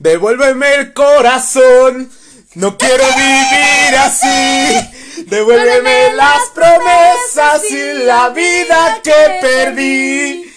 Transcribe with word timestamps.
Devuélveme 0.00 0.74
el 0.76 0.92
corazón. 0.92 2.10
No 2.54 2.76
quiero 2.78 3.04
vivir 3.04 3.96
así. 3.98 5.24
Devuélveme 5.26 6.14
las 6.14 6.50
promesas 6.54 7.70
y 7.70 8.04
la 8.04 8.30
vida 8.30 9.00
que 9.02 9.38
perdí. 9.40 10.52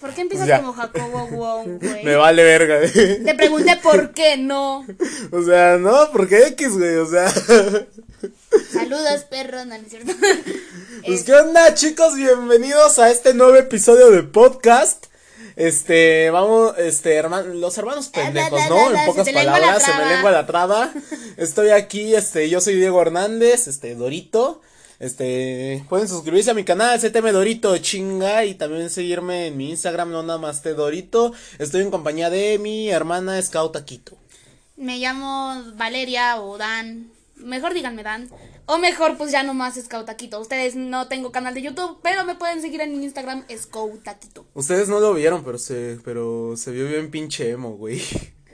¿Por, 0.00 0.14
qué 0.14 0.20
empiezas 0.20 0.46
Ya. 0.46 0.58
como 0.58 0.72
Jacobo 0.72 1.26
Wong, 1.28 1.80
güey? 1.80 2.04
Me 2.04 2.14
vale 2.14 2.44
verga. 2.44 2.80
Te 2.92 3.34
pregunté 3.34 3.76
por 3.82 4.12
qué 4.12 4.36
no. 4.36 4.86
O 5.32 5.42
sea, 5.42 5.78
no, 5.78 6.10
porque 6.12 6.46
X, 6.48 6.78
güey, 6.78 6.96
o 6.96 7.06
sea. 7.06 7.28
Saludos, 8.72 9.24
perro, 9.28 9.64
no, 9.64 9.76
no 9.76 9.84
es 9.84 9.88
cierto. 9.90 10.12
Pues 11.04 11.24
qué 11.24 11.34
onda, 11.34 11.74
chicos, 11.74 12.14
bienvenidos 12.14 12.98
a 12.98 13.10
este 13.10 13.34
nuevo 13.34 13.56
episodio 13.56 14.10
de 14.10 14.22
podcast. 14.22 15.06
Este, 15.56 16.30
vamos, 16.30 16.74
este, 16.76 17.14
herman, 17.14 17.62
los 17.62 17.76
hermanos 17.78 18.08
pendejos, 18.08 18.60
¿no? 18.68 18.92
En 18.92 19.06
pocas 19.06 19.28
palabras, 19.28 19.82
se 19.82 19.94
me 19.94 20.04
lengua 20.04 20.30
la 20.30 20.46
traba. 20.46 20.92
Estoy 21.38 21.70
aquí, 21.70 22.14
este, 22.14 22.50
yo 22.50 22.60
soy 22.60 22.74
Diego 22.74 23.00
Hernández, 23.00 23.66
este, 23.66 23.94
Dorito. 23.94 24.60
Este, 24.98 25.84
pueden 25.88 26.08
suscribirse 26.08 26.50
a 26.50 26.54
mi 26.54 26.64
canal, 26.64 27.00
CTM 27.00 27.32
Dorito, 27.32 27.76
chinga, 27.78 28.44
y 28.44 28.54
también 28.54 28.90
seguirme 28.90 29.46
en 29.46 29.56
mi 29.56 29.70
Instagram, 29.70 30.10
no 30.10 30.22
nada 30.22 30.38
más 30.38 30.62
te 30.62 30.74
Dorito. 30.74 31.32
Estoy 31.58 31.82
en 31.82 31.90
compañía 31.90 32.28
de 32.28 32.58
mi 32.58 32.90
hermana 32.90 33.40
Scout 33.40 33.76
Aquito. 33.76 34.16
Me 34.76 34.98
llamo 34.98 35.72
Valeria 35.74 36.40
o 36.40 36.58
Dan. 36.58 37.15
Mejor 37.36 37.74
díganme 37.74 38.02
Dan. 38.02 38.28
O 38.66 38.78
mejor, 38.78 39.16
pues 39.16 39.30
ya 39.30 39.42
nomás 39.42 39.74
Scoutaquito. 39.74 40.40
Ustedes 40.40 40.74
no 40.74 41.08
tengo 41.08 41.32
canal 41.32 41.54
de 41.54 41.62
YouTube, 41.62 41.98
pero 42.02 42.24
me 42.24 42.34
pueden 42.34 42.60
seguir 42.60 42.80
en 42.80 43.02
Instagram 43.02 43.44
Scoutaquito. 43.56 44.46
Ustedes 44.54 44.88
no 44.88 45.00
lo 45.00 45.14
vieron, 45.14 45.44
pero 45.44 45.58
se, 45.58 45.98
pero 46.04 46.56
se 46.56 46.72
vio 46.72 46.88
bien 46.88 47.10
pinche 47.10 47.50
emo, 47.50 47.76
güey. 47.76 48.02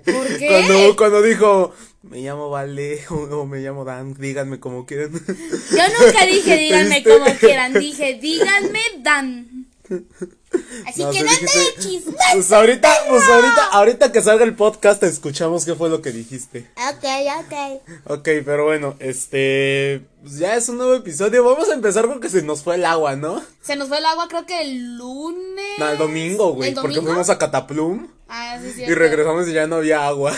¿Por 0.04 0.26
qué? 0.38 0.48
Cuando, 0.48 0.96
cuando 0.96 1.22
dijo, 1.22 1.72
me 2.02 2.20
llamo 2.20 2.50
Vale 2.50 3.00
o, 3.10 3.14
o 3.14 3.46
me 3.46 3.60
llamo 3.60 3.84
Dan, 3.84 4.14
díganme 4.14 4.60
como 4.60 4.84
quieran. 4.84 5.12
Yo 5.12 6.04
nunca 6.06 6.26
dije 6.26 6.56
díganme 6.58 7.04
como 7.04 7.26
quieran, 7.38 7.74
dije 7.74 8.18
díganme 8.20 8.80
Dan. 8.98 9.66
Así 10.86 11.02
No, 11.02 11.10
que 11.10 11.18
sí 11.18 11.24
no 11.24 11.30
dijiste- 11.30 11.58
ande 11.58 11.70
de 11.76 11.82
chisme. 11.82 12.14
Pues 12.32 12.52
ahorita, 12.52 12.90
pues 13.08 13.22
ahorita, 13.28 13.64
ahorita 13.72 14.12
que 14.12 14.22
salga 14.22 14.44
el 14.44 14.54
podcast 14.54 15.02
escuchamos 15.02 15.64
qué 15.64 15.74
fue 15.74 15.88
lo 15.90 16.02
que 16.02 16.10
dijiste. 16.12 16.70
Ok, 16.76 17.04
ok. 17.40 18.12
Ok, 18.18 18.28
pero 18.44 18.64
bueno, 18.64 18.96
este, 18.98 20.02
pues 20.22 20.38
ya 20.38 20.56
es 20.56 20.68
un 20.68 20.78
nuevo 20.78 20.94
episodio. 20.94 21.44
Vamos 21.44 21.68
a 21.68 21.74
empezar 21.74 22.06
porque 22.06 22.28
se 22.28 22.42
nos 22.42 22.62
fue 22.62 22.76
el 22.76 22.84
agua, 22.84 23.16
¿no? 23.16 23.42
Se 23.62 23.76
nos 23.76 23.88
fue 23.88 23.98
el 23.98 24.06
agua 24.06 24.28
creo 24.28 24.46
que 24.46 24.60
el 24.62 24.96
lunes. 24.96 25.78
No, 25.78 25.88
el 25.90 25.98
domingo, 25.98 26.52
güey, 26.54 26.70
¿El 26.70 26.74
porque 26.74 27.00
fuimos 27.00 27.28
a 27.30 27.38
Cataplum 27.38 28.08
Ah, 28.28 28.58
sí, 28.62 28.82
es 28.82 28.88
y 28.88 28.94
regresamos 28.94 29.46
y 29.48 29.52
ya 29.52 29.66
no 29.66 29.76
había 29.76 30.06
agua. 30.06 30.34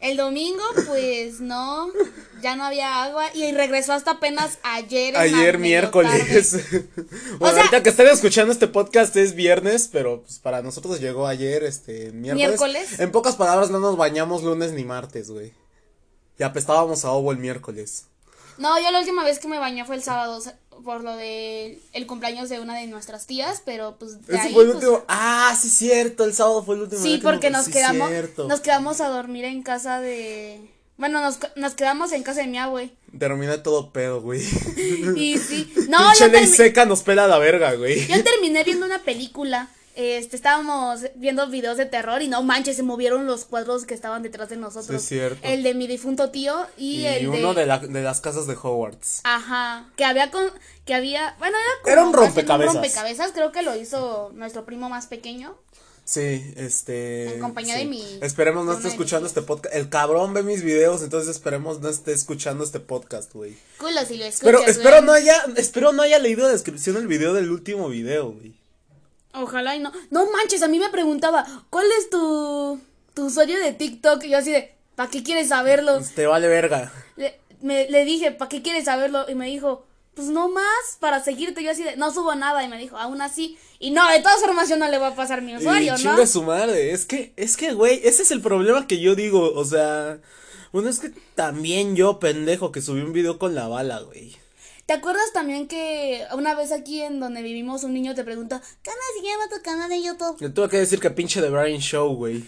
El 0.00 0.16
domingo, 0.16 0.62
pues 0.86 1.40
no, 1.40 1.88
ya 2.42 2.56
no 2.56 2.64
había 2.64 3.04
agua 3.04 3.24
y 3.34 3.52
regresó 3.52 3.92
hasta 3.92 4.12
apenas 4.12 4.58
ayer. 4.62 5.14
en 5.14 5.20
Ayer 5.20 5.58
miércoles. 5.58 6.52
bueno, 7.38 7.54
sea- 7.54 7.64
ahorita 7.64 7.82
que 7.82 7.88
estén 7.90 8.08
escuchando 8.08 8.52
este 8.52 8.68
podcast 8.68 9.16
es 9.16 9.34
viernes, 9.34 9.88
pero 9.92 10.22
pues 10.22 10.38
para 10.38 10.62
nosotros 10.62 11.00
llegó 11.00 11.26
ayer, 11.26 11.64
este, 11.64 12.12
miércoles. 12.12 12.48
Miércoles. 12.48 13.00
En 13.00 13.12
pocas 13.12 13.36
palabras, 13.36 13.70
no 13.70 13.78
nos 13.78 13.96
bañamos 13.96 14.42
lunes 14.42 14.72
ni 14.72 14.84
martes, 14.84 15.30
güey. 15.30 15.52
Y 16.38 16.42
apestábamos 16.42 17.04
a 17.04 17.12
ovo 17.12 17.32
el 17.32 17.38
miércoles. 17.38 18.06
No, 18.58 18.78
yo 18.80 18.90
la 18.90 19.00
última 19.00 19.24
vez 19.24 19.38
que 19.38 19.48
me 19.48 19.58
bañé 19.58 19.84
fue 19.84 19.96
el 19.96 20.02
sábado 20.02 20.38
o 20.70 20.82
por 20.82 21.02
lo 21.02 21.16
de 21.16 21.80
el 21.92 22.06
cumpleaños 22.06 22.48
de 22.48 22.60
una 22.60 22.76
de 22.76 22.86
nuestras 22.86 23.26
tías, 23.26 23.62
pero 23.64 23.96
pues 23.98 24.26
de 24.26 24.38
ahí, 24.38 24.52
fue 24.52 24.64
el 24.64 24.72
pues, 24.72 24.84
último. 24.84 25.04
Ah, 25.08 25.56
sí, 25.60 25.68
cierto. 25.68 26.24
El 26.24 26.34
sábado 26.34 26.62
fue 26.62 26.74
el 26.76 26.82
último. 26.82 27.02
Sí, 27.02 27.18
porque 27.22 27.50
nos 27.50 27.66
sí, 27.66 27.72
quedamos 27.72 28.08
cierto. 28.08 28.48
nos 28.48 28.60
quedamos 28.60 29.00
a 29.00 29.08
dormir 29.08 29.44
en 29.44 29.62
casa 29.62 30.00
de 30.00 30.60
Bueno, 30.98 31.20
nos, 31.20 31.38
nos 31.56 31.74
quedamos 31.74 32.12
en 32.12 32.22
casa 32.22 32.40
de 32.40 32.46
mi 32.46 32.58
abue. 32.58 32.90
Terminé 33.18 33.58
todo 33.58 33.90
pedo, 33.92 34.20
güey. 34.22 34.40
Y 35.16 35.38
sí. 35.38 35.72
No, 35.88 35.98
yo, 36.18 36.28
ley 36.28 36.46
seca 36.46 36.84
nos 36.86 37.02
pela 37.02 37.26
la 37.26 37.38
verga, 37.38 37.74
güey. 37.74 38.06
yo 38.06 38.22
terminé 38.24 38.64
viendo 38.64 38.86
una 38.86 39.02
película. 39.02 39.68
Este, 39.94 40.36
estábamos 40.36 41.00
viendo 41.14 41.46
videos 41.48 41.78
de 41.78 41.86
terror 41.86 42.20
y 42.20 42.28
no 42.28 42.42
manches, 42.42 42.76
se 42.76 42.82
movieron 42.82 43.24
los 43.24 43.46
cuadros 43.46 43.86
que 43.86 43.94
estaban 43.94 44.22
detrás 44.22 44.50
de 44.50 44.56
nosotros. 44.58 44.88
Sí, 44.88 44.94
es 44.96 45.04
cierto. 45.08 45.38
El 45.42 45.62
de 45.62 45.72
mi 45.72 45.86
difunto 45.86 46.28
tío 46.30 46.54
y, 46.76 47.00
Y, 47.00 47.06
el 47.06 47.28
uno 47.28 47.54
de... 47.54 47.62
de, 47.62 47.66
la- 47.66 47.78
de 47.78 48.02
las 48.02 48.20
casas 48.20 48.46
de 48.46 48.52
Hogwarts. 48.62 49.22
Ajá, 49.24 49.88
que 49.96 50.04
había 50.04 50.30
con, 50.30 50.44
que 50.84 50.92
había, 50.94 51.34
bueno, 51.38 51.56
era 51.56 51.80
como 51.82 51.92
Era 51.92 52.04
un 52.08 52.12
rompecabezas. 52.12 52.74
rompecabezas, 52.74 53.32
creo 53.32 53.52
que 53.52 53.62
lo 53.62 53.74
hizo 53.74 54.30
nuestro 54.34 54.66
primo 54.66 54.90
más 54.90 55.06
pequeño. 55.06 55.56
Sí, 56.08 56.54
este. 56.56 57.34
En 57.34 57.40
compañía 57.40 57.74
sí. 57.74 57.80
de 57.80 57.86
mi- 57.86 58.18
Esperemos 58.22 58.64
no 58.64 58.72
esté 58.74 58.86
escuchando 58.86 59.26
este 59.26 59.42
podcast. 59.42 59.74
El 59.74 59.88
cabrón 59.88 60.34
ve 60.34 60.44
mis 60.44 60.62
videos, 60.62 61.02
entonces 61.02 61.28
esperemos 61.28 61.80
no 61.80 61.88
esté 61.88 62.12
escuchando 62.12 62.62
este 62.62 62.78
podcast, 62.78 63.32
güey. 63.34 63.56
Culo 63.78 64.04
si 64.06 64.16
lo 64.16 64.24
escuchas, 64.24 64.44
Pero 64.44 64.58
güey. 64.58 64.70
espero 64.70 65.00
no 65.02 65.12
haya, 65.12 65.34
espero 65.56 65.92
no 65.92 66.02
haya 66.02 66.20
leído 66.20 66.46
la 66.46 66.52
descripción 66.52 66.94
del 66.94 67.08
video 67.08 67.34
del 67.34 67.50
último 67.50 67.88
video, 67.88 68.30
güey. 68.30 68.54
Ojalá 69.34 69.74
y 69.74 69.80
no. 69.80 69.92
No 70.10 70.30
manches, 70.30 70.62
a 70.62 70.68
mí 70.68 70.78
me 70.78 70.90
preguntaba, 70.90 71.44
¿cuál 71.70 71.86
es 71.98 72.08
tu, 72.08 72.80
tu 73.12 73.26
usuario 73.26 73.58
de 73.58 73.72
TikTok? 73.72 74.22
Y 74.24 74.28
yo 74.30 74.38
así 74.38 74.52
de, 74.52 74.76
¿para 74.94 75.10
qué 75.10 75.24
quieres 75.24 75.48
saberlo? 75.48 76.00
Te 76.14 76.26
vale 76.28 76.46
verga. 76.46 76.92
Le, 77.16 77.38
me, 77.62 77.90
le 77.90 78.04
dije, 78.04 78.30
¿para 78.30 78.48
qué 78.48 78.62
quieres 78.62 78.84
saberlo? 78.84 79.26
Y 79.28 79.34
me 79.34 79.46
dijo, 79.46 79.84
pues 80.16 80.28
no 80.28 80.48
más, 80.48 80.96
para 80.98 81.22
seguirte. 81.22 81.62
Yo 81.62 81.70
así 81.70 81.82
de, 81.84 81.96
no 81.96 82.10
subo 82.10 82.34
nada. 82.34 82.64
Y 82.64 82.68
me 82.68 82.78
dijo, 82.78 82.96
aún 82.96 83.20
así. 83.20 83.58
Y 83.78 83.90
no, 83.90 84.10
de 84.10 84.20
todas 84.20 84.40
formas 84.40 84.66
yo 84.70 84.78
no 84.78 84.88
le 84.88 84.96
voy 84.96 85.08
a 85.08 85.14
pasar 85.14 85.42
mi 85.42 85.54
usuario, 85.54 85.94
y 85.98 86.02
¿no? 86.02 86.26
su 86.26 86.42
madre. 86.42 86.92
Es 86.92 87.04
que, 87.04 87.34
es 87.36 87.58
que, 87.58 87.74
güey, 87.74 88.00
ese 88.02 88.22
es 88.22 88.30
el 88.30 88.40
problema 88.40 88.86
que 88.86 88.98
yo 88.98 89.14
digo. 89.14 89.52
O 89.54 89.64
sea, 89.66 90.18
bueno, 90.72 90.88
es 90.88 91.00
que 91.00 91.10
también 91.34 91.96
yo, 91.96 92.18
pendejo, 92.18 92.72
que 92.72 92.80
subí 92.80 93.02
un 93.02 93.12
video 93.12 93.38
con 93.38 93.54
la 93.54 93.68
bala, 93.68 94.00
güey. 94.00 94.34
¿Te 94.86 94.94
acuerdas 94.94 95.32
también 95.34 95.68
que 95.68 96.24
una 96.32 96.54
vez 96.54 96.72
aquí 96.72 97.02
en 97.02 97.20
donde 97.20 97.42
vivimos 97.42 97.84
un 97.84 97.92
niño 97.92 98.14
te 98.14 98.24
pregunta, 98.24 98.62
¿cómo 98.84 98.96
se 99.16 99.26
llama 99.26 99.48
tu 99.54 99.60
canal 99.62 99.90
de 99.90 100.00
YouTube? 100.00 100.40
Le 100.40 100.48
tuve 100.48 100.70
que 100.70 100.78
decir 100.78 100.98
que 100.98 101.10
pinche 101.10 101.42
de 101.42 101.50
Brian 101.50 101.80
Show, 101.80 102.14
güey. 102.14 102.42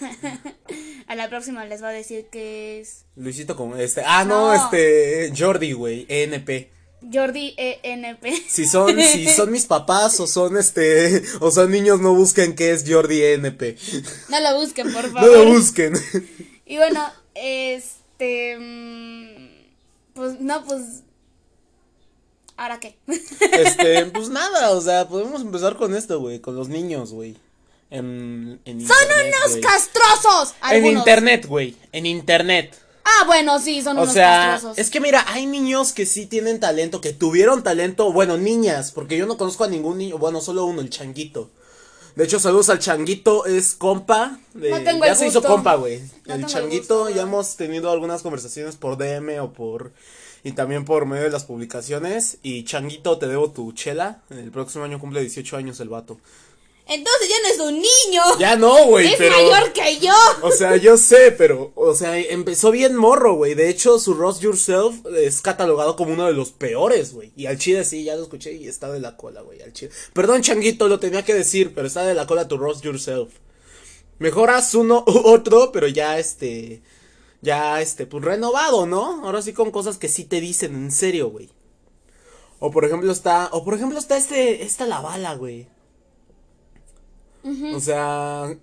A 1.08 1.16
la 1.16 1.28
próxima 1.28 1.64
les 1.66 1.82
va 1.82 1.88
a 1.88 1.92
decir 1.92 2.28
que 2.30 2.80
es 2.80 3.04
Luisito 3.16 3.56
con 3.56 3.78
este. 3.78 4.02
Ah, 4.06 4.24
no, 4.24 4.54
No. 4.54 4.54
este. 4.54 5.32
Jordi, 5.36 5.72
güey. 5.72 6.06
ENP. 6.08 6.77
Jordi 7.12 7.54
ENP. 7.56 8.24
Si 8.48 8.66
son, 8.66 9.00
si 9.00 9.28
son 9.28 9.50
mis 9.52 9.66
papás 9.66 10.18
o 10.20 10.26
son 10.26 10.56
este, 10.56 11.22
o 11.40 11.50
son 11.50 11.70
niños, 11.70 12.00
no 12.00 12.14
busquen 12.14 12.54
qué 12.54 12.72
es 12.72 12.84
Jordi 12.86 13.22
ENP. 13.22 13.76
No 14.28 14.40
lo 14.40 14.56
busquen, 14.60 14.92
por 14.92 15.04
No 15.12 15.20
favor. 15.20 15.30
lo 15.30 15.44
busquen. 15.52 15.92
Y 16.66 16.76
bueno, 16.76 17.04
este. 17.34 18.56
mm, 18.58 20.14
Pues 20.14 20.40
no, 20.40 20.64
pues. 20.64 20.82
¿Ahora 22.56 22.80
qué? 22.80 22.96
Este, 23.52 24.06
pues 24.06 24.28
nada, 24.30 24.70
o 24.72 24.80
sea, 24.80 25.06
podemos 25.08 25.42
empezar 25.42 25.76
con 25.76 25.94
esto, 25.94 26.18
güey, 26.20 26.40
con 26.40 26.56
los 26.56 26.68
niños, 26.68 27.12
güey. 27.12 27.36
En, 27.90 28.60
en 28.66 28.86
¡Son 28.86 28.96
internet, 29.02 29.34
unos 29.46 29.56
castrosos! 29.64 30.54
En 30.70 30.84
internet, 30.84 31.46
güey, 31.46 31.74
en 31.92 32.04
internet. 32.06 32.76
Ah, 33.10 33.24
bueno, 33.26 33.58
sí, 33.58 33.80
son 33.82 33.96
O 33.98 34.02
unos 34.02 34.12
sea, 34.12 34.50
castrosos. 34.52 34.78
es 34.78 34.90
que 34.90 35.00
mira, 35.00 35.24
hay 35.28 35.46
niños 35.46 35.92
que 35.92 36.04
sí 36.04 36.26
tienen 36.26 36.60
talento, 36.60 37.00
que 37.00 37.12
tuvieron 37.12 37.62
talento, 37.62 38.12
bueno, 38.12 38.36
niñas, 38.36 38.92
porque 38.92 39.16
yo 39.16 39.26
no 39.26 39.38
conozco 39.38 39.64
a 39.64 39.68
ningún 39.68 39.98
niño, 39.98 40.18
bueno, 40.18 40.40
solo 40.40 40.64
uno, 40.64 40.80
el 40.82 40.90
changuito. 40.90 41.50
De 42.16 42.24
hecho, 42.24 42.40
saludos 42.40 42.68
al 42.68 42.80
changuito, 42.80 43.46
es 43.46 43.74
compa. 43.76 44.40
De, 44.52 44.70
No 44.70 44.82
tengo 44.82 45.04
ya 45.04 45.12
el 45.12 45.16
se 45.16 45.28
hizo 45.28 45.40
compa, 45.42 45.76
güey. 45.76 46.02
No 46.26 46.34
el 46.34 46.46
changuito, 46.46 47.08
ya 47.10 47.22
hemos 47.22 47.54
tenido 47.56 47.92
algunas 47.92 48.22
conversaciones 48.22 48.74
por 48.74 48.96
DM 48.98 49.40
o 49.40 49.52
por. 49.52 49.92
Y 50.42 50.52
también 50.52 50.84
por 50.84 51.06
medio 51.06 51.24
de 51.24 51.30
las 51.30 51.44
publicaciones. 51.44 52.38
Y 52.42 52.64
changuito, 52.64 53.18
te 53.18 53.28
debo 53.28 53.52
tu 53.52 53.70
chela. 53.72 54.22
El 54.30 54.50
próximo 54.50 54.82
año 54.84 54.98
cumple 54.98 55.20
18 55.20 55.56
años 55.56 55.78
el 55.78 55.90
vato. 55.90 56.18
Entonces 56.88 57.28
ya 57.28 57.36
no 57.42 57.48
es 57.48 57.60
un 57.60 57.74
niño. 57.74 58.22
Ya 58.38 58.56
no, 58.56 58.86
güey, 58.86 59.08
es 59.08 59.16
pero. 59.16 59.36
mayor 59.36 59.72
que 59.74 59.98
yo. 59.98 60.14
O 60.40 60.50
sea, 60.50 60.76
yo 60.76 60.96
sé, 60.96 61.32
pero, 61.32 61.70
o 61.74 61.94
sea, 61.94 62.18
empezó 62.18 62.70
bien 62.70 62.96
morro, 62.96 63.34
güey. 63.34 63.54
De 63.54 63.68
hecho, 63.68 63.98
su 63.98 64.14
Roast 64.14 64.40
Yourself 64.40 65.04
es 65.14 65.42
catalogado 65.42 65.96
como 65.96 66.14
uno 66.14 66.26
de 66.26 66.32
los 66.32 66.50
peores, 66.50 67.12
güey. 67.12 67.30
Y 67.36 67.44
al 67.44 67.58
chile 67.58 67.84
sí, 67.84 68.04
ya 68.04 68.16
lo 68.16 68.22
escuché 68.22 68.54
y 68.54 68.68
está 68.68 68.90
de 68.90 69.00
la 69.00 69.18
cola, 69.18 69.42
güey, 69.42 69.60
al 69.60 69.74
chile. 69.74 69.90
Perdón, 70.14 70.40
changuito, 70.40 70.88
lo 70.88 70.98
tenía 70.98 71.24
que 71.26 71.34
decir, 71.34 71.72
pero 71.74 71.86
está 71.86 72.06
de 72.06 72.14
la 72.14 72.26
cola 72.26 72.48
tu 72.48 72.56
Roast 72.56 72.82
Yourself. 72.82 73.34
Mejoras 74.18 74.74
uno 74.74 75.04
u 75.06 75.28
otro, 75.28 75.70
pero 75.72 75.88
ya 75.88 76.18
este, 76.18 76.80
ya 77.42 77.82
este, 77.82 78.06
pues 78.06 78.24
renovado, 78.24 78.86
¿no? 78.86 79.26
Ahora 79.26 79.42
sí 79.42 79.52
con 79.52 79.70
cosas 79.70 79.98
que 79.98 80.08
sí 80.08 80.24
te 80.24 80.40
dicen 80.40 80.74
en 80.74 80.90
serio, 80.90 81.28
güey. 81.28 81.50
O 82.60 82.70
por 82.70 82.86
ejemplo 82.86 83.12
está, 83.12 83.50
o 83.52 83.62
por 83.62 83.74
ejemplo 83.74 83.98
está 83.98 84.16
este, 84.16 84.62
esta 84.62 84.86
la 84.86 85.00
bala, 85.00 85.34
güey. 85.34 85.68
O 87.74 87.80
sea, 87.80 88.54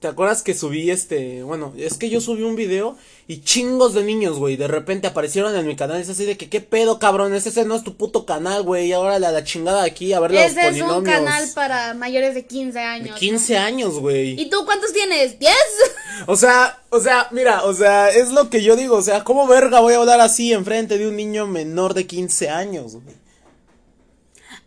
¿Te 0.00 0.08
acuerdas 0.08 0.42
que 0.42 0.54
subí 0.54 0.90
este, 0.90 1.42
bueno, 1.42 1.74
es 1.76 1.98
que 1.98 2.08
yo 2.08 2.22
subí 2.22 2.42
un 2.42 2.56
video 2.56 2.96
y 3.28 3.42
chingos 3.42 3.92
de 3.92 4.02
niños, 4.02 4.38
güey, 4.38 4.56
de 4.56 4.66
repente 4.66 5.06
aparecieron 5.06 5.54
en 5.54 5.66
mi 5.66 5.76
canal, 5.76 6.00
es 6.00 6.08
así 6.08 6.24
de 6.24 6.38
que 6.38 6.48
qué 6.48 6.62
pedo, 6.62 6.98
cabrón, 6.98 7.34
ese 7.34 7.64
no 7.66 7.76
es 7.76 7.84
tu 7.84 7.96
puto 7.96 8.24
canal, 8.24 8.62
güey, 8.62 8.86
y 8.88 8.92
ahora 8.92 9.18
la, 9.18 9.30
la 9.30 9.44
chingada 9.44 9.82
aquí 9.82 10.14
a 10.14 10.20
ver 10.20 10.32
los 10.32 10.40
Ese 10.40 10.68
es 10.68 10.74
un 10.80 10.88
polinomios. 10.88 11.04
canal 11.04 11.48
para 11.54 11.92
mayores 11.94 12.34
de 12.34 12.46
15 12.46 12.78
De 12.78 12.84
años. 12.84 13.18
15 13.18 13.58
años, 13.58 13.98
güey. 13.98 14.40
¿Y 14.40 14.48
tú 14.48 14.64
cuántos 14.64 14.92
tienes? 14.92 15.38
¿10? 15.38 15.48
O 16.26 16.36
sea, 16.36 16.82
o 16.90 17.00
sea, 17.00 17.28
mira, 17.30 17.64
o 17.64 17.72
sea, 17.72 18.10
es 18.10 18.30
lo 18.30 18.50
que 18.50 18.62
yo 18.62 18.76
digo, 18.76 18.96
o 18.96 19.02
sea, 19.02 19.24
¿cómo 19.24 19.46
verga 19.46 19.80
voy 19.80 19.94
a 19.94 19.98
hablar 19.98 20.20
así 20.20 20.52
enfrente 20.52 20.98
de 20.98 21.08
un 21.08 21.16
niño 21.16 21.46
menor 21.46 21.94
de 21.94 22.06
15 22.06 22.50
años, 22.50 22.96
güey? 22.96 23.19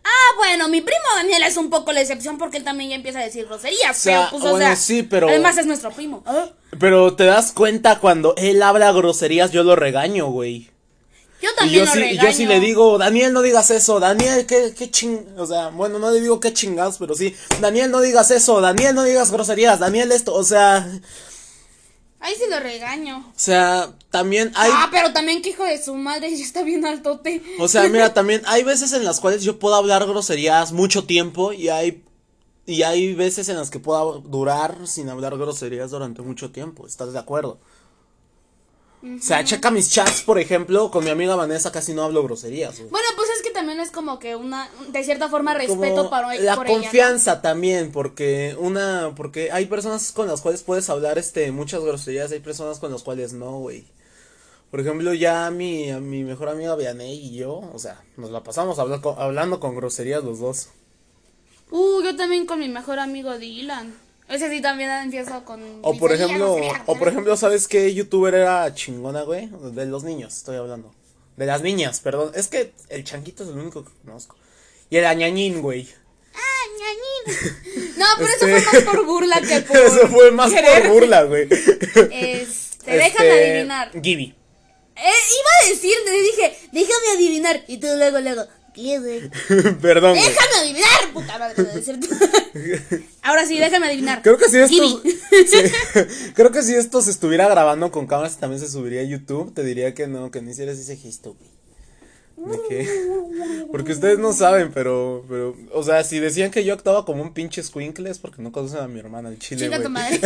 Ah, 0.04 0.36
bueno, 0.36 0.68
mi 0.68 0.80
primo 0.82 1.00
Daniel 1.16 1.42
es 1.44 1.56
un 1.56 1.70
poco 1.70 1.90
la 1.92 2.00
excepción 2.02 2.36
porque 2.36 2.58
él 2.58 2.64
también 2.64 2.90
ya 2.90 2.96
empieza 2.96 3.20
a 3.20 3.22
decir 3.24 3.46
groserías. 3.46 3.96
sea, 3.96 4.28
pero, 4.30 4.42
pues, 4.42 4.52
o 4.52 4.58
sea, 4.58 4.76
sí, 4.76 5.02
pero- 5.02 5.28
Además 5.28 5.56
es 5.56 5.66
nuestro 5.66 5.90
primo. 5.92 6.22
Ah, 6.26 6.46
Pero 6.78 7.14
te 7.14 7.24
das 7.24 7.52
cuenta 7.52 7.98
cuando 8.00 8.34
él 8.36 8.62
habla 8.62 8.92
groserías, 8.92 9.50
yo 9.50 9.62
lo 9.64 9.76
regaño, 9.76 10.26
güey. 10.26 10.70
Yo 11.40 11.50
Y 11.52 11.56
también 11.56 11.78
yo 11.80 11.84
lo 11.86 11.92
sí, 11.92 11.98
y 11.98 12.02
regaño. 12.02 12.28
yo 12.30 12.36
sí 12.36 12.46
le 12.46 12.60
digo, 12.60 12.96
Daniel, 12.98 13.32
no 13.32 13.42
digas 13.42 13.70
eso, 13.70 14.00
Daniel, 14.00 14.46
qué, 14.46 14.74
qué 14.76 14.90
ching, 14.90 15.26
o 15.38 15.46
sea, 15.46 15.68
bueno, 15.68 15.98
no 15.98 16.10
le 16.10 16.20
digo 16.20 16.40
qué 16.40 16.52
chingados, 16.52 16.96
pero 16.98 17.14
sí, 17.14 17.34
Daniel, 17.60 17.90
no 17.90 18.00
digas 18.00 18.30
eso, 18.30 18.60
Daniel, 18.60 18.94
no 18.94 19.02
digas 19.04 19.30
groserías, 19.30 19.78
Daniel, 19.78 20.10
esto, 20.12 20.34
o 20.34 20.42
sea, 20.44 20.86
Ahí 22.26 22.34
sí 22.36 22.44
lo 22.48 22.58
regaño. 22.58 23.18
o 23.18 23.38
sea, 23.38 23.92
también 24.10 24.50
hay, 24.54 24.70
Ah, 24.72 24.88
pero 24.90 25.12
también 25.12 25.42
que 25.42 25.50
hijo 25.50 25.62
de 25.62 25.76
su 25.82 25.94
madre 25.94 26.30
ya 26.36 26.42
está 26.42 26.62
bien 26.62 26.86
altote. 26.86 27.42
o 27.60 27.68
sea, 27.68 27.86
mira, 27.88 28.14
también 28.14 28.40
hay 28.46 28.64
veces 28.64 28.94
en 28.94 29.04
las 29.04 29.20
cuales 29.20 29.42
yo 29.42 29.58
puedo 29.58 29.74
hablar 29.74 30.06
groserías 30.06 30.72
mucho 30.72 31.04
tiempo 31.04 31.52
y 31.52 31.68
hay, 31.68 32.02
y 32.64 32.82
hay 32.82 33.12
veces 33.14 33.50
en 33.50 33.56
las 33.56 33.68
que 33.68 33.78
puedo 33.78 34.20
durar 34.20 34.86
sin 34.86 35.10
hablar 35.10 35.36
groserías 35.36 35.90
durante 35.90 36.22
mucho 36.22 36.50
tiempo, 36.50 36.86
¿estás 36.86 37.12
de 37.12 37.18
acuerdo? 37.18 37.58
O 39.02 39.20
sea, 39.20 39.44
checa 39.44 39.70
mis 39.70 39.90
chats, 39.90 40.22
por 40.22 40.38
ejemplo, 40.38 40.90
con 40.90 41.04
mi 41.04 41.10
amiga 41.10 41.36
Vanessa 41.36 41.70
casi 41.70 41.92
no 41.92 42.04
hablo 42.04 42.22
groserías, 42.22 42.78
güey. 42.78 42.88
Bueno, 42.88 43.06
pues 43.16 43.23
también 43.64 43.80
es 43.80 43.90
como 43.90 44.18
que 44.18 44.36
una, 44.36 44.68
de 44.88 45.02
cierta 45.04 45.28
forma, 45.28 45.52
como 45.56 45.82
respeto 45.82 46.10
para 46.10 46.34
la 46.36 46.54
por 46.56 46.66
ella, 46.66 46.76
¿no? 46.76 46.82
confianza 46.82 47.40
también 47.42 47.90
porque 47.92 48.56
una 48.58 49.12
porque 49.16 49.50
hay 49.52 49.66
personas 49.66 50.12
con 50.12 50.28
las 50.28 50.40
cuales 50.40 50.62
puedes 50.62 50.88
hablar 50.90 51.18
este 51.18 51.50
muchas 51.52 51.82
groserías 51.82 52.30
hay 52.32 52.40
personas 52.40 52.78
con 52.78 52.92
las 52.92 53.02
cuales 53.02 53.32
no 53.32 53.58
güey 53.58 53.84
por 54.70 54.80
ejemplo 54.80 55.14
ya 55.14 55.50
mi 55.50 55.90
a 55.90 56.00
mi 56.00 56.24
mejor 56.24 56.48
amiga 56.48 56.76
Vianey 56.76 57.14
y 57.18 57.36
yo 57.36 57.54
o 57.72 57.78
sea 57.78 58.02
nos 58.16 58.30
la 58.30 58.42
pasamos 58.42 58.78
habla- 58.78 59.00
hablando 59.18 59.60
con 59.60 59.74
groserías 59.76 60.22
los 60.24 60.38
dos 60.38 60.68
Uh, 61.70 62.02
yo 62.02 62.14
también 62.14 62.46
con 62.46 62.60
mi 62.60 62.68
mejor 62.68 62.98
amigo 63.00 63.36
Dylan. 63.38 63.94
Ese 64.28 64.48
sí 64.50 64.60
también 64.62 64.90
empiezo 64.90 65.44
con. 65.44 65.60
o 65.82 65.96
por 65.96 66.12
ejemplo 66.12 66.56
o 66.86 66.96
por 66.96 67.08
ejemplo 67.08 67.36
sabes 67.36 67.66
qué 67.68 67.92
youtuber 67.92 68.34
era 68.34 68.72
chingona 68.74 69.22
güey 69.22 69.50
de 69.72 69.86
los 69.86 70.04
niños 70.04 70.36
estoy 70.36 70.56
hablando 70.56 70.92
de 71.36 71.46
las 71.46 71.62
niñas 71.62 72.00
perdón 72.00 72.32
es 72.34 72.46
que 72.48 72.72
el 72.88 73.04
chanquito 73.04 73.42
es 73.42 73.50
el 73.50 73.58
único 73.58 73.84
que 73.84 73.90
conozco 74.04 74.36
y 74.90 74.96
el 74.96 75.06
añañín 75.06 75.60
güey 75.62 75.88
Ah, 76.34 76.66
ñañín. 76.78 77.94
No, 77.96 78.06
pero 78.18 78.28
Este- 78.32 78.56
eso 78.56 78.70
fue 78.70 78.80
más 78.80 78.82
por 78.84 79.06
burla 79.06 79.40
que 79.40 79.60
por. 79.60 79.76
eso 79.76 80.08
fue 80.08 80.30
más 80.32 80.52
querer. 80.52 80.82
por 80.82 80.92
burla 80.92 81.22
güey 81.22 81.48
Este, 81.50 82.90
déjame 82.90 83.06
Este, 83.06 83.50
adivinar. 83.54 83.90
Gibby 84.02 84.34
Eh, 84.96 85.00
iba 85.00 85.50
a 85.62 85.68
decir, 85.70 85.94
dije, 86.06 86.58
déjame 86.72 87.08
adivinar. 87.16 87.64
Y 87.66 87.78
tú 87.78 87.86
luego, 87.96 88.20
luego, 88.20 88.46
¿qué, 88.74 88.98
güey? 89.00 89.30
Perdón. 89.80 90.14
Déjame 90.14 90.56
adivinar, 90.60 91.12
puta 91.14 91.38
madre, 91.38 91.82
cierto. 91.82 92.08
Ahora 93.22 93.46
sí, 93.46 93.58
déjame 93.58 93.86
adivinar. 93.86 94.20
Creo 94.22 94.36
que 94.36 94.48
si 94.48 94.58
esto, 94.58 95.02
sí, 95.30 96.32
creo 96.34 96.50
que 96.50 96.62
si 96.62 96.74
esto 96.74 97.00
se 97.00 97.10
estuviera 97.10 97.48
grabando 97.48 97.90
con 97.90 98.06
cámaras 98.06 98.36
también 98.36 98.60
se 98.60 98.68
subiría 98.68 99.00
a 99.00 99.04
YouTube, 99.04 99.54
te 99.54 99.64
diría 99.64 99.94
que 99.94 100.06
no, 100.06 100.30
que 100.30 100.42
no 100.42 100.50
hicieras 100.50 100.78
ese 100.78 100.96
gesto, 100.96 101.34
güey. 101.34 101.54
¿De 102.36 102.58
qué? 102.68 102.88
Porque 103.70 103.92
ustedes 103.92 104.18
no 104.18 104.32
saben, 104.32 104.72
pero, 104.74 105.24
pero, 105.28 105.56
o 105.72 105.82
sea, 105.84 106.02
si 106.02 106.18
decían 106.18 106.50
que 106.50 106.64
yo 106.64 106.74
actuaba 106.74 107.04
como 107.06 107.22
un 107.22 107.32
pinche 107.32 107.62
squinkle 107.62 108.10
es 108.10 108.18
porque 108.18 108.42
no 108.42 108.50
conocen 108.50 108.80
a 108.80 108.88
mi 108.88 108.98
hermana, 108.98 109.28
el 109.28 109.38
chile, 109.38 109.68
güey. 109.68 109.82
tu 109.82 109.88
madre. 109.88 110.20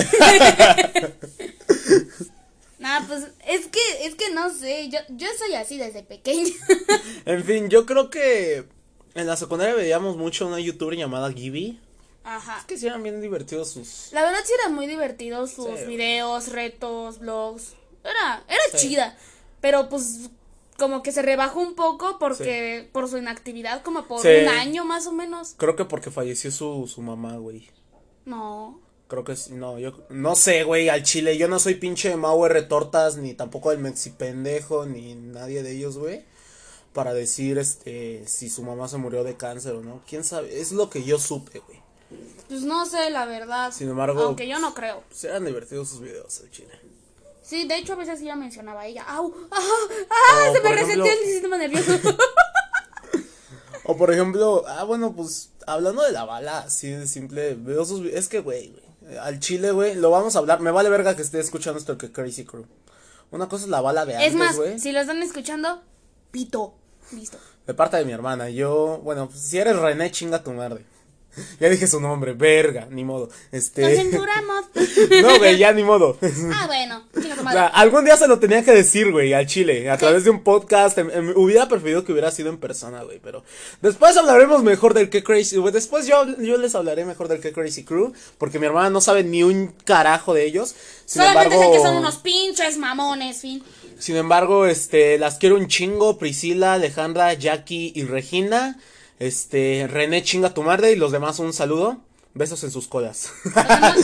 Nah, 2.78 3.06
pues 3.08 3.24
es 3.46 3.66
que, 3.66 4.06
es 4.06 4.14
que 4.14 4.30
no 4.30 4.50
sé, 4.50 4.88
yo, 4.88 4.98
yo 5.10 5.26
soy 5.38 5.54
así 5.54 5.78
desde 5.78 6.02
pequeña. 6.02 6.50
En 7.24 7.44
fin, 7.44 7.68
yo 7.68 7.86
creo 7.86 8.08
que 8.10 8.64
en 9.14 9.26
la 9.26 9.36
secundaria 9.36 9.74
veíamos 9.74 10.16
mucho 10.16 10.44
a 10.44 10.48
una 10.48 10.60
youtuber 10.60 10.96
llamada 10.96 11.32
Gibby. 11.32 11.80
Ajá. 12.24 12.58
Es 12.60 12.66
que 12.66 12.76
sí 12.78 12.86
eran 12.86 13.02
bien 13.02 13.20
divertidos 13.20 13.70
sus... 13.72 14.08
La 14.12 14.22
verdad 14.22 14.40
sí 14.44 14.52
era 14.60 14.68
muy 14.68 14.86
divertido 14.86 15.46
sus 15.46 15.78
Sí. 15.80 15.86
videos, 15.86 16.48
retos, 16.52 17.18
vlogs. 17.20 17.72
Era, 18.04 18.44
era 18.48 18.78
Sí. 18.78 18.88
chida. 18.88 19.16
Pero 19.60 19.88
pues 19.88 20.30
como 20.76 21.02
que 21.02 21.10
se 21.10 21.22
rebajó 21.22 21.60
un 21.60 21.74
poco 21.74 22.18
porque 22.20 22.88
por 22.92 23.08
su 23.08 23.18
inactividad, 23.18 23.82
como 23.82 24.06
por 24.06 24.24
un 24.24 24.48
año 24.48 24.84
más 24.84 25.06
o 25.08 25.12
menos. 25.12 25.54
Creo 25.56 25.74
que 25.74 25.84
porque 25.84 26.10
falleció 26.12 26.52
su, 26.52 26.86
su 26.86 27.02
mamá, 27.02 27.36
güey. 27.38 27.68
No. 28.24 28.78
Creo 29.08 29.24
que 29.24 29.36
sí, 29.36 29.52
no, 29.54 29.78
yo 29.78 29.94
no 30.10 30.36
sé, 30.36 30.64
güey, 30.64 30.90
al 30.90 31.02
chile, 31.02 31.38
yo 31.38 31.48
no 31.48 31.58
soy 31.58 31.74
pinche 31.76 32.14
Mau 32.16 32.44
R. 32.44 32.60
Tortas, 32.62 33.16
ni 33.16 33.32
tampoco 33.34 33.72
el 33.72 33.78
Mexi 33.78 34.10
Pendejo, 34.10 34.84
ni 34.84 35.14
nadie 35.14 35.62
de 35.62 35.72
ellos, 35.72 35.96
güey, 35.96 36.24
para 36.92 37.14
decir, 37.14 37.56
este, 37.58 38.24
si 38.26 38.50
su 38.50 38.62
mamá 38.62 38.86
se 38.86 38.98
murió 38.98 39.24
de 39.24 39.34
cáncer 39.36 39.74
o 39.76 39.82
no, 39.82 40.02
quién 40.06 40.24
sabe, 40.24 40.60
es 40.60 40.72
lo 40.72 40.90
que 40.90 41.04
yo 41.04 41.18
supe, 41.18 41.60
güey, 41.60 41.80
Pues 42.48 42.62
no 42.62 42.84
sé, 42.84 43.08
la 43.08 43.24
verdad. 43.24 43.72
Sin 43.72 43.88
embargo- 43.88 44.20
Aunque 44.22 44.46
yo 44.46 44.58
no 44.58 44.74
creo. 44.74 45.02
eran 45.22 45.44
divertidos 45.46 45.88
sus 45.88 46.00
videos, 46.00 46.40
al 46.40 46.50
chile. 46.50 46.78
Sí, 47.42 47.66
de 47.66 47.78
hecho 47.78 47.94
a 47.94 47.96
veces 47.96 48.18
sí 48.18 48.26
la 48.26 48.36
mencionaba 48.36 48.84
ella. 48.86 49.04
¡Au! 49.08 49.32
¡Ah! 49.50 49.58
¡Ah! 50.10 50.50
Se 50.52 50.60
me 50.60 50.68
ejemplo- 50.82 51.06
el 51.06 51.18
sistema 51.30 51.56
nervioso. 51.56 51.92
O 53.84 53.96
por 53.96 54.12
ejemplo, 54.12 54.64
ah, 54.66 54.84
bueno, 54.84 55.14
pues, 55.16 55.50
hablando 55.66 56.02
de 56.02 56.12
la 56.12 56.24
bala, 56.26 56.58
así 56.58 56.88
de 56.90 57.06
simple, 57.06 57.54
veo 57.54 57.86
sus 57.86 58.02
vi- 58.02 58.10
es 58.12 58.28
que, 58.28 58.40
güey, 58.40 58.68
güey, 58.70 58.84
al 59.20 59.40
chile, 59.40 59.70
güey, 59.70 59.94
lo 59.94 60.10
vamos 60.10 60.36
a 60.36 60.38
hablar, 60.40 60.60
me 60.60 60.70
vale 60.70 60.88
verga 60.88 61.16
que 61.16 61.22
esté 61.22 61.40
escuchando 61.40 61.78
esto 61.78 61.96
que 61.96 62.12
Crazy 62.12 62.44
Crew. 62.44 62.66
Una 63.30 63.48
cosa 63.48 63.64
es 63.64 63.70
la 63.70 63.80
bala 63.80 64.06
de 64.06 64.12
es 64.12 64.18
antes, 64.18 64.34
más, 64.34 64.56
güey. 64.56 64.78
si 64.78 64.92
lo 64.92 65.00
están 65.00 65.22
escuchando, 65.22 65.82
pito. 66.30 66.74
Listo. 67.12 67.38
De 67.66 67.74
parte 67.74 67.96
de 67.96 68.04
mi 68.04 68.12
hermana, 68.12 68.50
yo, 68.50 69.00
bueno, 69.02 69.28
pues, 69.28 69.40
si 69.40 69.58
eres 69.58 69.76
René, 69.76 70.10
chinga 70.10 70.42
tu 70.42 70.52
madre. 70.52 70.84
Ya 71.60 71.68
dije 71.68 71.86
su 71.86 72.00
nombre, 72.00 72.32
verga, 72.32 72.86
ni 72.90 73.04
modo. 73.04 73.28
Lo 73.50 73.58
Este. 73.58 73.96
censuramos. 73.96 74.64
No, 75.22 75.38
güey, 75.38 75.56
ya 75.58 75.72
ni 75.72 75.82
modo. 75.82 76.18
ah, 76.54 76.66
bueno. 76.66 77.04
O 77.14 77.50
sea, 77.50 77.66
algún 77.68 78.04
día 78.04 78.16
se 78.16 78.28
lo 78.28 78.38
tenía 78.38 78.62
que 78.64 78.72
decir, 78.72 79.10
güey, 79.10 79.32
al 79.32 79.46
chile, 79.46 79.90
a 79.90 79.96
través 79.96 80.24
de 80.24 80.30
un 80.30 80.42
podcast. 80.42 80.98
em- 80.98 81.10
em, 81.12 81.32
hubiera 81.36 81.68
preferido 81.68 82.04
que 82.04 82.12
hubiera 82.12 82.30
sido 82.30 82.50
en 82.50 82.58
persona, 82.58 83.02
güey, 83.04 83.18
pero 83.20 83.42
después 83.82 84.16
hablaremos 84.16 84.62
mejor 84.62 84.94
del 84.94 85.08
que 85.10 85.22
Crazy. 85.22 85.56
güey, 85.56 85.72
Después 85.72 86.06
yo, 86.06 86.24
yo 86.38 86.56
les 86.56 86.74
hablaré 86.74 87.04
mejor 87.04 87.28
del 87.28 87.40
que 87.40 87.52
Crazy 87.52 87.84
Crew, 87.84 88.12
porque 88.38 88.58
mi 88.58 88.66
hermana 88.66 88.90
no 88.90 89.00
sabe 89.00 89.24
ni 89.24 89.42
un 89.42 89.72
carajo 89.84 90.34
de 90.34 90.44
ellos. 90.46 90.74
Sin 91.06 91.22
Solamente 91.22 91.54
embargo, 91.54 91.72
sé 91.72 91.78
que 91.78 91.84
son 91.84 91.96
unos 91.96 92.16
pinches 92.18 92.76
mamones, 92.78 93.40
fin. 93.40 93.62
Sin 93.98 94.16
embargo, 94.16 94.66
este, 94.66 95.18
las 95.18 95.38
quiero 95.38 95.56
un 95.56 95.66
chingo, 95.68 96.18
Priscila, 96.18 96.74
Alejandra, 96.74 97.32
Jackie 97.34 97.92
y 97.94 98.04
Regina. 98.04 98.78
Este, 99.18 99.86
René 99.88 100.22
chinga 100.22 100.54
tu 100.54 100.62
madre 100.62 100.92
y 100.92 100.96
los 100.96 101.12
demás 101.12 101.38
un 101.38 101.52
saludo. 101.52 101.98
Besos 102.34 102.62
en 102.62 102.70
sus 102.70 102.86
colas. 102.86 103.32
Los 103.44 103.54
demás, 103.54 103.96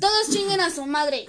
Todos 0.00 0.30
chinguen 0.30 0.60
a 0.60 0.70
su 0.70 0.86
madre. 0.86 1.26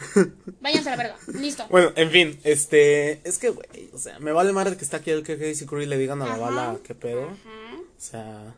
Váyanse 0.62 0.90
a 0.90 0.96
la 0.96 1.04
verga. 1.04 1.18
Listo. 1.40 1.66
bueno, 1.70 1.92
en 1.96 2.10
fin, 2.12 2.40
este, 2.44 3.20
es 3.28 3.38
que, 3.38 3.50
güey, 3.50 3.90
o 3.92 3.98
sea, 3.98 4.20
me 4.20 4.32
vale 4.32 4.54
madre 4.54 4.78
que 4.78 4.84
está 4.84 4.98
aquí 4.98 5.12
el 5.12 5.24
que 5.24 5.38
Crazy 5.38 5.66
Crew 5.66 5.82
y 5.82 5.86
le 5.88 5.98
digan 5.98 6.22
a 6.22 6.26
la 6.26 6.34
Ajá. 6.36 6.42
bala 6.42 6.78
qué 6.84 6.96
pedo. 6.96 7.24
O 7.24 8.02
sea, 8.02 8.56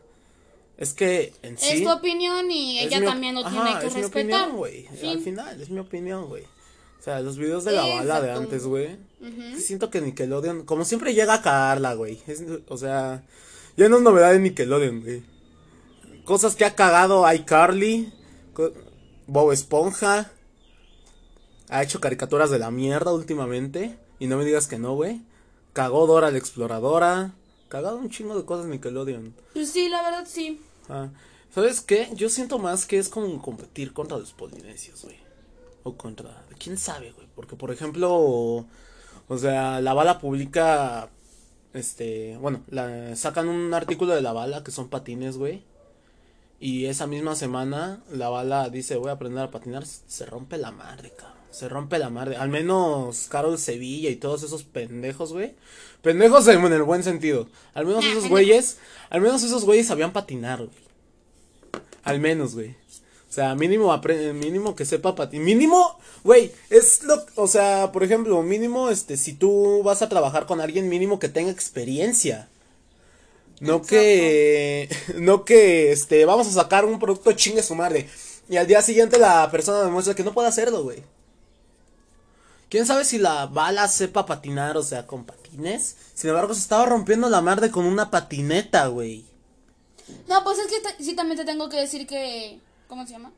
es 0.76 0.92
que 0.92 1.32
en 1.42 1.58
sí. 1.58 1.78
Es 1.78 1.82
tu 1.82 1.90
opinión 1.90 2.48
y 2.50 2.78
ella 2.78 3.00
mi 3.00 3.06
también 3.06 3.34
lo 3.34 3.40
Ajá, 3.44 3.50
tiene 3.50 3.80
que 3.80 3.86
es 3.86 3.94
mi 3.96 4.02
respetar. 4.02 4.40
opinión, 4.42 4.56
güey. 4.56 4.86
Al 4.88 4.96
Fin. 4.98 5.22
final, 5.22 5.60
es 5.60 5.70
mi 5.70 5.80
opinión, 5.80 6.26
güey. 6.28 6.44
O 6.44 7.02
sea, 7.02 7.20
los 7.20 7.38
videos 7.38 7.64
de 7.64 7.72
la 7.72 7.86
bala 7.86 8.20
de 8.20 8.30
antes, 8.30 8.64
güey. 8.66 8.96
Siento 9.58 9.90
que 9.90 10.00
Nickelodeon, 10.00 10.64
como 10.64 10.84
siempre 10.84 11.14
llega 11.14 11.34
a 11.34 11.42
cagarla, 11.42 11.94
güey. 11.94 12.20
O 12.68 12.76
sea, 12.76 13.22
ya 13.76 13.88
no 13.88 13.96
es 13.96 14.02
novedad 14.02 14.32
de 14.32 14.40
Nickelodeon, 14.40 15.02
güey. 15.02 15.22
Cosas 16.24 16.56
que 16.56 16.64
ha 16.64 16.74
cagado 16.74 17.30
iCarly, 17.32 18.12
Bob 19.26 19.52
Esponja. 19.52 20.30
Ha 21.68 21.82
hecho 21.82 22.00
caricaturas 22.00 22.50
de 22.50 22.58
la 22.58 22.70
mierda 22.70 23.12
últimamente. 23.12 23.98
Y 24.18 24.26
no 24.26 24.36
me 24.36 24.44
digas 24.44 24.66
que 24.66 24.78
no, 24.78 24.94
güey. 24.94 25.22
Cagó 25.72 26.06
Dora 26.06 26.30
la 26.30 26.38
Exploradora. 26.38 27.34
Cagado 27.68 27.98
un 27.98 28.10
chingo 28.10 28.36
de 28.36 28.44
cosas 28.44 28.66
Nickelodeon. 28.66 29.34
Pues 29.52 29.70
sí, 29.70 29.88
la 29.88 30.02
verdad 30.02 30.24
sí. 30.26 30.60
Ah, 30.88 31.08
¿Sabes 31.54 31.80
qué? 31.80 32.08
Yo 32.14 32.28
siento 32.28 32.58
más 32.58 32.86
que 32.86 32.98
es 32.98 33.08
como 33.08 33.40
competir 33.40 33.92
contra 33.92 34.18
los 34.18 34.32
polinesios, 34.32 35.02
güey. 35.02 35.16
O 35.82 35.96
contra... 35.96 36.44
¿Quién 36.58 36.76
sabe, 36.76 37.12
güey? 37.12 37.26
Porque, 37.34 37.56
por 37.56 37.70
ejemplo, 37.70 38.66
o 39.28 39.38
sea, 39.38 39.80
la 39.80 39.94
bala 39.94 40.18
publica, 40.18 41.08
este, 41.76 42.36
bueno, 42.38 42.62
la, 42.68 43.14
sacan 43.16 43.48
un 43.48 43.72
artículo 43.74 44.14
de 44.14 44.22
la 44.22 44.32
bala 44.32 44.64
que 44.64 44.70
son 44.70 44.88
patines, 44.88 45.36
güey. 45.36 45.62
Y 46.58 46.86
esa 46.86 47.06
misma 47.06 47.34
semana 47.34 48.02
la 48.10 48.28
bala 48.28 48.70
dice, 48.70 48.96
voy 48.96 49.10
a 49.10 49.14
aprender 49.14 49.44
a 49.44 49.50
patinar. 49.50 49.84
Se 49.86 50.26
rompe 50.26 50.56
la 50.56 50.70
madre, 50.72 51.12
cabrón. 51.16 51.36
Se 51.50 51.68
rompe 51.68 51.98
la 51.98 52.10
madre. 52.10 52.36
Al 52.36 52.48
menos 52.48 53.28
Carol 53.28 53.58
Sevilla 53.58 54.10
y 54.10 54.16
todos 54.16 54.42
esos 54.42 54.62
pendejos, 54.62 55.32
güey. 55.32 55.54
Pendejos 56.02 56.48
en 56.48 56.62
el 56.72 56.82
buen 56.82 57.02
sentido. 57.02 57.48
Al 57.74 57.86
menos 57.86 58.04
Nah, 58.04 58.10
esos 58.10 58.28
güeyes. 58.28 58.78
Al 59.10 59.20
menos 59.20 59.42
esos 59.42 59.64
güeyes 59.64 59.86
sabían 59.86 60.12
patinar, 60.12 60.58
güey. 60.58 60.86
Al 62.04 62.20
menos, 62.20 62.54
güey. 62.54 62.76
O 63.28 63.32
sea, 63.32 63.54
mínimo 63.54 63.92
apre- 63.92 64.32
mínimo 64.32 64.74
que 64.76 64.84
sepa 64.84 65.14
patinar. 65.14 65.44
Mínimo, 65.44 65.98
güey, 66.24 66.52
es 66.70 67.02
lo, 67.04 67.24
o 67.34 67.46
sea, 67.48 67.92
por 67.92 68.02
ejemplo, 68.04 68.42
mínimo, 68.42 68.88
este, 68.90 69.16
si 69.16 69.32
tú 69.34 69.82
vas 69.84 70.00
a 70.02 70.08
trabajar 70.08 70.46
con 70.46 70.60
alguien, 70.60 70.88
mínimo 70.88 71.18
que 71.18 71.28
tenga 71.28 71.50
experiencia. 71.50 72.48
No 73.60 73.82
que, 73.82 74.88
no 75.16 75.44
que, 75.44 75.92
este, 75.92 76.24
vamos 76.24 76.46
a 76.48 76.52
sacar 76.52 76.84
un 76.84 76.98
producto 76.98 77.32
chingue 77.32 77.62
su 77.62 77.74
madre. 77.74 78.08
Y 78.48 78.56
al 78.58 78.66
día 78.66 78.80
siguiente 78.80 79.18
la 79.18 79.50
persona 79.50 79.82
demuestra 79.82 80.14
que 80.14 80.24
no 80.24 80.32
puede 80.32 80.48
hacerlo, 80.48 80.82
güey. 80.84 81.02
¿Quién 82.68 82.86
sabe 82.86 83.04
si 83.04 83.18
la 83.18 83.46
bala 83.46 83.86
sepa 83.88 84.26
patinar, 84.26 84.76
o 84.76 84.82
sea, 84.82 85.06
con 85.06 85.24
patines? 85.24 85.96
Sin 86.14 86.30
embargo, 86.30 86.52
se 86.54 86.60
estaba 86.60 86.86
rompiendo 86.86 87.28
la 87.28 87.40
madre 87.40 87.70
con 87.70 87.86
una 87.86 88.10
patineta, 88.10 88.86
güey. 88.88 89.24
No, 90.28 90.42
pues 90.44 90.58
es 90.58 90.66
que 90.66 91.04
sí 91.04 91.14
también 91.14 91.38
te 91.38 91.44
tengo 91.44 91.68
que 91.68 91.76
decir 91.78 92.06
que. 92.06 92.60
¿Cómo 92.88 93.06
se 93.06 93.12
llama? 93.12 93.32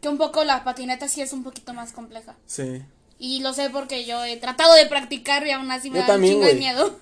Que 0.00 0.08
un 0.08 0.18
poco 0.18 0.44
la 0.44 0.64
patineta 0.64 1.08
sí 1.08 1.20
es 1.20 1.32
un 1.32 1.42
poquito 1.44 1.72
más 1.74 1.92
compleja. 1.92 2.36
Sí. 2.46 2.82
Y 3.18 3.40
lo 3.40 3.52
sé 3.52 3.70
porque 3.70 4.04
yo 4.04 4.24
he 4.24 4.36
tratado 4.36 4.74
de 4.74 4.86
practicar 4.86 5.46
y 5.46 5.52
aún 5.52 5.70
así 5.70 5.90
me 5.90 5.96
Yo 5.96 6.00
da 6.02 6.08
también, 6.08 6.34
un 6.34 6.40
chingo 6.40 6.46
de 6.46 6.52
güey. 6.54 6.64
miedo. 6.64 6.98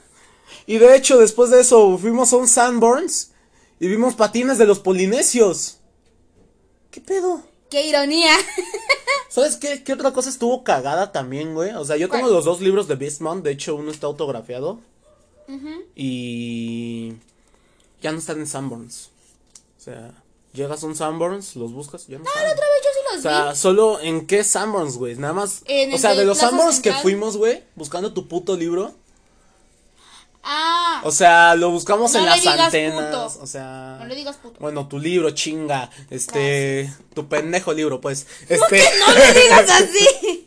Y 0.66 0.78
de 0.78 0.96
hecho, 0.96 1.18
después 1.18 1.50
de 1.50 1.60
eso, 1.60 1.96
fuimos 1.96 2.32
a 2.32 2.36
un 2.36 2.48
Sanborns 2.48 3.32
y 3.78 3.88
vimos 3.88 4.14
patines 4.14 4.58
de 4.58 4.66
los 4.66 4.80
polinesios. 4.80 5.78
¿Qué 6.90 7.00
pedo? 7.00 7.42
¡Qué 7.70 7.86
ironía! 7.86 8.34
¿Sabes 9.30 9.56
qué, 9.56 9.84
qué 9.84 9.92
otra 9.92 10.12
cosa 10.12 10.28
estuvo 10.28 10.64
cagada 10.64 11.12
también, 11.12 11.54
güey? 11.54 11.70
O 11.70 11.84
sea, 11.84 11.96
yo 11.96 12.08
tengo 12.08 12.26
los 12.28 12.44
dos 12.44 12.60
libros 12.60 12.88
de 12.88 12.96
Beastmon, 12.96 13.42
de 13.44 13.52
hecho 13.52 13.76
uno 13.76 13.90
está 13.92 14.06
autografiado. 14.08 14.80
Y 15.94 17.14
ya 18.02 18.12
no 18.12 18.18
están 18.18 18.38
en 18.40 18.46
Sanborns. 18.46 19.10
O 19.78 19.82
sea, 19.82 20.12
llegas 20.52 20.82
a 20.82 20.86
un 20.86 20.96
Sanborns, 20.96 21.56
los 21.56 21.72
buscas, 21.72 22.06
ya 22.06 22.18
no 22.18 22.24
están. 22.24 22.42
La 22.44 22.52
otra 22.52 22.64
vez 22.66 22.82
yo 22.84 22.90
sí 22.92 23.00
O 23.08 23.12
los 23.14 23.22
sea, 23.22 23.50
vi. 23.52 23.56
solo 23.56 24.00
en 24.00 24.26
qué 24.26 24.44
Sanborns, 24.44 24.96
güey. 24.96 25.16
Nada 25.16 25.32
más. 25.34 25.62
En 25.66 25.92
o 25.94 25.98
sea, 25.98 26.14
de 26.14 26.24
los 26.24 26.38
Sanborns 26.38 26.80
que 26.80 26.92
fuimos, 26.92 27.36
güey, 27.36 27.62
buscando 27.76 28.12
tu 28.12 28.28
puto 28.28 28.56
libro. 28.56 28.94
Ah, 30.42 31.02
O 31.04 31.12
sea, 31.12 31.54
lo 31.54 31.70
buscamos 31.70 32.12
No 32.14 32.18
en 32.20 32.24
le 32.24 32.30
las 32.30 32.40
digas 32.40 32.58
antenas. 32.60 33.04
puto. 33.04 33.42
O 33.42 33.46
sea. 33.46 33.96
no 34.00 34.06
le 34.06 34.14
digas 34.14 34.36
puto. 34.36 34.58
Bueno, 34.58 34.88
tu 34.88 34.98
libro, 34.98 35.30
chinga. 35.32 35.90
Este. 36.08 36.90
Tu 37.14 37.28
pendejo 37.28 37.74
libro, 37.74 38.00
pues. 38.00 38.26
Este. 38.48 38.82
No 39.06 39.12
le 39.12 39.32
digas 39.40 39.70
así. 39.70 40.39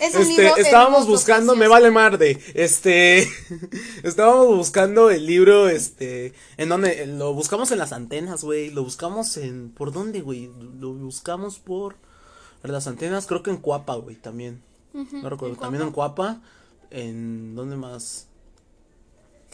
Es 0.00 0.14
un 0.14 0.22
Este, 0.22 0.42
libro 0.42 0.56
estábamos 0.56 1.00
hermoso, 1.00 1.10
buscando, 1.12 1.56
me 1.56 1.68
vale 1.68 1.90
marde. 1.90 2.40
Este, 2.54 3.28
estábamos 4.02 4.46
buscando 4.56 5.10
el 5.10 5.26
libro, 5.26 5.68
este, 5.68 6.32
en 6.56 6.68
donde 6.68 7.06
lo 7.06 7.34
buscamos 7.34 7.70
en 7.70 7.78
las 7.78 7.92
antenas, 7.92 8.42
güey. 8.42 8.70
Lo 8.70 8.82
buscamos 8.82 9.36
en, 9.36 9.70
¿por 9.70 9.92
dónde, 9.92 10.20
güey? 10.22 10.50
Lo 10.78 10.92
buscamos 10.94 11.58
por 11.58 11.96
las 12.62 12.86
antenas, 12.86 13.26
creo 13.26 13.42
que 13.42 13.50
en 13.50 13.58
Cuapa, 13.58 13.94
güey, 13.96 14.16
también. 14.16 14.62
no 14.92 15.28
recuerdo, 15.30 15.54
en 15.54 15.60
también 15.60 15.82
en 15.82 15.92
Cuapa. 15.92 16.40
En, 16.90 17.54
¿dónde 17.54 17.76
más? 17.76 18.26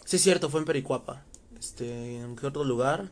Sí, 0.05 0.17
es 0.17 0.23
cierto, 0.23 0.49
fue 0.49 0.61
en 0.61 0.67
Pericuapa. 0.67 1.25
Este, 1.59 2.19
¿en 2.19 2.37
qué 2.37 2.47
otro 2.47 2.65
lugar? 2.65 3.11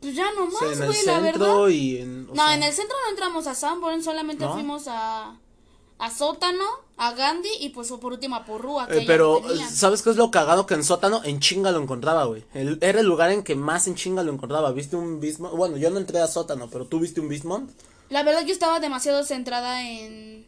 Pues 0.00 0.14
ya 0.14 0.28
Sí, 0.30 0.36
nomás, 0.36 0.62
en 0.62 0.82
el 0.82 0.88
güey, 0.88 1.06
la 1.06 1.20
verdad. 1.20 1.32
centro 1.32 1.70
y 1.70 1.96
en. 1.98 2.26
No, 2.28 2.34
sea, 2.34 2.54
en 2.54 2.62
el 2.62 2.72
centro 2.72 2.96
no 3.04 3.10
entramos 3.10 3.46
a 3.46 3.54
Sanborn, 3.54 4.02
solamente 4.02 4.44
¿No? 4.44 4.52
fuimos 4.54 4.84
a, 4.86 5.36
a 5.98 6.10
Sótano, 6.10 6.64
a 6.96 7.12
Gandhi 7.12 7.48
y 7.60 7.70
pues 7.70 7.88
por 7.90 8.12
último 8.12 8.36
a 8.36 8.44
Porrúa. 8.44 8.86
Eh, 8.90 9.04
pero. 9.06 9.42
¿sabes 9.70 10.02
qué 10.02 10.10
es 10.10 10.16
lo 10.16 10.30
cagado? 10.30 10.66
Que 10.66 10.74
en 10.74 10.84
sótano, 10.84 11.22
en 11.24 11.40
chinga 11.40 11.70
lo 11.72 11.80
encontraba, 11.82 12.24
güey. 12.24 12.44
El- 12.54 12.78
era 12.80 13.00
el 13.00 13.06
lugar 13.06 13.30
en 13.32 13.42
que 13.42 13.54
más 13.56 13.86
en 13.88 13.94
chinga 13.96 14.22
lo 14.22 14.32
encontraba. 14.32 14.70
¿Viste 14.72 14.96
un 14.96 15.20
Bismont? 15.20 15.54
Bueno, 15.56 15.76
yo 15.76 15.90
no 15.90 15.98
entré 15.98 16.20
a 16.20 16.26
sótano, 16.28 16.68
pero 16.70 16.86
tú 16.86 17.00
viste 17.00 17.20
un 17.20 17.28
Bismont. 17.28 17.70
La 18.10 18.22
verdad 18.22 18.42
yo 18.46 18.52
estaba 18.52 18.80
demasiado 18.80 19.22
centrada 19.24 19.86
en, 19.88 20.46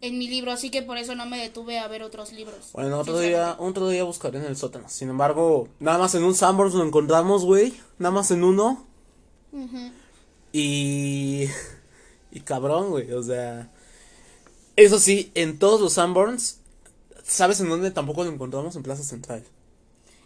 en 0.00 0.18
mi 0.18 0.26
libro, 0.28 0.50
así 0.50 0.70
que 0.70 0.82
por 0.82 0.98
eso 0.98 1.14
no 1.14 1.24
me 1.26 1.38
detuve 1.38 1.78
a 1.78 1.86
ver 1.86 2.02
otros 2.02 2.32
libros. 2.32 2.70
Bueno, 2.72 2.98
otro 2.98 3.18
día, 3.20 3.54
otro 3.58 3.88
día 3.88 4.02
buscaré 4.04 4.38
en 4.38 4.46
el 4.46 4.56
sótano. 4.56 4.88
Sin 4.88 5.08
embargo, 5.10 5.68
nada 5.78 5.98
más 5.98 6.14
en 6.14 6.24
un 6.24 6.34
Sanborns 6.34 6.74
lo 6.74 6.84
encontramos, 6.84 7.44
güey. 7.44 7.74
Nada 7.98 8.12
más 8.14 8.30
en 8.30 8.42
uno. 8.44 8.86
Y. 10.52 11.44
Y 12.32 12.40
cabrón, 12.40 12.90
güey. 12.90 13.12
O 13.12 13.22
sea. 13.22 13.70
Eso 14.80 14.98
sí, 14.98 15.30
en 15.34 15.58
todos 15.58 15.80
los 15.80 15.94
Sanborns. 15.94 16.56
¿Sabes 17.26 17.60
en 17.60 17.68
dónde 17.68 17.90
tampoco 17.90 18.24
lo 18.24 18.30
encontramos? 18.32 18.74
En 18.76 18.82
Plaza 18.82 19.02
Central. 19.04 19.44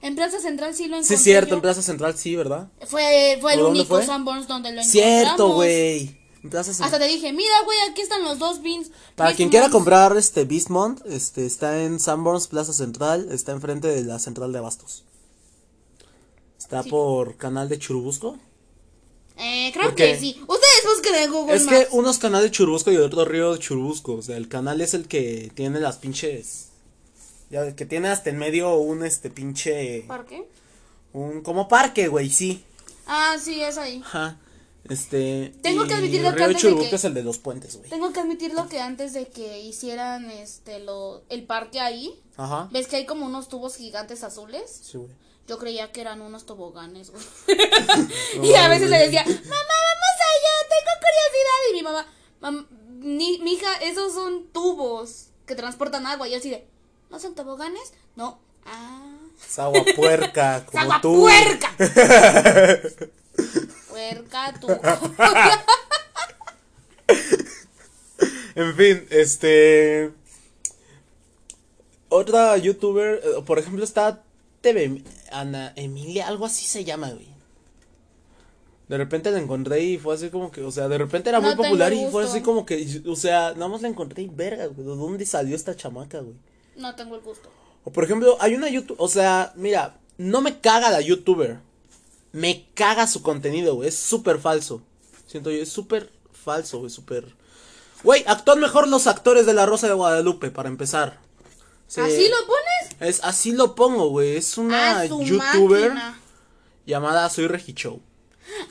En 0.01 0.15
Plaza 0.17 0.39
Central 0.41 0.75
sí 0.75 0.87
lo 0.87 0.97
Sí, 0.97 0.99
encontré. 0.99 1.15
es 1.17 1.23
cierto, 1.23 1.51
yo. 1.51 1.55
en 1.57 1.61
Plaza 1.63 1.83
Central 1.83 2.17
sí, 2.17 2.37
¿verdad? 2.37 2.69
Fue, 2.87 3.39
fue 3.41 3.55
el 3.55 3.61
¿Por 3.61 3.69
dónde 3.69 3.81
único? 3.81 4.03
Sanborns 4.03 4.47
donde 4.49 4.71
lo 4.73 4.81
encontramos. 4.81 4.91
Cierto, 4.93 5.55
güey. 5.55 6.19
Hasta 6.53 6.99
te 6.99 7.07
dije, 7.09 7.33
mira, 7.33 7.55
güey, 7.65 7.79
aquí 7.91 8.03
están 8.03 8.23
los 8.23 8.39
dos 8.39 8.61
beans. 8.61 8.91
Para 9.17 9.35
quien 9.35 9.49
quiera 9.49 9.65
Mons". 9.67 9.73
comprar 9.73 10.15
este 10.19 10.45
Beastmont, 10.45 11.01
este 11.07 11.47
está 11.47 11.83
en 11.83 11.99
Sanborns 11.99 12.49
Plaza 12.49 12.75
Central, 12.75 13.29
está 13.33 13.53
enfrente 13.53 13.89
de 13.89 14.05
la 14.05 14.19
central 14.19 14.53
de 14.53 14.59
Abastos. 14.59 15.05
Está 16.59 16.83
Sí. 16.83 16.91
por 16.91 17.37
canal 17.39 17.71
de 17.71 17.79
Churubusco. 17.79 18.39
Eh, 19.37 19.71
creo 19.75 19.95
que 19.95 20.17
sí. 20.19 20.41
Ustedes 20.47 20.85
busquen 20.95 21.15
en 21.17 21.33
Google 21.33 21.57
Es 21.57 21.67
que 21.67 21.79
Maps. 21.79 21.89
uno 21.93 22.11
es 22.11 22.19
canal 22.19 22.43
de 22.43 22.51
Churubusco 22.51 22.93
y 22.93 22.97
otro 22.97 23.25
río 23.25 23.53
de 23.55 23.59
Churubusco. 23.59 24.15
O 24.15 24.23
sea, 24.23 24.37
el 24.37 24.49
canal 24.49 24.81
es 24.81 24.95
el 24.95 25.09
que 25.09 25.51
tiene 25.55 25.81
las 25.81 25.97
pinches. 25.97 26.69
Ya, 27.51 27.75
que 27.75 27.85
tiene 27.87 28.09
hasta 28.09 28.31
en 28.31 28.39
medio 28.39 28.75
un 28.77 29.05
este 29.05 29.31
pinche. 29.31 30.05
¿Por 30.07 30.25
qué? 30.27 30.49
Un 31.13 31.43
como 31.43 31.69
parque, 31.69 32.09
güey, 32.09 32.31
sí. 32.31 32.65
Ah, 33.07 33.37
sí, 33.41 33.61
es 33.61 33.77
ahí. 33.79 34.03
Ajá. 34.05 34.39
Este. 34.89 35.53
Tengo 35.63 35.87
que 35.87 35.95
admitirlo 35.95 36.29
el 36.29 36.35
que 36.37 36.43
antes 36.45 36.57
de 36.57 36.63
Churubusco 36.69 36.91
que- 36.91 36.97
es 36.97 37.05
el 37.05 37.15
de 37.15 37.23
los 37.23 37.39
puentes, 37.39 37.77
güey. 37.77 37.89
Tengo 37.91 38.13
que 38.13 38.21
admitirlo 38.21 38.69
que 38.69 38.81
antes 38.81 39.15
de 39.15 39.29
que 39.29 39.61
hicieran 39.63 40.31
este 40.31 40.79
lo 40.81 41.23
el 41.29 41.45
parque 41.45 41.81
ahí, 41.81 42.15
Ajá. 42.37 42.69
ves 42.73 42.87
que 42.87 42.97
hay 42.97 43.07
como 43.07 43.25
unos 43.27 43.49
tubos 43.49 43.77
gigantes 43.77 44.23
azules. 44.25 44.81
Sí, 44.83 44.99
güey. 44.99 45.11
Yo 45.47 45.59
creía 45.59 45.93
que 45.93 46.01
eran 46.01 46.23
unos 46.23 46.47
toboganes, 46.47 47.11
güey. 47.11 47.23
y 48.43 48.55
a 48.55 48.69
veces 48.69 48.89
le 48.89 48.99
decía, 48.99 49.23
mamá, 49.25 49.37
vamos 49.37 50.15
allá, 50.31 50.55
tengo 50.71 50.93
curiosidad. 51.01 51.61
Y 51.71 51.75
mi 51.75 51.83
mamá, 51.83 52.07
mam, 52.41 52.67
ni, 53.01 53.39
mija, 53.41 53.75
esos 53.83 54.15
son 54.15 54.49
tubos 54.49 55.27
que 55.47 55.55
transportan 55.55 56.07
agua. 56.07 56.29
Y 56.29 56.31
yo 56.33 56.39
así 56.39 56.49
de, 56.49 56.67
¿no 57.11 57.19
son 57.19 57.35
toboganes? 57.35 57.93
No. 58.17 58.39
Ah. 58.65 59.11
Es 59.47 59.59
agua 59.59 59.85
puerca, 59.95 60.65
como 60.71 60.83
¡Agua 60.83 61.01
tú. 61.03 61.21
puerca! 61.21 61.75
puerca 63.91 64.55
tú. 64.61 64.69
En 68.55 68.77
fin, 68.77 69.07
este. 69.11 70.13
Otra 72.09 72.57
youtuber, 72.57 73.21
eh, 73.23 73.43
por 73.45 73.59
ejemplo, 73.59 73.83
está 73.85 74.23
TV 74.61 75.03
Ana 75.41 75.73
Emilia, 75.77 76.29
algo 76.29 76.47
así 76.47 76.65
se 76.67 76.85
llama, 76.85 77.11
güey. 77.11 77.29
De 78.89 78.99
repente 78.99 79.31
la 79.31 79.39
encontré 79.39 79.83
y 79.83 79.99
fue 79.99 80.15
así 80.15 80.29
como 80.29 80.51
que, 80.51 80.63
o 80.63 80.71
sea, 80.71 80.89
de 80.89 80.99
repente 80.99 81.31
era 81.31 81.41
No 81.41 81.47
muy 81.47 81.57
popular 81.57 81.93
y 81.93 82.07
fue 82.11 82.25
así 82.25 82.43
como 82.43 82.67
que, 82.67 83.03
o 83.07 83.17
sea, 83.17 83.55
nada 83.55 83.69
más 83.69 83.81
la 83.81 83.89
encontré 83.89 84.23
y 84.23 84.29
verga, 84.29 84.67
güey, 84.67 84.87
¿de 84.87 84.95
dónde 84.95 85.25
salió 85.25 85.57
esta 85.57 85.75
chamaca, 85.75 86.21
güey? 86.21 86.37
No 86.77 86.95
tengo 86.95 87.15
el 87.15 87.23
gusto. 87.23 87.49
O 87.85 87.93
por 87.93 88.05
ejemplo, 88.05 88.37
hay 88.41 88.55
una 88.55 88.69
YouTube, 88.69 88.97
o 88.99 89.09
sea, 89.09 89.53
mira, 89.57 89.97
no 90.19 90.41
me 90.41 90.61
caga 90.61 90.91
la 90.91 91.01
youtuber. 91.01 91.61
Me 92.33 92.67
caga 92.75 93.07
su 93.07 93.23
contenido, 93.23 93.77
güey. 93.77 93.89
Es 93.89 93.97
súper 93.97 94.39
falso. 94.39 94.83
Siento 95.27 95.51
yo, 95.51 95.63
es 95.63 95.69
súper 95.69 96.11
falso, 96.33 96.79
güey, 96.79 96.91
súper... 96.91 97.35
Güey, 98.03 98.25
actúan 98.27 98.61
mejor 98.61 98.89
los 98.89 99.07
actores 99.07 99.47
de 99.47 99.55
La 99.55 99.67
Rosa 99.67 99.87
de 99.87 99.95
Guadalupe, 99.95 100.51
para 100.51 100.69
empezar. 100.69 101.21
Sí, 101.95 102.01
¿Así 102.01 102.29
lo 102.29 102.37
pones? 102.47 102.97
Es, 103.17 103.21
así 103.23 103.53
lo 103.53 103.75
pongo, 103.75 104.09
güey. 104.09 104.37
Es 104.37 104.59
una 104.59 105.01
Ah, 105.01 105.05
youtuber 105.05 105.93
máquina. 105.93 106.21
llamada 106.87 107.29
Soy 107.31 107.47
Regichow. 107.47 108.01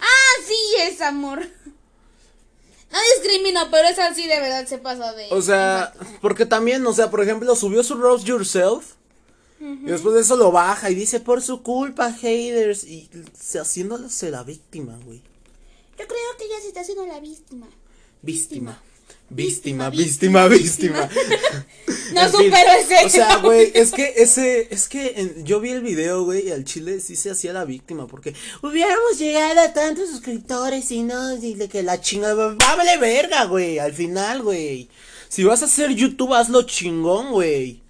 Ah, 0.01 0.41
sí, 0.45 0.55
es 0.81 0.99
amor. 1.01 1.39
No 2.91 2.99
discrimino, 3.17 3.61
pero 3.71 3.87
es 3.87 3.97
así 3.97 4.27
de 4.27 4.39
verdad 4.39 4.67
se 4.67 4.77
pasa 4.77 5.13
de. 5.13 5.27
O 5.31 5.41
sea, 5.41 5.93
porque 6.21 6.45
también, 6.45 6.85
o 6.85 6.93
sea, 6.93 7.09
por 7.09 7.21
ejemplo, 7.23 7.55
subió 7.55 7.81
su 7.83 7.95
Roast 7.95 8.25
Yourself. 8.25 8.93
Y 9.59 9.85
después 9.85 10.13
de 10.13 10.21
eso 10.21 10.35
lo 10.35 10.51
baja 10.51 10.89
y 10.89 10.95
dice, 10.95 11.21
por 11.21 11.41
su 11.41 11.63
culpa, 11.63 12.11
haters. 12.11 12.83
Y 12.83 13.09
se 13.39 13.59
haciéndose 13.59 14.29
la 14.29 14.43
víctima, 14.43 14.99
güey. 15.05 15.19
Yo 15.97 16.05
creo 16.05 16.37
que 16.37 16.43
ella 16.45 16.59
se 16.61 16.67
está 16.67 16.81
haciendo 16.81 17.05
la 17.05 17.21
víctima. 17.21 17.67
Víctima. 18.21 18.71
Víctima, 18.71 18.83
víctima, 19.29 19.89
víctima. 19.89 21.09
No 22.13 22.21
En 22.21 22.31
fin, 22.31 22.41
supero 22.45 22.71
ese. 22.79 23.05
O 23.05 23.09
sea, 23.09 23.37
güey, 23.37 23.71
es 23.73 23.91
que 23.91 24.13
ese, 24.17 24.67
es 24.69 24.87
que 24.87 25.13
en- 25.15 25.43
yo 25.45 25.59
vi 25.59 25.71
el 25.71 25.81
video, 25.81 26.23
güey, 26.23 26.47
y 26.47 26.51
al 26.51 26.63
chile 26.63 26.99
sí 26.99 27.15
se 27.15 27.31
hacía 27.31 27.53
la 27.53 27.65
víctima, 27.65 28.05
porque 28.05 28.35
hubiéramos 28.61 29.17
llegado 29.17 29.59
a 29.61 29.73
tantos 29.73 30.09
suscriptores 30.11 30.91
y 30.91 31.01
no, 31.01 31.35
dile 31.37 31.69
que 31.69 31.81
la 31.81 31.99
chingada, 32.01 32.55
vale 32.55 32.97
verga, 32.97 33.45
güey, 33.45 33.79
al 33.79 33.93
final, 33.93 34.43
güey. 34.43 34.89
Si 35.27 35.43
vas 35.43 35.63
a 35.63 35.65
hacer 35.65 35.89
YouTube, 35.95 36.35
hazlo 36.35 36.61
chingón, 36.63 37.31
güey. 37.31 37.81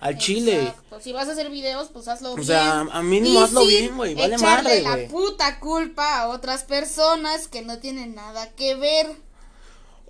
Al 0.00 0.18
chile. 0.18 0.74
Si 1.00 1.12
vas 1.12 1.28
a 1.28 1.32
hacer 1.32 1.48
videos, 1.48 1.88
pues 1.92 2.08
hazlo 2.08 2.32
O 2.32 2.34
bien. 2.34 2.46
sea, 2.48 2.80
a 2.80 3.02
mínimo 3.04 3.38
Y 3.38 3.42
hazlo 3.44 3.64
bien, 3.64 3.96
güey, 3.96 4.16
vale 4.16 4.38
madre, 4.38 4.82
la 4.82 4.96
güey. 4.96 5.08
puta 5.08 5.60
culpa 5.60 6.18
a 6.22 6.28
otras 6.30 6.64
personas 6.64 7.46
que 7.46 7.62
no 7.62 7.78
tienen 7.78 8.16
nada 8.16 8.50
que 8.56 8.74
ver. 8.74 9.06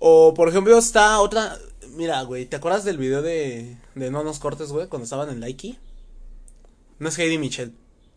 O, 0.05 0.33
por 0.33 0.49
ejemplo, 0.49 0.77
está 0.77 1.21
otra, 1.21 1.57
mira, 1.95 2.21
güey, 2.23 2.45
¿te 2.45 2.57
acuerdas 2.57 2.83
del 2.83 2.97
video 2.97 3.21
de, 3.21 3.77
de 3.95 4.11
No 4.11 4.21
Nos 4.21 4.37
Cortes, 4.37 4.69
güey, 4.69 4.87
cuando 4.89 5.05
estaban 5.05 5.29
en 5.29 5.39
Likey? 5.39 5.79
No 6.99 7.07
es 7.07 7.17
Heidi 7.17 7.37
Michelle, 7.37 7.71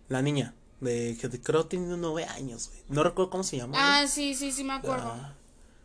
la 0.09 0.21
niña, 0.21 0.52
de 0.81 1.16
que 1.21 1.28
creo 1.40 1.62
que 1.62 1.76
tiene 1.76 1.97
nueve 1.97 2.25
años, 2.25 2.71
güey. 2.71 2.83
No 2.88 3.05
recuerdo 3.05 3.31
cómo 3.31 3.45
se 3.45 3.57
llama. 3.59 3.78
güey. 3.78 3.83
Ah, 3.85 4.07
sí, 4.09 4.35
sí, 4.35 4.50
sí 4.50 4.64
me 4.64 4.73
acuerdo. 4.73 5.07
Ah, 5.07 5.35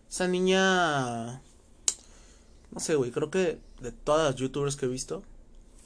Esa 0.10 0.27
niña. 0.27 1.41
No 2.72 2.79
sé, 2.79 2.96
güey. 2.96 3.12
Creo 3.12 3.29
que 3.29 3.60
de 3.79 3.91
todas 3.91 4.31
las 4.31 4.36
youtubers 4.41 4.75
que 4.77 4.88
he 4.88 4.89
visto, 4.89 5.22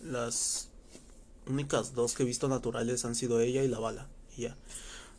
las 0.02 0.70
únicas 1.46 1.94
dos 1.94 2.14
que 2.14 2.24
he 2.24 2.26
visto 2.26 2.48
naturales 2.48 3.04
han 3.04 3.16
sido 3.16 3.42
ella 3.42 3.64
y 3.64 3.68
la 3.68 3.80
bala. 3.80 4.08
Y 4.38 4.44
ya. 4.44 4.56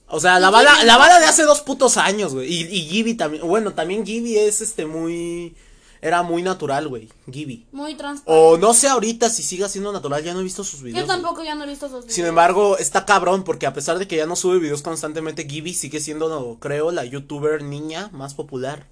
O 0.09 0.21
sea, 0.21 0.39
la 0.39 0.49
¿Y 0.49 0.53
bala, 0.53 0.85
la 0.85 0.97
bala 0.99 1.19
de 1.19 1.27
hace 1.27 1.43
dos 1.43 1.61
putos 1.63 1.97
años, 1.97 2.35
güey. 2.35 2.53
Y, 2.53 2.61
y 2.63 2.89
Gibby 2.89 3.15
también. 3.15 3.47
Bueno, 3.47 3.75
también 3.75 4.07
Gibby 4.07 4.37
es 4.37 4.61
este 4.61 4.87
muy. 4.87 5.57
Era 6.03 6.23
muy 6.23 6.43
natural, 6.43 6.87
güey. 6.89 7.09
Gibby. 7.31 7.67
Muy 7.73 7.95
transparente. 7.95 8.25
O 8.27 8.59
no 8.59 8.75
sé 8.75 8.87
ahorita 8.87 9.29
si 9.31 9.43
siga 9.43 9.69
siendo 9.69 9.93
natural. 9.93 10.23
Ya 10.23 10.35
no 10.35 10.41
he 10.41 10.45
visto 10.45 10.63
sus 10.63 10.83
videos. 10.83 11.01
Yo 11.01 11.07
tampoco 11.07 11.43
ya 11.43 11.55
no 11.55 11.65
he 11.65 11.67
visto 11.67 11.87
esos 11.87 12.01
videos. 12.01 12.15
Sin 12.15 12.27
embargo, 12.27 12.79
está 12.79 13.07
cabrón 13.07 13.43
porque 13.43 13.67
a 13.67 13.73
pesar 13.73 13.99
de 13.99 14.07
que 14.07 14.17
ya 14.17 14.27
no 14.27 14.37
sube 14.37 14.59
videos 14.59 14.83
constantemente, 14.83 15.49
Gibby 15.49 15.75
sigue 15.75 15.99
siendo, 16.01 16.59
creo, 16.61 16.93
la 16.93 17.05
youtuber 17.05 17.63
niña 17.63 18.11
más 18.13 18.35
popular. 18.35 18.87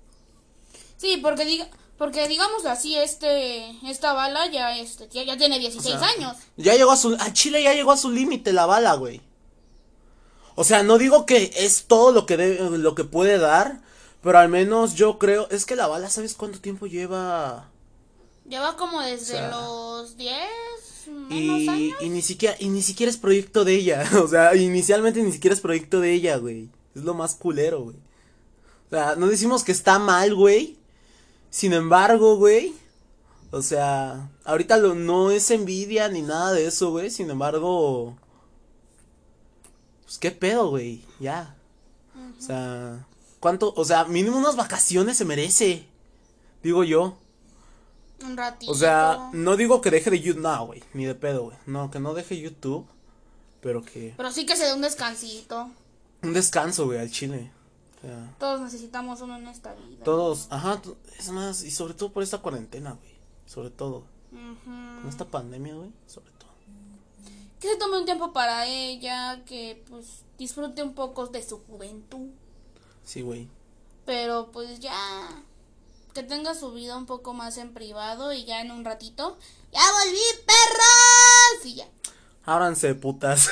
Sí, 0.97 1.19
porque 1.23 1.45
diga, 1.45 1.69
porque 1.99 2.27
digamos 2.27 2.65
así, 2.65 2.97
este, 2.97 3.71
esta 3.89 4.15
bala 4.15 4.51
ya, 4.51 4.77
este, 4.79 5.09
ya, 5.13 5.23
ya 5.23 5.37
tiene 5.37 5.59
16 5.59 5.95
O 5.95 5.99
sea, 5.99 6.09
años. 6.09 6.37
Ya 6.57 6.75
llegó 6.75 6.91
a 6.91 6.97
su. 6.97 7.15
A 7.21 7.33
Chile 7.33 7.63
ya 7.63 7.75
llegó 7.75 7.93
a 7.93 7.97
su 7.97 8.11
límite 8.11 8.53
la 8.53 8.67
bala, 8.67 8.95
güey. 8.95 9.21
O 10.57 10.65
sea, 10.65 10.83
no 10.83 10.99
digo 10.99 11.27
que 11.27 11.53
es 11.57 11.85
todo 11.87 12.13
lo 12.13 12.27
que 12.27 12.37
lo 12.37 12.95
que 12.95 13.05
puede 13.05 13.39
dar, 13.39 13.81
pero 14.23 14.39
al 14.39 14.49
menos 14.49 14.95
yo 14.95 15.19
creo. 15.19 15.49
Es 15.51 15.67
que 15.67 15.77
la 15.77 15.87
bala, 15.87 16.11
¿sabes 16.11 16.35
cuánto 16.35 16.61
tiempo 16.61 16.87
lleva? 16.87 17.71
Lleva 18.49 18.77
como 18.77 19.01
desde 19.01 19.35
O 19.35 19.39
sea, 19.39 19.51
los 19.51 20.17
10 20.17 20.39
menos 21.29 21.61
Y, 21.63 21.69
años. 21.69 21.99
y 22.01 22.09
ni 22.11 22.23
siquiera, 22.23 22.57
y 22.59 22.69
ni 22.69 22.83
siquiera 22.83 23.11
es 23.11 23.17
proyecto 23.17 23.65
de 23.65 23.75
ella. 23.75 24.05
O 24.23 24.29
sea, 24.29 24.55
inicialmente 24.55 25.23
ni 25.23 25.33
siquiera 25.33 25.55
es 25.55 25.61
proyecto 25.61 26.01
de 26.01 26.13
ella, 26.13 26.37
güey. 26.37 26.69
Es 26.95 27.03
lo 27.05 27.15
más 27.15 27.35
culero, 27.35 27.83
güey. 27.83 27.97
O 28.87 28.91
sea, 28.91 29.17
no 29.17 29.27
decimos 29.29 29.65
que 29.65 29.73
está 29.73 29.99
mal, 29.99 30.35
güey. 30.35 30.77
Sin 31.51 31.73
embargo, 31.73 32.37
güey. 32.37 32.75
O 33.51 33.63
sea, 33.63 34.31
ahorita 34.45 34.77
lo, 34.77 34.95
no 34.95 35.31
es 35.31 35.51
envidia 35.51 36.09
ni 36.09 36.23
nada 36.23 36.53
de 36.53 36.67
eso, 36.67 36.91
güey. 36.91 37.11
Sin 37.11 37.31
embargo. 37.31 38.17
Pues 40.05 40.19
qué 40.19 40.31
pedo, 40.31 40.71
güey. 40.71 41.05
Ya. 41.21 41.57
O 42.39 42.41
sea, 42.43 43.07
¿cuánto? 43.41 43.73
O 43.77 43.85
sea, 43.85 44.05
mínimo 44.05 44.39
unas 44.39 44.57
vacaciones 44.57 45.17
se 45.17 45.25
merece. 45.25 45.87
Digo 46.63 46.85
yo. 46.85 47.19
Un 48.25 48.37
ratito. 48.37 48.71
O 48.73 48.75
sea, 48.75 49.29
no 49.33 49.57
digo 49.57 49.81
que 49.81 49.91
deje 49.91 50.11
de 50.11 50.21
YouTube, 50.21 50.43
no, 50.43 50.67
güey, 50.67 50.83
ni 50.95 51.05
de 51.05 51.15
pedo, 51.15 51.45
güey. 51.45 51.57
No, 51.67 51.91
que 51.91 52.01
no 52.01 52.15
deje 52.15 52.41
YouTube, 52.41 52.87
pero 53.61 53.83
que 53.83 54.15
Pero 54.17 54.31
sí 54.31 54.47
que 54.47 54.57
se 54.57 54.65
dé 54.65 54.75
un 54.75 54.81
descansito. 54.81 55.69
un 56.23 56.33
descanso, 56.33 56.87
güey, 56.87 57.01
al 57.01 57.11
chile. 57.11 57.51
O 57.99 58.07
sea, 58.07 58.35
Todos 58.39 58.61
necesitamos 58.61 59.21
uno 59.21 59.37
en 59.37 59.49
esta 59.49 59.75
vida. 59.75 60.05
todos, 60.05 60.47
ajá, 60.51 60.81
es 61.19 61.31
más, 61.31 61.65
y 61.65 61.71
sobre 61.71 61.95
todo 61.95 62.13
por 62.13 62.23
esta 62.23 62.39
cuarentena, 62.39 62.93
güey. 62.93 63.15
Sobre 63.47 63.71
todo, 63.71 64.05
con 64.31 65.09
esta 65.09 65.27
pandemia, 65.27 65.75
güey, 65.75 65.91
sobre 66.07 66.31
todo. 66.33 66.44
Que 67.65 67.71
se 67.71 67.77
tome 67.77 67.97
un 67.97 68.05
tiempo 68.05 68.35
para 68.35 68.67
ella, 68.67 69.41
que 69.47 69.83
pues 69.89 70.27
disfrute 70.37 70.83
un 70.83 70.95
poco 70.95 71.29
de 71.29 71.43
su 71.43 71.65
juventud. 71.65 72.29
Sí, 73.05 73.23
güey. 73.23 73.49
Pero 74.05 74.51
pues 74.53 74.81
ya. 74.81 74.93
Que 76.13 76.23
tenga 76.23 76.55
su 76.55 76.73
vida 76.73 76.95
un 76.95 77.07
poco 77.07 77.33
más 77.33 77.57
en 77.57 77.73
privado 77.73 78.35
y 78.35 78.45
ya 78.45 78.61
en 78.61 78.71
un 78.71 78.85
ratito. 78.85 79.39
¡Ya 79.73 79.81
volví, 79.81 80.21
perros! 80.45 81.65
Y 81.65 81.77
ya. 81.77 81.87
Ábranse, 82.45 82.95
putas. 82.97 83.49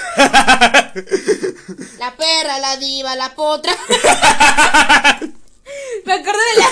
La 1.99 2.15
perra, 2.15 2.59
la 2.59 2.77
diva, 2.77 3.17
la 3.17 3.35
potra. 3.35 3.75
Me 6.05 6.13
acuerdo 6.13 6.41
de 6.51 6.57
la. 6.59 6.69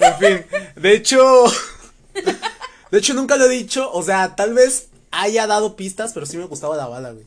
en 0.00 0.18
fin, 0.18 0.46
de 0.76 0.92
hecho, 0.92 1.46
de 2.94 3.00
hecho 3.00 3.12
nunca 3.14 3.36
lo 3.36 3.46
he 3.46 3.48
dicho, 3.48 3.90
o 3.92 4.04
sea, 4.04 4.36
tal 4.36 4.54
vez 4.54 4.86
haya 5.10 5.48
dado 5.48 5.74
pistas, 5.74 6.12
pero 6.12 6.26
sí 6.26 6.36
me 6.36 6.44
gustaba 6.44 6.76
la 6.76 6.86
bala, 6.86 7.10
güey. 7.10 7.24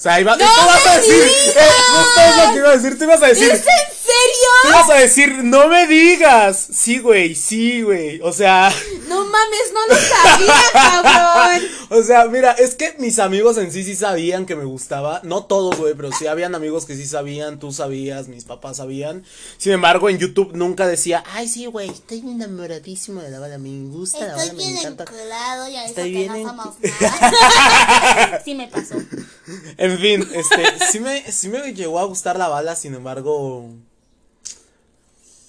O 0.00 0.02
sea, 0.02 0.18
iba, 0.18 0.32
¡No 0.34 0.38
tú 0.38 0.44
vas 0.66 0.86
a 0.86 0.96
decir, 0.96 1.12
eh, 1.22 1.68
justo 1.92 2.20
es 2.22 2.36
lo 2.46 2.52
que 2.54 2.58
iba 2.58 2.70
a 2.70 2.76
decir, 2.78 2.98
tú 2.98 3.04
ibas 3.04 3.22
a 3.22 3.26
decir, 3.26 3.50
¿Es 3.50 3.58
en 3.58 3.62
serio? 3.62 4.48
Tú 4.62 4.68
ibas 4.70 4.88
a 4.88 4.94
decir, 4.94 5.44
no 5.44 5.68
me 5.68 5.86
digas. 5.86 6.68
Sí, 6.72 7.00
güey, 7.00 7.34
sí, 7.34 7.82
güey. 7.82 8.18
O 8.22 8.32
sea, 8.32 8.72
No 9.08 9.24
mames, 9.24 9.72
no 9.74 9.86
lo 9.88 10.00
sabía, 10.00 10.54
cabrón. 10.72 11.62
o 11.90 12.02
sea, 12.02 12.24
mira, 12.26 12.52
es 12.52 12.76
que 12.76 12.94
mis 12.98 13.18
amigos 13.18 13.58
en 13.58 13.72
sí 13.72 13.82
sí 13.84 13.94
sabían 13.96 14.46
que 14.46 14.54
me 14.56 14.64
gustaba. 14.64 15.20
No 15.24 15.44
todos, 15.44 15.76
güey, 15.76 15.92
pero 15.94 16.10
sí 16.12 16.26
habían 16.28 16.54
amigos 16.54 16.86
que 16.86 16.94
sí 16.96 17.06
sabían, 17.06 17.58
tú 17.58 17.70
sabías, 17.72 18.28
mis 18.28 18.44
papás 18.44 18.78
sabían. 18.78 19.24
Sin 19.58 19.72
embargo, 19.72 20.08
en 20.08 20.16
YouTube 20.18 20.52
nunca 20.54 20.86
decía, 20.86 21.24
ay, 21.34 21.46
sí, 21.48 21.66
güey, 21.66 21.90
estoy 21.90 22.20
enamoradísimo 22.20 23.20
de 23.20 23.30
la 23.30 23.38
bala, 23.40 23.58
me 23.58 23.68
gusta 23.90 24.20
la 24.20 24.32
bala, 24.32 24.44
Estoy 24.44 24.56
me 24.56 24.64
bien 24.64 24.78
encanta. 24.78 25.02
enculado 25.04 25.68
y 25.68 25.76
a 25.76 25.80
eso 25.84 25.88
Estoy 25.90 26.12
que 26.12 26.18
bien 26.18 26.42
no 26.42 26.48
somos 26.48 26.74
nada. 27.00 28.40
Sí 28.44 28.54
me 28.54 28.68
pasó. 28.68 28.94
En 29.76 29.89
fin, 29.98 30.28
este, 30.34 30.86
sí 30.90 31.00
me, 31.00 31.30
sí 31.32 31.48
me 31.48 31.72
llegó 31.72 31.98
a 31.98 32.04
gustar 32.04 32.38
la 32.38 32.48
bala, 32.48 32.76
sin 32.76 32.94
embargo. 32.94 33.70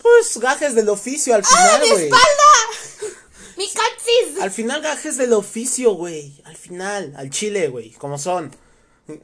Pues 0.02 0.38
gajes 0.40 0.74
del 0.76 0.90
oficio 0.90 1.36
al 1.36 1.44
¡Ah, 1.44 1.48
final, 1.48 1.82
mi 1.82 1.90
güey. 1.92 2.04
espalda! 2.06 3.16
¡Mi 3.58 3.68
caxis! 3.68 4.42
Al 4.42 4.52
final 4.52 4.82
gajes 4.82 5.18
del 5.18 5.34
oficio, 5.34 5.94
güey. 5.94 6.42
Al 6.46 6.56
final, 6.58 7.14
al 7.16 7.30
chile, 7.30 7.68
güey. 7.68 7.92
Como 7.92 8.18
son. 8.18 8.52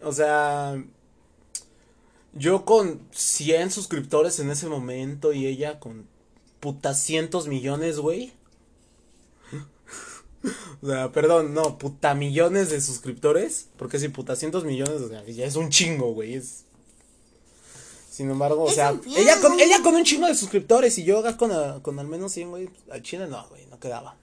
O 0.04 0.12
sea. 0.12 0.76
Yo 2.34 2.66
con 2.66 3.02
100 3.12 3.72
suscriptores 3.72 4.38
en 4.40 4.52
ese 4.52 4.68
momento 4.68 5.34
y 5.34 5.48
ella 5.48 5.80
con 5.80 6.08
puta 6.60 6.94
cientos 6.94 7.48
millones, 7.48 7.98
güey. 7.98 8.34
O 10.82 10.88
sea, 10.88 11.12
perdón, 11.12 11.54
no, 11.54 11.78
puta 11.80 12.14
millones 12.14 12.70
de 12.70 12.80
suscriptores. 12.82 13.70
Porque 13.78 14.00
si 14.00 14.10
puta 14.10 14.36
cientos 14.36 14.64
millones, 14.64 15.02
o 15.02 15.10
sea, 15.10 15.24
ya 15.26 15.46
es 15.46 15.56
un 15.56 15.70
chingo, 15.70 16.14
güey. 16.14 16.36
Es... 16.36 16.66
Sin 18.12 18.30
embargo, 18.32 18.64
o 18.64 18.72
sea, 18.72 19.00
ella 19.16 19.40
con, 19.42 19.60
ella 19.60 19.82
con 19.84 19.96
un 19.96 20.04
chingo 20.04 20.28
de 20.28 20.36
suscriptores 20.36 20.98
y 20.98 21.04
yo 21.04 21.24
con, 21.38 21.52
a- 21.52 21.82
con 21.84 22.00
al 22.00 22.08
menos 22.08 22.32
100, 22.32 22.50
güey. 22.50 22.70
Al 22.90 23.02
chile 23.04 23.28
no, 23.28 23.48
güey, 23.50 23.66
no 23.68 23.80
quedaba. 23.80 24.16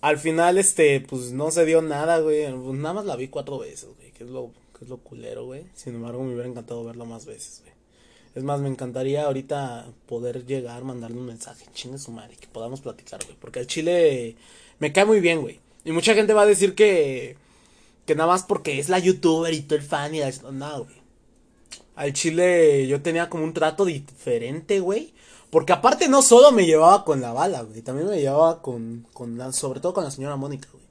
Al 0.00 0.18
final, 0.18 0.58
este, 0.58 1.00
pues 1.00 1.32
no 1.32 1.50
se 1.50 1.64
dio 1.64 1.80
nada, 1.82 2.18
güey. 2.18 2.44
Pues, 2.52 2.76
nada 2.78 2.94
más 2.94 3.04
la 3.04 3.16
vi 3.16 3.28
cuatro 3.28 3.58
veces, 3.58 3.88
güey. 3.96 4.12
Que 4.12 4.24
es 4.24 4.30
lo, 4.30 4.52
que 4.78 4.84
es 4.84 4.90
lo 4.90 4.98
culero, 4.98 5.44
güey. 5.46 5.64
Sin 5.74 5.94
embargo, 5.94 6.22
me 6.22 6.32
hubiera 6.34 6.48
encantado 6.48 6.84
verlo 6.84 7.04
más 7.06 7.24
veces, 7.24 7.60
güey. 7.62 7.71
Es 8.34 8.42
más, 8.44 8.60
me 8.60 8.68
encantaría 8.68 9.24
ahorita 9.24 9.86
poder 10.06 10.46
llegar, 10.46 10.84
mandarle 10.84 11.18
un 11.18 11.26
mensaje, 11.26 11.66
chingue 11.74 11.98
su 11.98 12.12
madre, 12.12 12.36
que 12.36 12.46
podamos 12.46 12.80
platicar, 12.80 13.22
güey. 13.24 13.36
Porque 13.38 13.60
al 13.60 13.66
chile 13.66 14.36
me 14.78 14.92
cae 14.92 15.04
muy 15.04 15.20
bien, 15.20 15.42
güey. 15.42 15.60
Y 15.84 15.92
mucha 15.92 16.14
gente 16.14 16.32
va 16.32 16.42
a 16.42 16.46
decir 16.46 16.74
que, 16.74 17.36
que 18.06 18.14
nada 18.14 18.30
más 18.30 18.44
porque 18.44 18.78
es 18.78 18.88
la 18.88 18.98
youtuber 18.98 19.52
y 19.52 19.60
tú 19.60 19.74
el 19.74 19.82
fan 19.82 20.14
y 20.14 20.20
la... 20.20 20.32
No, 20.50 20.84
güey. 20.84 21.02
Al 21.94 22.12
chile 22.14 22.86
yo 22.86 23.02
tenía 23.02 23.28
como 23.28 23.44
un 23.44 23.52
trato 23.52 23.84
diferente, 23.84 24.80
güey. 24.80 25.12
Porque 25.50 25.74
aparte 25.74 26.08
no 26.08 26.22
solo 26.22 26.50
me 26.50 26.64
llevaba 26.64 27.04
con 27.04 27.20
la 27.20 27.34
bala, 27.34 27.60
güey. 27.60 27.82
También 27.82 28.08
me 28.08 28.18
llevaba 28.18 28.62
con, 28.62 29.06
con 29.12 29.52
sobre 29.52 29.80
todo 29.80 29.92
con 29.92 30.04
la 30.04 30.10
señora 30.10 30.36
Mónica, 30.36 30.68
güey. 30.72 30.84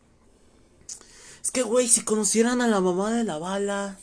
Es 1.41 1.49
que, 1.49 1.63
güey, 1.63 1.87
si 1.87 2.03
conocieran 2.03 2.61
a 2.61 2.67
la 2.67 2.81
mamá 2.81 3.11
de 3.11 3.23
la 3.23 3.39
bala. 3.39 3.97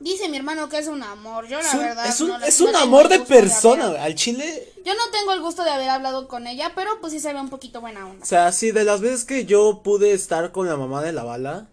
Dice 0.00 0.28
mi 0.28 0.36
hermano 0.36 0.68
que 0.68 0.78
es 0.78 0.88
un 0.88 1.02
amor. 1.02 1.46
Yo 1.46 1.58
la 1.60 1.68
Es 1.68 1.74
un, 1.74 1.80
verdad. 1.80 2.06
es 2.08 2.20
un, 2.20 2.28
no 2.28 2.38
le- 2.38 2.48
es 2.48 2.60
no 2.60 2.66
un 2.66 2.72
tengo 2.72 2.84
amor 2.84 3.08
de 3.08 3.20
persona, 3.20 3.88
güey. 3.88 4.00
Al 4.00 4.14
chile, 4.14 4.72
Yo 4.84 4.92
no 4.94 5.10
tengo 5.12 5.32
el 5.32 5.40
gusto 5.40 5.62
de 5.64 5.70
haber 5.70 5.88
hablado 5.88 6.28
con 6.28 6.46
ella, 6.46 6.72
pero 6.74 7.00
pues 7.00 7.12
sí 7.12 7.20
se 7.20 7.32
ve 7.32 7.40
un 7.40 7.48
poquito 7.48 7.80
buena 7.80 8.06
onda. 8.06 8.22
o 8.22 8.26
sea, 8.26 8.50
sí, 8.52 8.70
de 8.72 8.84
las 8.84 9.00
veces 9.00 9.24
que 9.24 9.46
yo 9.46 9.82
pude 9.82 10.12
estar 10.12 10.52
con 10.52 10.66
la 10.68 10.76
mamá 10.76 11.02
de 11.02 11.12
la 11.12 11.22
bala. 11.24 11.68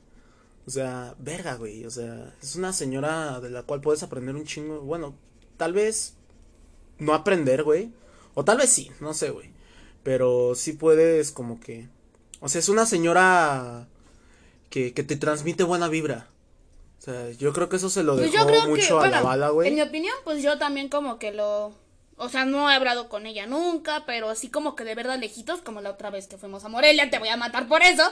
O 0.68 0.70
sea, 0.72 1.16
verga, 1.18 1.56
güey. 1.56 1.84
O 1.86 1.90
sea, 1.90 2.34
es 2.42 2.56
una 2.56 2.72
señora 2.74 3.40
de 3.42 3.50
la 3.50 3.64
cual 3.64 3.82
puedes 3.82 4.04
aprender 4.04 4.36
un 4.36 4.46
chingo. 4.46 4.82
Bueno, 4.82 5.16
tal 5.58 5.74
vez 5.74 6.14
no 7.00 7.14
aprender, 7.16 7.64
güey. 7.64 7.92
O 8.36 8.46
tal 8.46 8.58
vez 8.60 8.70
sí, 8.70 8.92
no 9.00 9.14
sé, 9.16 9.32
güey. 9.32 9.52
Pero 10.04 10.54
sí 10.56 10.74
puedes 10.74 11.32
como 11.32 11.60
que... 11.60 11.90
O 12.40 12.48
sea, 12.50 12.60
es 12.60 12.70
una 12.70 12.86
señora 12.86 13.88
que, 14.70 14.94
que 14.94 15.04
te 15.04 15.16
transmite 15.18 15.64
buena 15.64 15.88
vibra. 15.90 16.28
O 17.02 17.04
sea, 17.04 17.32
yo 17.32 17.52
creo 17.52 17.68
que 17.68 17.78
eso 17.78 17.90
se 17.90 18.04
lo 18.04 18.16
Pues 18.16 18.32
dejó 18.32 18.44
yo 18.44 18.48
creo 18.48 18.68
mucho 18.68 19.00
que, 19.00 19.08
a 19.08 19.10
la 19.10 19.22
bala, 19.24 19.48
en 19.48 19.54
güey. 19.54 19.72
mi 19.72 19.82
opinión, 19.82 20.14
pues 20.24 20.44
yo 20.44 20.60
también 20.60 20.88
como 20.88 21.18
que 21.18 21.32
lo... 21.32 21.74
O 22.18 22.30
sea, 22.30 22.46
no 22.46 22.70
he 22.70 22.76
hablado 22.76 23.10
con 23.10 23.26
ella 23.26 23.48
nunca, 23.48 24.04
pero 24.06 24.30
así 24.30 24.50
como 24.50 24.76
que 24.76 24.84
de 24.84 24.94
verdad 24.94 25.18
lejitos, 25.18 25.62
como 25.62 25.82
la 25.82 25.90
otra 25.90 26.12
vez 26.12 26.28
que 26.28 26.38
fuimos 26.38 26.64
a 26.64 26.70
Morelia, 26.70 27.10
te 27.10 27.18
voy 27.18 27.30
a 27.30 27.38
matar 27.38 27.68
por 27.68 27.82
eso. 27.82 28.04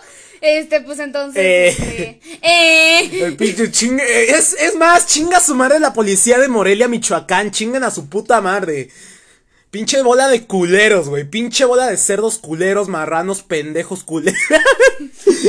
Este, 0.42 0.82
pues 0.82 0.98
entonces, 0.98 1.40
Eh. 1.40 1.68
este, 1.68 2.20
eh, 2.42 3.24
El 3.26 3.38
pinche 3.38 3.70
chingue, 3.72 4.02
eh, 4.04 4.32
es, 4.32 4.54
es 4.60 4.76
más, 4.76 5.06
chinga 5.06 5.40
su 5.40 5.54
madre 5.54 5.80
la 5.80 5.94
policía 5.94 6.40
de 6.40 6.48
Morelia, 6.48 6.88
Michoacán, 6.88 7.52
chinguen 7.52 7.84
a 7.84 7.92
su 7.92 8.10
puta 8.10 8.42
madre. 8.42 8.90
Pinche 9.70 10.02
bola 10.02 10.28
de 10.28 10.48
culeros, 10.48 11.08
güey. 11.10 11.26
Pinche 11.30 11.64
bola 11.66 11.86
de 11.86 11.98
cerdos 11.98 12.40
culeros, 12.40 12.88
marranos, 12.88 13.44
pendejos 13.44 14.04
culeros. 14.04 14.42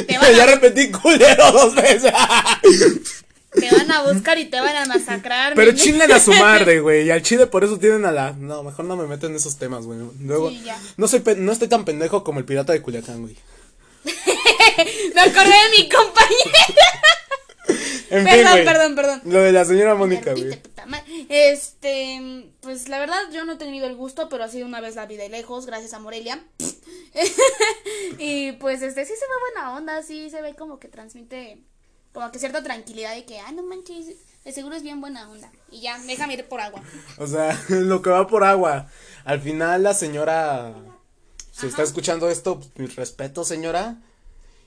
Te 0.06 0.18
van 0.18 0.26
a- 0.26 0.32
ya 0.36 0.44
repetí 0.44 0.90
culero 0.90 1.50
dos 1.52 1.74
veces. 1.74 2.12
te 3.52 3.70
van 3.74 3.90
a 3.90 4.02
buscar 4.12 4.38
y 4.38 4.44
te 4.46 4.60
van 4.60 4.76
a 4.76 4.84
masacrar. 4.86 5.54
Pero 5.54 5.72
chingan 5.72 6.10
a 6.12 6.20
su 6.20 6.32
madre, 6.32 6.80
güey. 6.80 7.06
Y 7.06 7.10
al 7.10 7.22
chile 7.22 7.46
por 7.46 7.64
eso 7.64 7.78
tienen 7.78 8.04
a 8.04 8.12
la. 8.12 8.32
No, 8.32 8.62
mejor 8.62 8.84
no 8.84 8.96
me 8.96 9.06
meto 9.06 9.26
en 9.26 9.34
esos 9.36 9.56
temas, 9.56 9.86
güey. 9.86 9.98
Luego. 10.20 10.50
Sí, 10.50 10.62
ya. 10.64 10.80
no 10.96 11.08
soy 11.08 11.20
pe- 11.20 11.36
no 11.36 11.52
estoy 11.52 11.68
tan 11.68 11.84
pendejo 11.84 12.22
como 12.24 12.38
el 12.38 12.44
pirata 12.44 12.72
de 12.72 12.82
Culiacán, 12.82 13.22
güey. 13.22 13.36
Me 15.14 15.20
acordé 15.20 15.50
de 15.50 15.78
mi 15.78 15.88
compañera. 15.88 16.58
En 18.10 18.26
fin, 18.26 18.38
Perdón, 18.38 18.52
güey. 18.52 18.64
perdón, 18.64 18.94
perdón. 18.96 19.20
Lo 19.26 19.40
de 19.40 19.52
la 19.52 19.64
señora 19.64 19.94
Mónica, 19.94 20.32
güey. 20.32 20.60
Este, 21.28 22.50
pues 22.60 22.88
la 22.88 22.98
verdad 22.98 23.20
yo 23.32 23.44
no 23.44 23.52
he 23.52 23.56
tenido 23.56 23.86
el 23.86 23.94
gusto, 23.94 24.28
pero 24.28 24.42
así 24.42 24.64
una 24.64 24.80
vez 24.80 24.96
la 24.96 25.06
vi 25.06 25.16
de 25.16 25.28
lejos, 25.28 25.66
gracias 25.66 25.94
a 25.94 26.00
Morelia. 26.00 26.42
y 28.18 28.50
pues 28.52 28.82
este 28.82 29.04
sí 29.04 29.12
se 29.12 29.20
ve 29.20 29.52
buena 29.54 29.76
onda, 29.76 30.02
sí 30.02 30.28
se 30.30 30.42
ve 30.42 30.54
como 30.56 30.80
que 30.80 30.88
transmite 30.88 31.58
como 32.12 32.30
que 32.32 32.38
cierta 32.38 32.62
tranquilidad 32.62 33.14
de 33.14 33.24
que, 33.24 33.38
ah, 33.38 33.52
no 33.52 33.62
manches, 33.62 34.16
de 34.44 34.52
seguro 34.52 34.74
es 34.76 34.82
bien 34.82 35.00
buena 35.00 35.28
onda. 35.30 35.50
Y 35.70 35.80
ya, 35.82 35.98
déjame 36.00 36.34
ir 36.34 36.48
por 36.48 36.60
agua. 36.60 36.82
O 37.18 37.26
sea, 37.26 37.58
lo 37.68 38.02
que 38.02 38.10
va 38.10 38.26
por 38.26 38.44
agua. 38.44 38.88
Al 39.24 39.40
final 39.40 39.82
la 39.82 39.94
señora. 39.94 40.74
Si 41.52 41.66
está 41.66 41.82
escuchando 41.82 42.28
esto, 42.30 42.58
pues, 42.58 42.70
mi 42.76 42.86
respeto, 42.86 43.44
señora. 43.44 43.96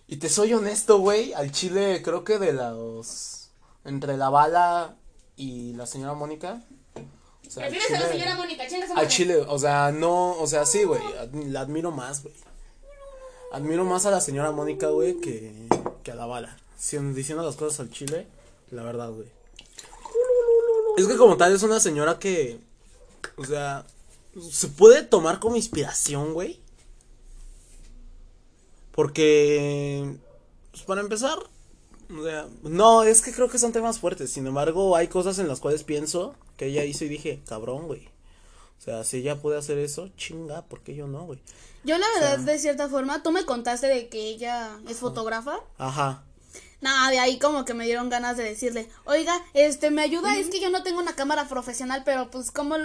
Y 0.07 0.17
te 0.17 0.29
soy 0.29 0.53
honesto, 0.53 0.99
güey. 0.99 1.33
Al 1.33 1.51
chile, 1.51 2.01
creo 2.03 2.23
que 2.23 2.37
de 2.37 2.53
los. 2.53 3.49
Entre 3.83 4.15
la 4.15 4.29
bala 4.29 4.95
y 5.35 5.73
la 5.73 5.85
señora 5.87 6.13
Mónica. 6.13 6.61
O 7.47 7.49
sea, 7.49 7.65
al 7.65 7.71
Prefieres 7.71 7.89
a 7.89 7.93
la 7.93 7.99
chile- 8.11 8.19
señora 8.19 8.35
Mónica, 8.37 8.67
chingas 8.67 8.91
a 8.91 8.93
Al 8.99 9.07
chile, 9.07 9.37
o 9.37 9.59
sea, 9.59 9.91
no, 9.91 10.37
o 10.37 10.47
sea, 10.47 10.65
sí, 10.65 10.83
güey, 10.85 11.01
la 11.51 11.59
admiro 11.61 11.91
más, 11.91 12.23
güey. 12.23 12.33
Admiro 13.51 13.83
más 13.85 14.05
a 14.05 14.11
la 14.11 14.21
señora 14.21 14.51
Mónica, 14.51 14.87
güey, 14.87 15.19
que, 15.19 15.67
que 16.03 16.11
a 16.11 16.15
la 16.15 16.25
bala. 16.25 16.57
Si- 16.77 16.97
diciendo 16.97 17.43
las 17.43 17.55
cosas 17.55 17.79
al 17.79 17.89
chile, 17.91 18.27
la 18.71 18.83
verdad, 18.83 19.11
güey. 19.11 19.27
Es 20.97 21.07
que 21.07 21.17
como 21.17 21.37
tal 21.37 21.53
es 21.53 21.63
una 21.63 21.79
señora 21.79 22.19
que, 22.19 22.59
o 23.37 23.45
sea, 23.45 23.85
se 24.51 24.67
puede 24.67 25.03
tomar 25.03 25.39
como 25.39 25.55
inspiración, 25.55 26.33
güey. 26.33 26.59
Porque, 28.91 30.15
pues 30.71 30.83
para 30.83 31.01
empezar, 31.01 31.39
o 32.15 32.23
sea, 32.23 32.47
no, 32.61 33.03
es 33.03 33.21
que 33.21 33.31
creo 33.33 33.49
que 33.49 33.57
son 33.57 33.71
temas 33.71 33.99
fuertes. 33.99 34.29
Sin 34.31 34.45
embargo, 34.45 34.95
hay 34.95 35.07
cosas 35.07 35.39
en 35.39 35.47
las 35.47 35.59
cuales 35.59 35.83
pienso 35.83 36.35
que 36.57 36.67
ella 36.67 36.83
hizo 36.85 37.05
y 37.05 37.09
dije, 37.09 37.41
cabrón, 37.47 37.87
güey. 37.87 38.07
O 38.77 38.81
sea, 38.83 39.03
si 39.03 39.17
ella 39.17 39.41
puede 39.41 39.57
hacer 39.57 39.77
eso, 39.79 40.09
chinga, 40.17 40.63
¿por 40.65 40.81
qué 40.81 40.93
yo 40.93 41.07
no, 41.07 41.25
güey? 41.25 41.39
Yo 41.85 41.97
la 41.97 42.05
verdad, 42.19 42.39
de 42.39 42.59
cierta 42.59 42.87
forma, 42.87 43.23
tú 43.23 43.31
me 43.31 43.45
contaste 43.45 43.87
de 43.87 44.09
que 44.09 44.29
ella 44.29 44.79
es 44.87 44.97
fotógrafa. 44.97 45.59
Ajá. 45.77 46.23
Nada, 46.83 47.09
de 47.11 47.17
ahí 47.19 47.39
como 47.39 47.63
que 47.63 47.73
me 47.73 47.85
dieron 47.85 48.09
ganas 48.09 48.35
de 48.35 48.43
decirle, 48.43 48.89
oiga, 49.05 49.33
este, 49.53 49.89
me 49.89 50.01
ayuda, 50.01 50.35
es 50.37 50.47
que 50.49 50.59
yo 50.59 50.69
no 50.69 50.83
tengo 50.83 50.99
una 50.99 51.15
cámara 51.15 51.47
profesional, 51.47 52.01
pero 52.03 52.29
pues, 52.29 52.51
¿cómo, 52.51 52.75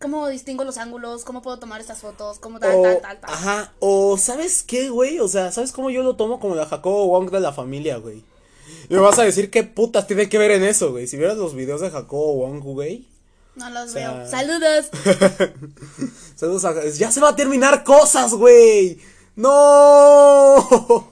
cómo 0.00 0.28
distingo 0.28 0.62
los 0.62 0.78
ángulos? 0.78 1.24
¿Cómo 1.24 1.42
puedo 1.42 1.58
tomar 1.58 1.80
estas 1.80 1.98
fotos? 1.98 2.38
¿Cómo 2.38 2.60
tal, 2.60 2.76
o, 2.76 2.82
tal, 2.82 3.00
tal, 3.00 3.20
tal? 3.20 3.30
Ajá, 3.34 3.72
o 3.80 4.16
¿sabes 4.16 4.62
qué, 4.62 4.90
güey? 4.90 5.18
O 5.18 5.26
sea, 5.26 5.50
¿sabes 5.50 5.72
cómo 5.72 5.90
yo 5.90 6.04
lo 6.04 6.14
tomo 6.14 6.38
como 6.38 6.54
la 6.54 6.66
Jacobo 6.66 7.08
Wong 7.08 7.32
de 7.32 7.40
la 7.40 7.52
familia, 7.52 7.96
güey? 7.96 8.22
Y 8.88 8.94
me 8.94 9.00
vas 9.00 9.18
a 9.18 9.24
decir 9.24 9.50
qué 9.50 9.64
putas 9.64 10.06
tiene 10.06 10.28
que 10.28 10.38
ver 10.38 10.52
en 10.52 10.62
eso, 10.62 10.92
güey. 10.92 11.08
Si 11.08 11.16
vieras 11.16 11.36
los 11.36 11.54
videos 11.56 11.80
de 11.80 11.90
Jacobo 11.90 12.34
Wong, 12.36 12.60
güey. 12.62 13.08
No 13.56 13.68
los 13.70 13.88
o 13.90 13.92
sea- 13.92 14.12
veo. 14.12 14.30
Saludos. 14.30 14.86
Saludos 16.36 16.64
a- 16.64 16.86
Ya 16.90 17.10
se 17.10 17.20
va 17.20 17.30
a 17.30 17.36
terminar 17.36 17.82
cosas, 17.82 18.32
güey. 18.34 18.98
No. 19.38 20.56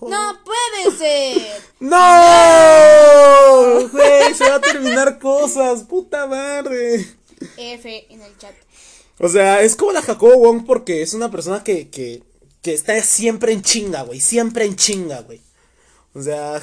No 0.01 0.39
puede 0.45 0.97
ser. 0.99 1.63
No. 1.79 1.97
Güey, 3.93 4.35
se 4.35 4.49
va 4.49 4.57
a 4.57 4.61
terminar 4.61 5.21
cosas. 5.21 5.85
Puta 5.85 6.27
madre. 6.27 7.07
F 7.57 8.07
en 8.11 8.21
el 8.21 8.37
chat. 8.37 8.53
O 9.21 9.29
sea, 9.29 9.63
es 9.63 9.77
como 9.77 9.93
la 9.93 10.03
Jacobo 10.03 10.39
Wong 10.39 10.67
porque 10.67 11.03
es 11.03 11.15
una 11.15 11.31
persona 11.31 11.63
que, 11.63 11.89
que, 11.89 12.25
que 12.63 12.75
está 12.75 13.01
siempre 13.01 13.53
en 13.53 13.63
chinga, 13.63 14.03
güey. 14.03 14.19
Siempre 14.19 14.65
en 14.65 14.75
chinga, 14.75 15.21
güey. 15.21 15.41
O 16.13 16.21
sea, 16.21 16.61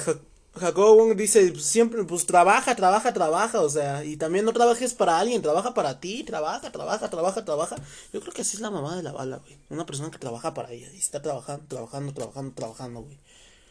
Jacobo 0.56 0.94
Wong 0.94 1.16
dice, 1.16 1.54
siempre, 1.56 2.04
pues 2.04 2.26
trabaja, 2.26 2.76
trabaja, 2.76 3.12
trabaja. 3.12 3.60
O 3.60 3.68
sea, 3.68 4.04
y 4.04 4.16
también 4.16 4.44
no 4.44 4.52
trabajes 4.52 4.94
para 4.94 5.18
alguien, 5.18 5.42
trabaja 5.42 5.74
para 5.74 6.00
ti, 6.00 6.22
trabaja, 6.24 6.70
trabaja, 6.70 7.10
trabaja, 7.10 7.44
trabaja. 7.44 7.76
Yo 8.12 8.20
creo 8.20 8.32
que 8.32 8.42
así 8.42 8.56
es 8.56 8.60
la 8.60 8.70
mamá 8.70 8.96
de 8.96 9.02
la 9.02 9.12
bala, 9.12 9.38
güey. 9.38 9.58
Una 9.70 9.84
persona 9.86 10.10
que 10.10 10.18
trabaja 10.18 10.54
para 10.54 10.70
ella 10.70 10.88
y 10.92 10.98
está 10.98 11.20
trabajando, 11.20 11.64
trabajando, 11.66 12.12
trabajando, 12.12 12.54
trabajando, 12.54 13.02
güey. 13.02 13.18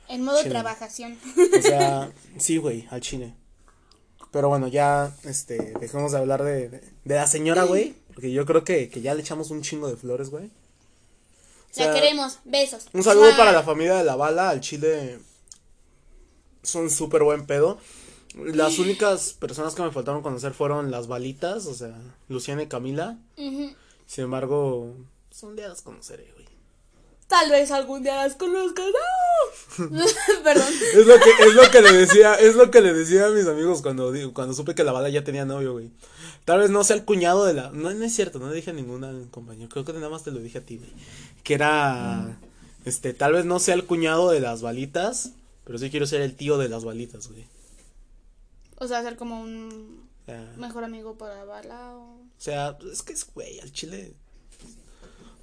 En 0.10 0.24
modo 0.24 0.38
Chile. 0.40 0.50
trabajación. 0.50 1.18
O 1.58 1.62
sea, 1.62 2.12
sí, 2.38 2.58
güey, 2.58 2.88
al 2.92 3.02
chile. 3.02 3.34
Pero 4.32 4.50
bueno, 4.50 4.68
ya, 4.68 5.16
este, 5.24 5.74
dejemos 5.80 6.12
de 6.12 6.18
hablar 6.18 6.44
de, 6.44 6.68
de, 6.70 6.82
de 7.06 7.16
la 7.16 7.28
señora, 7.28 7.64
güey. 7.64 7.96
Porque 8.14 8.32
yo 8.32 8.46
creo 8.46 8.64
que, 8.64 8.90
que 8.90 9.02
ya 9.02 9.14
le 9.14 9.22
echamos 9.22 9.52
un 9.52 9.62
chingo 9.62 9.88
de 9.88 9.96
flores, 9.96 10.30
güey. 10.30 10.48
O 10.48 11.76
sea, 11.76 11.88
La 11.88 11.94
queremos. 11.94 12.40
Besos. 12.44 12.88
Un 12.94 13.04
saludo 13.04 13.36
para 13.38 13.52
la 13.52 13.64
familia 13.64 13.96
de 13.96 14.04
la 14.04 14.16
bala, 14.16 14.50
al 14.50 14.60
chile. 14.60 15.20
Son 16.64 16.90
súper 16.90 17.24
buen 17.24 17.46
pedo. 17.46 17.78
Las 18.36 18.80
únicas 18.80 19.34
personas 19.34 19.76
que 19.76 19.84
me 19.84 19.92
faltaron 19.92 20.24
conocer 20.24 20.54
fueron 20.54 20.90
las 20.90 21.08
balitas, 21.08 21.68
o 21.68 21.74
sea, 21.74 21.96
Luciana 22.30 22.64
y 22.64 22.68
Camila. 22.68 23.20
Sin 23.36 24.24
embargo, 24.24 24.96
pues, 25.30 25.44
un 25.44 25.56
día 25.56 25.68
las 25.68 25.82
conoceré, 25.82 26.32
güey. 26.34 26.48
Tal 27.28 27.50
vez 27.50 27.72
algún 27.72 28.04
día 28.04 28.16
las 28.16 28.36
conozcas. 28.36 28.86
¡No! 29.78 29.88
Perdón. 30.44 30.74
Es 30.94 31.06
lo 31.06 31.20
que, 31.20 31.30
es 31.40 31.54
lo 31.54 31.72
que 31.72 31.82
le 31.82 31.92
decía, 31.94 32.36
es 32.36 32.56
lo 32.56 32.70
que 32.70 32.82
le 32.82 32.94
decía 32.94 33.28
a 33.28 33.30
mis 33.30 33.48
amigos 33.48 33.82
cuando, 33.82 34.14
cuando 34.34 34.54
supe 34.54 34.76
que 34.76 34.84
la 34.84 34.92
bala 34.92 35.10
ya 35.10 35.24
tenía 35.24 35.46
novio, 35.46 35.74
güey. 35.74 35.92
Tal 36.46 36.60
vez 36.60 36.70
no 36.70 36.84
sea 36.84 36.96
el 36.96 37.06
cuñado 37.06 37.46
de 37.46 37.54
la. 37.54 37.70
No, 37.72 37.92
no 37.92 38.06
es 38.06 38.14
cierto, 38.14 38.40
no 38.40 38.50
le 38.50 38.56
dije 38.56 38.72
a 38.72 38.74
ninguna 38.74 39.12
compañero. 39.32 39.70
Creo 39.70 39.86
que 39.86 39.94
nada 39.94 40.10
más 40.10 40.24
te 40.24 40.32
lo 40.32 40.40
dije 40.40 40.58
a 40.58 40.62
ti, 40.62 40.78
güey. 40.78 40.92
Que 41.44 41.54
era. 41.54 42.38
Este, 42.86 43.14
tal 43.14 43.34
vez 43.34 43.46
no 43.46 43.60
sea 43.60 43.76
el 43.76 43.86
cuñado 43.86 44.30
de 44.30 44.42
las 44.42 44.62
balitas. 44.62 45.32
Pero 45.66 45.78
sí 45.78 45.90
quiero 45.90 46.06
ser 46.06 46.22
el 46.22 46.36
tío 46.36 46.58
de 46.58 46.70
las 46.70 46.84
balitas, 46.84 47.28
güey. 47.28 47.46
O 48.78 48.88
sea, 48.88 49.02
ser 49.02 49.16
como 49.16 49.42
un 49.42 50.10
sea, 50.26 50.54
mejor 50.58 50.84
amigo 50.84 51.18
para 51.18 51.46
Bala 51.46 51.96
o... 51.96 52.16
o 52.16 52.28
sea, 52.38 52.78
es 52.92 53.02
que 53.02 53.14
es, 53.14 53.26
güey, 53.34 53.60
al 53.60 53.72
chile. 53.72 54.14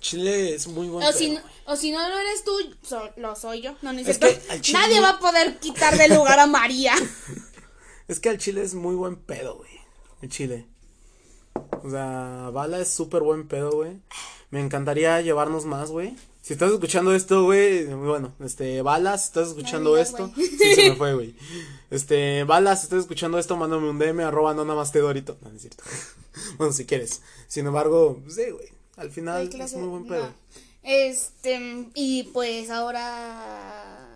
Chile 0.01 0.55
es 0.55 0.67
muy 0.67 0.89
bueno. 0.89 1.09
O 1.09 1.13
si, 1.13 1.31
no, 1.31 1.41
o 1.67 1.77
si 1.77 1.93
no 1.93 2.09
lo 2.09 2.19
eres 2.19 2.43
tú, 2.45 2.53
so- 2.83 3.11
lo 3.17 3.37
soy 3.37 3.61
yo. 3.61 3.77
No, 3.83 3.93
no 3.93 4.01
es 4.01 4.19
que 4.19 4.41
chile 4.61 4.79
Nadie 4.79 5.01
va 5.01 5.11
a 5.11 5.19
poder 5.19 5.59
quitar 5.59 5.97
del 5.99 6.15
lugar 6.15 6.39
a 6.39 6.47
María. 6.47 6.95
Es 8.09 8.19
que 8.19 8.29
al 8.29 8.39
chile 8.39 8.63
es 8.63 8.75
muy 8.75 8.97
buen 8.97 9.15
pedo, 9.15 9.59
güey. 9.59 9.71
El 10.21 10.31
chile. 10.31 10.67
O 11.85 11.89
sea, 11.91 12.51
Bala 12.53 12.81
es 12.81 12.89
súper 12.89 13.23
buen 13.23 13.47
pedo, 13.47 13.71
güey. 13.71 14.01
Me 14.51 14.61
encantaría 14.61 15.21
llevarnos 15.21 15.65
más, 15.65 15.93
güey. 15.93 16.17
Si 16.51 16.55
estás 16.55 16.73
escuchando 16.73 17.15
esto, 17.15 17.45
güey, 17.45 17.85
bueno, 17.85 18.35
este, 18.41 18.83
Balas, 18.83 19.27
estás 19.27 19.51
escuchando 19.51 19.97
esto. 19.97 20.33
güey. 20.35 20.49
Sí, 20.49 20.75
se 20.75 20.91
me 20.91 20.97
fue, 20.97 21.15
güey. 21.15 21.37
Este, 21.93 22.43
Balas, 22.43 22.83
estás 22.83 22.99
escuchando 22.99 23.39
esto, 23.39 23.57
mándame 23.57 23.89
un 23.89 24.01
DM, 24.01 24.19
arroba 24.23 24.53
no 24.53 24.65
nada 24.65 24.77
más 24.77 24.91
te 24.91 24.99
dorito. 24.99 25.39
No, 25.43 25.51
no 25.51 25.55
es 25.55 25.63
cierto. 25.63 25.85
bueno, 26.59 26.73
si 26.73 26.87
quieres. 26.87 27.23
Sin 27.47 27.69
embargo, 27.69 28.21
sí, 28.29 28.51
güey. 28.51 28.67
Al 28.97 29.13
final 29.13 29.49
Ay, 29.53 29.61
es 29.61 29.75
muy 29.75 29.87
buen 29.87 30.09
pedo. 30.09 30.25
no. 30.27 30.35
Este, 30.83 31.87
y 31.95 32.25
pues 32.33 32.69
ahora, 32.71 34.09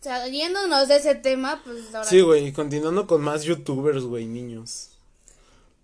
saliéndonos 0.00 0.88
de 0.88 0.96
ese 0.96 1.16
tema, 1.16 1.60
pues 1.66 1.94
ahora... 1.94 2.08
Sí, 2.08 2.22
güey, 2.22 2.50
continuando 2.54 3.06
con 3.06 3.20
más 3.20 3.42
youtubers, 3.42 4.04
güey, 4.04 4.24
niños. 4.24 4.92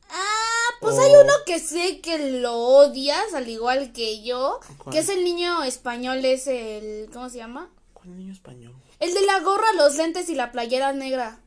Ah, 0.09 0.60
pues 0.81 0.99
hay 0.99 1.13
uno 1.13 1.33
que 1.47 1.59
sé 1.59 2.01
que 2.01 2.41
lo 2.41 2.55
odias, 2.55 3.35
al 3.35 3.49
igual 3.49 3.93
que 3.93 4.23
yo, 4.23 4.61
¿Cuál? 4.79 4.95
que 4.95 5.01
es 5.01 5.09
el 5.09 5.25
niño 5.25 5.63
español, 5.63 6.25
es 6.25 6.47
el, 6.47 7.09
¿cómo 7.13 7.29
se 7.29 7.39
llama? 7.39 7.71
¿Cuál 7.93 8.17
niño 8.17 8.33
español? 8.33 8.75
El 8.99 9.15
de 9.15 9.23
la 9.23 9.41
gorra, 9.41 9.73
los 9.77 9.97
lentes 9.97 10.29
y 10.29 10.35
la 10.35 10.53
playera 10.53 10.93
negra. 10.93 11.41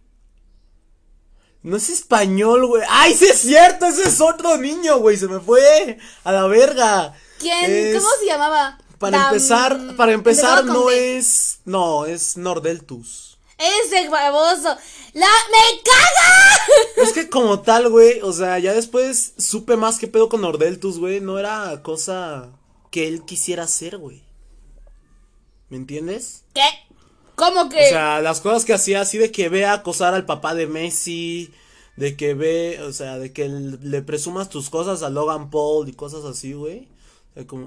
No 1.61 1.77
es 1.77 1.89
español, 1.89 2.67
güey. 2.67 2.83
¡Ay, 2.89 3.13
sí 3.13 3.25
es 3.25 3.39
cierto! 3.39 3.85
Ese 3.85 4.07
es 4.09 4.19
otro 4.19 4.57
niño, 4.57 4.97
güey. 4.99 5.15
Se 5.15 5.27
me 5.29 5.39
fue 5.39 5.97
a 6.25 6.31
la 6.31 6.45
verga. 6.47 7.13
¿Quién? 7.39 7.71
Es- 7.71 7.95
¿Cómo 7.95 8.09
se 8.19 8.25
llamaba? 8.25 8.77
Para 8.99 9.27
empezar, 9.27 9.95
para 9.97 10.11
empezar 10.13 10.65
no 10.65 10.89
es. 10.89 11.59
No, 11.65 12.05
es 12.05 12.37
Nordeltus. 12.37 13.32
Ese 13.57 14.09
baboso. 14.09 14.75
¡La. 15.13 15.27
¡Me 15.27 15.81
caga! 15.83 16.33
Es 17.03 17.13
que 17.13 17.29
como 17.29 17.61
tal, 17.61 17.89
güey, 17.89 18.21
o 18.21 18.31
sea, 18.31 18.57
ya 18.59 18.73
después 18.73 19.33
supe 19.37 19.75
más 19.75 19.99
que 19.99 20.07
pedo 20.07 20.29
con 20.29 20.41
Nordeltus, 20.41 20.99
güey. 20.99 21.19
No 21.19 21.37
era 21.37 21.81
cosa 21.83 22.51
que 22.91 23.07
él 23.07 23.25
quisiera 23.25 23.63
hacer, 23.63 23.97
güey. 23.97 24.23
¿Me 25.69 25.77
entiendes? 25.77 26.43
¿Qué? 26.53 26.61
¿Cómo 27.35 27.69
que? 27.69 27.87
O 27.87 27.89
sea, 27.89 28.21
las 28.21 28.41
cosas 28.41 28.65
que 28.65 28.73
hacía 28.73 29.01
así 29.01 29.17
de 29.17 29.31
que 29.31 29.49
ve 29.49 29.65
a 29.65 29.73
acosar 29.73 30.13
al 30.13 30.25
papá 30.25 30.53
de 30.53 30.67
Messi, 30.67 31.51
de 31.95 32.15
que 32.15 32.33
ve, 32.33 32.79
o 32.81 32.93
sea, 32.93 33.17
de 33.17 33.33
que 33.33 33.49
le 33.49 34.01
presumas 34.01 34.49
tus 34.49 34.69
cosas 34.69 35.03
a 35.03 35.09
Logan 35.09 35.49
Paul 35.49 35.89
y 35.89 35.93
cosas 35.93 36.25
así, 36.25 36.53
güey. 36.53 36.87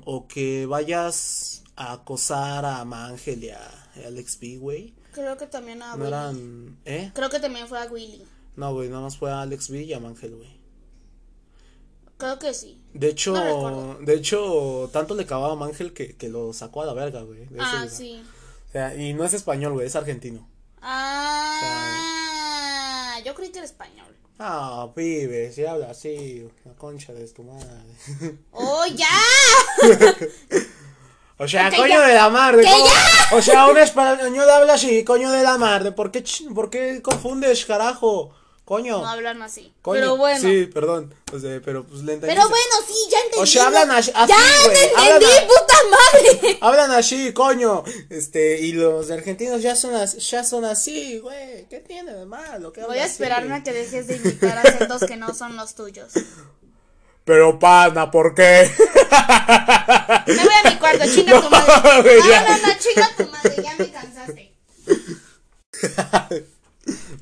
O, 0.05 0.29
que 0.29 0.66
vayas 0.66 1.64
a 1.75 1.94
acosar 1.94 2.64
a 2.64 2.85
Mangel 2.85 3.44
y 3.44 3.51
a 3.51 3.90
Alex 4.07 4.38
B, 4.38 4.59
güey. 4.59 4.94
Creo 5.16 5.37
que 5.38 5.46
también 5.46 5.83
a 5.83 5.96
No 5.96 6.05
Willy. 6.05 6.09
eran, 6.09 6.79
¿eh? 6.85 7.11
Creo 7.14 7.31
que 7.31 7.40
también 7.40 7.66
fue 7.66 7.81
a 7.81 7.87
Willy. 7.87 8.22
No, 8.55 8.74
güey, 8.74 8.90
nada 8.90 9.00
más 9.00 9.16
fue 9.16 9.31
a 9.31 9.40
Alex 9.40 9.70
B 9.70 9.83
y 9.83 9.94
a 9.94 9.98
Mangel, 9.98 10.37
güey. 10.37 10.61
Creo 12.18 12.38
que 12.38 12.52
sí. 12.52 12.83
De 12.92 13.09
hecho, 13.09 13.33
No 13.33 13.96
de 14.00 14.12
hecho, 14.14 14.90
tanto 14.92 15.14
le 15.14 15.24
cagaba 15.24 15.55
a 15.55 15.57
Mangel 15.57 15.94
que, 15.94 16.14
que 16.16 16.29
lo 16.29 16.52
sacó 16.52 16.83
a 16.83 16.87
la 16.87 16.92
verga, 16.92 17.22
güey. 17.22 17.44
Ah, 17.59 17.72
lugar. 17.76 17.88
sí. 17.90 18.22
O 18.68 18.72
sea, 18.72 18.94
y 18.94 19.14
no 19.14 19.24
es 19.24 19.33
español, 19.33 19.72
güey, 19.72 19.87
es 19.87 19.96
argentino. 19.96 20.46
Ah, 20.83 21.98
yo 23.24 23.35
creí 23.35 23.48
que 23.50 23.59
era 23.59 23.66
español. 23.66 24.14
Ah, 24.38 24.92
pibe, 24.94 25.50
si 25.50 25.64
habla 25.64 25.90
así, 25.90 26.46
la 26.66 26.74
concha 26.74 27.14
de 27.14 27.26
tu 27.29 27.42
madre. 27.42 28.37
¡Oh, 28.52 28.85
ya! 28.94 29.09
O 31.38 31.46
sea, 31.46 31.70
coño 31.70 31.87
ya- 31.88 32.07
de 32.07 32.14
la 32.14 32.29
madre. 32.31 32.62
que 32.64 32.70
¿cómo? 32.70 32.87
ya. 32.87 33.37
O 33.37 33.42
sea, 33.42 33.66
un 33.66 33.77
español 33.79 34.49
habla 34.51 34.75
así, 34.75 35.05
coño 35.05 35.31
de 35.31 35.42
la 35.42 35.59
madre. 35.59 35.92
¿Por 35.92 36.11
qué, 36.11 36.25
ch- 36.25 36.53
por 36.55 36.70
qué 36.70 37.03
confundes, 37.03 37.64
carajo? 37.66 38.33
Coño. 38.64 38.99
No 38.99 39.09
hablan 39.09 39.42
así. 39.42 39.72
coño. 39.81 40.01
Pero 40.01 40.16
bueno. 40.16 40.40
Sí, 40.40 40.66
perdón. 40.66 41.14
O 41.33 41.38
sea, 41.38 41.61
pero 41.64 41.85
pues 41.85 42.03
le 42.03 42.14
entendí. 42.14 42.35
Pero 42.35 42.49
bueno, 42.49 42.75
sí, 42.88 42.94
ya 43.11 43.18
entendí. 43.18 43.42
O 43.42 43.46
sea, 43.46 43.66
hablan 43.68 43.90
así- 43.92 44.11
así, 44.12 44.33
¡Ya 44.33 44.64
güey, 44.64 44.77
te 44.77 44.88
hablan 44.96 45.12
entendí, 45.22 45.37
a- 45.37 45.46
puta 45.46 45.75
madre! 45.90 46.59
Hablan 46.62 46.90
así, 46.90 47.33
coño. 47.33 47.85
Este, 48.11 48.59
y 48.62 48.72
los 48.72 49.09
argentinos 49.12 49.62
ya 49.62 49.77
son, 49.77 49.94
as- 49.94 50.16
ya 50.31 50.42
son 50.42 50.64
así, 50.64 51.18
güey. 51.20 51.66
¿Qué 51.68 51.79
tiene 51.79 52.12
de 52.12 52.27
malo? 52.27 52.72
que 52.72 52.81
Voy 52.83 52.99
a 52.99 53.05
así? 53.05 53.12
esperarme 53.12 53.55
a 53.55 53.62
que 53.62 53.72
dejes 53.72 54.09
de 54.09 54.16
imitar 54.16 54.59
acentos 54.59 55.05
que 55.07 55.16
no 55.16 55.33
son 55.33 55.57
los 55.57 55.75
tuyos. 55.77 56.09
Pero 57.27 57.59
pana, 57.59 58.09
¿por 58.09 58.37
qué? 58.37 58.71
Me 60.27 60.35
voy 60.37 60.55
a 60.65 60.71
mi 60.71 60.77
cuarto, 60.77 61.05
chinga 61.12 61.41
tu 61.41 61.51
madre. 61.51 62.21
No, 62.21 62.29
ya. 62.31 62.49
no, 62.49 62.57
no, 62.57 62.69
chinga 62.79 63.11
tu 63.17 63.27
madre, 63.27 63.57
ya 63.65 63.75
me 63.77 63.91
cansaste. 63.91 64.53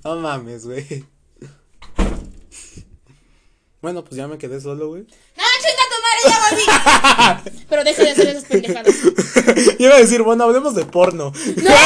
no 0.05 0.17
mames, 0.17 0.67
güey. 0.67 1.07
Bueno, 3.81 4.05
pues 4.05 4.17
ya 4.17 4.29
me 4.29 4.37
quedé 4.37 4.61
solo, 4.61 4.89
güey. 4.89 5.05
No, 5.05 5.45
chinga 5.63 5.85
tu 5.89 5.97
madre, 6.05 6.21
ya 6.29 6.39
volví. 6.51 6.65
Pero 7.71 7.83
deja 7.85 8.03
de 8.03 8.11
hacer 8.11 8.29
esas 8.29 8.45
pendejadas. 8.45 8.95
Iba 9.79 9.95
a 9.95 9.99
decir, 10.01 10.21
bueno, 10.23 10.45
hablemos 10.45 10.75
de 10.75 10.85
porno. 10.85 11.33
¡Che, 11.33 11.55
puerco! 11.55 11.79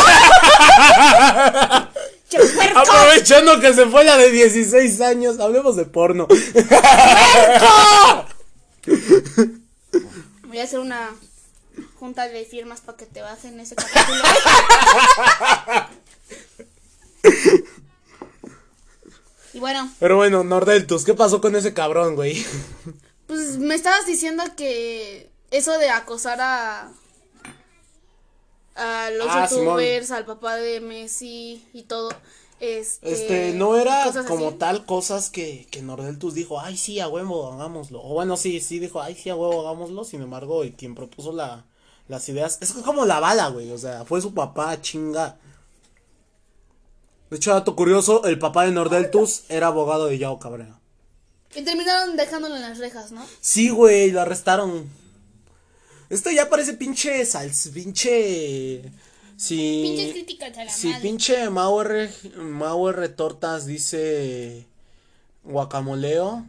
Aprovechando 2.75 3.61
que 3.61 3.73
se 3.75 3.87
fue 3.87 4.05
la 4.05 4.17
de 4.17 4.31
16 4.31 5.01
años, 5.01 5.41
hablemos 5.41 5.77
de 5.77 5.85
porno. 5.87 6.27
Voy 10.45 10.59
a 10.59 10.65
hacer 10.65 10.81
una 10.81 11.11
junta 11.99 12.29
de 12.29 12.45
firmas 12.45 12.81
para 12.81 12.99
que 12.99 13.07
te 13.07 13.23
bajen 13.23 13.59
ese 13.61 13.75
capítulo. 13.77 14.23
y 19.55 19.59
bueno, 19.59 19.91
Pero 19.99 20.17
bueno, 20.17 20.45
Nordeltus, 20.45 21.05
¿qué 21.05 21.15
pasó 21.15 21.41
con 21.41 21.57
ese 21.57 21.75
cabrón, 21.75 22.15
güey? 22.15 22.45
pues 23.27 23.59
me 23.59 23.75
estabas 23.75 24.07
diciendo 24.07 24.43
que 24.57 25.31
eso 25.51 25.79
de 25.79 25.91
acosar 25.91 26.41
a 26.41 26.91
a 28.79 29.11
los 29.11 29.27
Ah, 29.29 29.49
youtubers, 29.51 30.11
al 30.11 30.25
papá 30.25 30.57
de 30.57 30.81
Messi 30.81 31.65
y 31.73 31.83
todo. 31.83 32.11
Este, 32.61 33.13
Este, 33.13 33.53
no 33.55 33.77
era 33.77 34.11
como 34.27 34.49
así. 34.49 34.57
tal 34.59 34.85
cosas 34.85 35.31
que, 35.31 35.67
que 35.71 35.81
Nordeltus 35.83 36.35
dijo, 36.35 36.61
ay, 36.61 36.77
sí, 36.77 36.99
a 37.01 37.07
huevo, 37.09 37.53
hagámoslo. 37.53 38.03
O 38.03 38.15
bueno, 38.15 38.37
sí, 38.37 38.61
sí, 38.61 38.79
dijo, 38.81 39.01
ay, 39.01 39.15
sí, 39.15 39.31
a 39.31 39.37
huevo, 39.37 39.61
hagámoslo. 39.67 40.05
Sin 40.05 40.23
embargo, 40.23 40.63
el 40.65 40.73
quien 40.75 40.95
propuso 40.97 41.33
la, 41.33 41.65
las 42.09 42.29
ideas, 42.29 42.59
es 42.61 42.73
como 42.73 43.05
la 43.05 43.21
bala, 43.21 43.49
güey, 43.49 43.71
o 43.71 43.79
sea, 43.79 44.05
fue 44.05 44.21
su 44.21 44.35
papá, 44.35 44.81
chinga. 44.81 45.37
De 47.31 47.37
hecho, 47.37 47.53
dato 47.53 47.77
curioso, 47.77 48.25
el 48.25 48.39
papá 48.39 48.65
de 48.65 48.73
Nordeltus 48.73 49.43
era 49.51 49.67
abogado 49.69 50.07
de 50.07 50.19
Yao 50.19 50.39
Cabrera. 50.39 50.81
Y 51.55 51.63
terminaron 51.63 52.17
dejándolo 52.17 52.57
en 52.57 52.63
las 52.63 52.79
rejas, 52.79 53.13
¿no? 53.13 53.25
Sí, 53.41 53.69
güey, 53.71 54.11
lo 54.11 54.21
arrestaron. 54.21 54.89
Esto 56.11 56.31
ya 56.31 56.49
parece 56.49 56.75
pinche 56.75 57.25
sals, 57.25 57.71
pinche... 57.75 58.83
Si... 59.37 59.83
Pinches 59.85 60.13
críticas 60.13 60.59
a 60.59 60.65
la 60.65 60.71
Si 60.71 60.89
madre. 60.89 61.03
pinche 61.03 61.51
Mauer, 61.51 62.11
Mauer 62.39 63.09
Tortas 63.15 63.67
dice 63.67 64.67
guacamoleo 65.45 66.45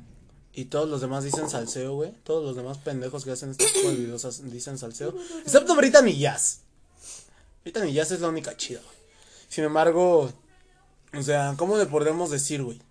y 0.54 0.66
todos 0.66 0.90
los 0.90 1.00
demás 1.00 1.24
dicen 1.24 1.50
salseo, 1.50 1.94
güey. 1.94 2.12
Todos 2.24 2.44
los 2.44 2.56
demás 2.56 2.80
pendejos 2.80 3.24
que 3.24 3.32
hacen 3.32 3.52
este 3.52 3.66
tipo 3.66 3.90
de 3.90 3.96
videos 3.96 4.52
dicen 4.52 4.78
salseo. 4.78 5.14
Excepto 5.46 5.76
Brittany 5.76 6.18
Jazz. 6.18 6.62
Brittany 7.64 7.94
Jazz 7.94 8.12
es 8.12 8.22
la 8.22 8.30
única 8.30 8.58
chida, 8.58 8.82
güey. 8.82 8.98
Sin 9.50 9.64
embargo, 9.66 10.32
o 11.14 11.22
sea, 11.22 11.54
¿cómo 11.58 11.78
le 11.78 11.86
podemos 11.86 12.32
decir, 12.32 12.64
güey? 12.64 12.82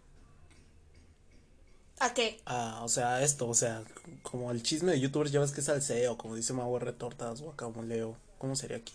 ¿A 2.00 2.14
qué? 2.14 2.40
Ah, 2.46 2.80
o 2.84 2.88
sea, 2.88 3.22
esto, 3.22 3.48
o 3.48 3.54
sea, 3.54 3.82
como 4.22 4.50
el 4.50 4.62
chisme 4.62 4.92
de 4.92 5.00
youtubers 5.00 5.32
ya 5.32 5.40
ves 5.40 5.50
que 5.52 5.60
es 5.60 5.66
salseo, 5.66 6.16
como 6.16 6.34
dice 6.36 6.52
Mauer 6.52 6.92
Tortas, 6.92 7.40
guacamoleo. 7.40 8.16
¿Cómo 8.38 8.54
sería 8.54 8.76
aquí? 8.76 8.92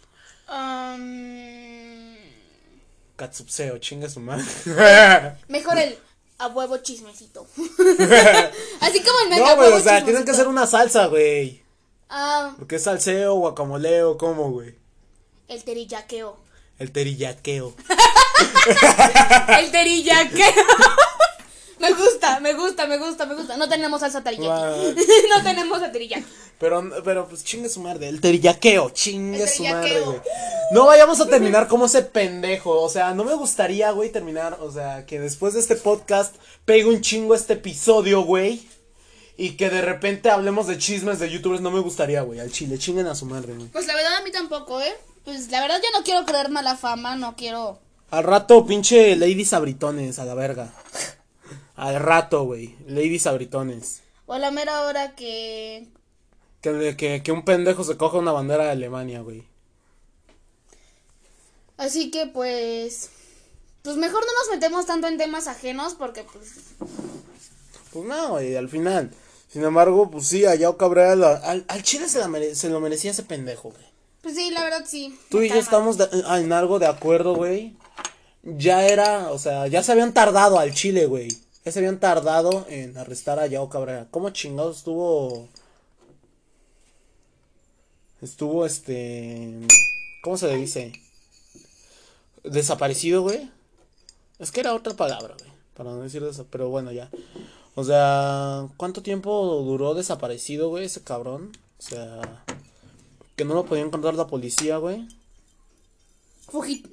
Um, 0.50 2.16
Katsupseo, 3.16 3.78
chinga 3.80 4.10
su 4.10 4.20
madre. 4.22 4.46
mejor 5.48 5.78
el 5.78 5.98
a 6.40 6.48
huevo 6.48 6.78
chismecito. 6.78 7.46
Así 8.82 9.02
como 9.04 9.20
el 9.24 9.30
meme 9.30 9.42
No, 9.42 9.56
güey, 9.56 9.70
o 9.72 9.80
sea, 9.80 10.00
chismecito. 10.00 10.06
tienen 10.06 10.26
que 10.26 10.32
hacer 10.32 10.48
una 10.48 10.66
salsa, 10.66 11.08
güey. 11.08 11.62
Ah, 12.10 12.54
Porque 12.58 12.76
es 12.78 12.84
salseo, 12.84 13.36
guacamoleo, 13.36 14.18
¿cómo, 14.18 14.52
güey? 14.52 14.76
el 15.48 15.64
terillaqueo. 15.64 16.38
El 16.80 16.92
terillaqueo. 16.92 17.76
El 19.60 19.72
terillaqueo. 19.72 20.66
Me 21.90 21.94
gusta, 21.94 22.40
me 22.40 22.54
gusta, 22.54 22.88
me 22.88 22.98
gusta, 22.98 23.26
me 23.26 23.36
gusta. 23.36 23.58
No 23.58 23.68
tenemos 23.68 24.00
salsa 24.00 24.24
teriyaki. 24.24 24.96
No 25.30 25.44
tenemos 25.44 25.80
salsa 25.80 25.92
teriyaki. 25.92 26.26
Pero, 26.60 26.84
pero, 27.04 27.28
pues 27.28 27.44
chingue 27.44 27.70
su 27.70 27.82
madre. 27.82 28.08
El 28.08 28.22
terillaqueo, 28.22 28.90
chingue 28.92 29.44
El 29.44 29.50
su 29.50 29.64
madre, 29.64 30.00
güey. 30.02 30.22
No 30.72 30.86
vayamos 30.86 31.20
a 31.20 31.28
terminar 31.28 31.68
como 31.68 31.86
ese 31.86 32.04
pendejo. 32.04 32.82
O 32.82 32.90
sea, 32.90 33.14
no 33.14 33.24
me 33.24 33.34
gustaría, 33.36 33.92
güey, 33.92 34.12
terminar. 34.12 34.58
O 34.62 34.72
sea, 34.72 35.06
que 35.06 35.20
después 35.20 35.54
de 35.54 35.60
este 35.60 35.76
podcast 35.76 36.36
pegue 36.66 36.86
un 36.86 37.02
chingo 37.02 37.36
este 37.36 37.54
episodio, 37.54 38.22
güey. 38.22 38.68
Y 39.36 39.58
que 39.58 39.70
de 39.70 39.82
repente 39.82 40.30
hablemos 40.30 40.68
de 40.68 40.78
chismes 40.78 41.20
de 41.20 41.30
youtubers. 41.30 41.62
No 41.62 41.72
me 41.72 41.80
gustaría, 41.80 42.22
güey. 42.22 42.40
Al 42.40 42.52
chile, 42.52 42.78
chinguen 42.78 43.08
a 43.08 43.16
su 43.16 43.26
madre, 43.26 43.54
güey. 43.54 43.68
Pues 43.68 43.88
la 43.88 43.96
verdad 43.96 44.16
a 44.16 44.22
mí 44.22 44.32
tampoco, 44.32 44.80
¿eh? 44.80 44.94
Pues 45.26 45.50
la 45.50 45.62
verdad 45.62 45.82
yo 45.82 45.98
no 45.98 46.04
quiero 46.04 46.26
creer 46.26 46.50
mala 46.50 46.76
fama, 46.76 47.16
no 47.16 47.36
quiero. 47.36 47.80
Al 48.12 48.24
rato, 48.24 48.66
pinche 48.66 49.16
Lady 49.16 49.44
Sabritones, 49.46 50.20
a 50.20 50.26
la 50.26 50.36
verga. 50.36 50.72
Al 51.76 52.00
rato, 52.00 52.44
güey. 52.46 52.76
Lady 52.88 53.20
Sabritones. 53.20 54.02
O 54.26 54.34
a 54.34 54.40
la 54.40 54.52
mera 54.52 54.82
hora 54.82 55.16
que. 55.16 55.88
Que, 56.62 56.96
que, 56.98 57.22
que 57.24 57.32
un 57.32 57.44
pendejo 57.44 57.84
se 57.84 57.98
coja 57.98 58.18
una 58.20 58.32
bandera 58.32 58.66
de 58.66 58.72
Alemania, 58.72 59.22
güey. 59.22 59.44
Así 61.78 62.12
que 62.12 62.28
pues. 62.28 63.10
Pues 63.82 63.98
mejor 63.98 64.22
no 64.22 64.32
nos 64.32 64.56
metemos 64.56 64.86
tanto 64.86 65.08
en 65.08 65.18
temas 65.18 65.48
ajenos 65.48 65.94
porque 65.96 66.24
pues. 66.24 66.52
Pues 67.92 68.06
no, 68.06 68.30
güey, 68.30 68.56
al 68.56 68.70
final. 68.70 69.12
Sin 69.50 69.64
embargo, 69.64 70.10
pues 70.10 70.28
sí, 70.28 70.46
a 70.46 70.56
Yao 70.56 70.78
Cabrera, 70.78 71.16
la- 71.16 71.36
al, 71.36 71.66
al 71.68 71.84
Chile 71.84 72.08
se, 72.10 72.20
la 72.20 72.28
mere- 72.28 72.56
se 72.56 72.70
lo 72.70 72.80
merecía 72.80 73.12
ese 73.12 73.24
pendejo, 73.24 73.70
güey. 73.70 73.84
Pues 74.22 74.36
sí, 74.36 74.50
la 74.52 74.64
verdad 74.64 74.84
sí. 74.88 75.20
Tú 75.30 75.42
y 75.42 75.50
yo 75.50 75.56
estamos 75.56 75.98
de- 75.98 76.08
en 76.40 76.54
algo 76.54 76.80
de 76.80 76.88
acuerdo, 76.88 77.36
güey. 77.36 77.76
Ya 78.42 78.86
era, 78.88 79.32
o 79.32 79.38
sea, 79.38 79.68
ya 79.68 79.84
se 79.84 79.92
habían 79.92 80.14
tardado 80.14 80.58
al 80.60 80.74
Chile, 80.74 81.06
güey. 81.06 81.28
Ya 81.66 81.72
se 81.72 81.80
habían 81.80 82.00
tardado 82.00 82.66
en 82.68 82.98
arrestar 82.98 83.40
a 83.40 83.48
Yao 83.48 83.70
Cabrera. 83.70 84.08
¿Cómo 84.12 84.30
chingados 84.32 84.78
estuvo? 84.78 85.48
Estuvo, 88.22 88.66
este... 88.66 89.60
¿Cómo 90.24 90.38
se 90.38 90.48
le 90.48 90.58
dice? 90.58 90.94
Desaparecido, 92.44 93.22
güey. 93.22 93.50
Es 94.40 94.52
que 94.52 94.60
era 94.60 94.74
otra 94.74 94.94
palabra, 94.94 95.36
güey. 95.40 95.52
Para 95.74 95.92
no 95.92 96.02
decir 96.02 96.22
eso, 96.24 96.46
pero 96.50 96.70
bueno, 96.70 96.92
ya. 96.92 97.10
O 97.76 97.84
sea, 97.84 98.68
¿cuánto 98.78 99.02
tiempo 99.02 99.62
duró 99.64 99.94
desaparecido, 99.94 100.70
güey, 100.70 100.86
ese 100.86 101.02
cabrón? 101.02 101.52
O 101.80 101.82
sea, 101.82 102.44
que 103.36 103.46
no 103.46 103.54
lo 103.54 103.66
podía 103.66 103.84
encontrar 103.84 104.16
la 104.16 104.28
policía, 104.28 104.78
güey. 104.78 105.08
Fugi 106.50 106.84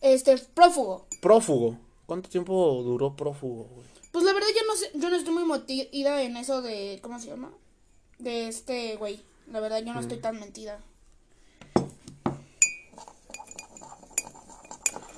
este, 0.00 0.36
prófugo. 0.38 1.06
Prófugo. 1.22 1.78
¿Cuánto 2.06 2.28
tiempo 2.28 2.82
duró 2.84 3.16
prófugo, 3.16 3.64
güey? 3.72 3.95
Pues 4.16 4.24
la 4.24 4.32
verdad 4.32 4.48
yo 4.48 4.66
no 4.66 4.76
sé, 4.76 4.90
yo 4.94 5.10
no 5.10 5.16
estoy 5.16 5.34
muy 5.34 5.44
metida 5.44 6.22
en 6.22 6.38
eso 6.38 6.62
de, 6.62 7.00
¿cómo 7.02 7.20
se 7.20 7.26
llama? 7.26 7.50
De 8.18 8.48
este 8.48 8.96
güey. 8.96 9.22
La 9.52 9.60
verdad 9.60 9.82
yo 9.84 9.92
no 9.92 10.00
estoy 10.00 10.16
tan 10.16 10.40
mentida. 10.40 10.80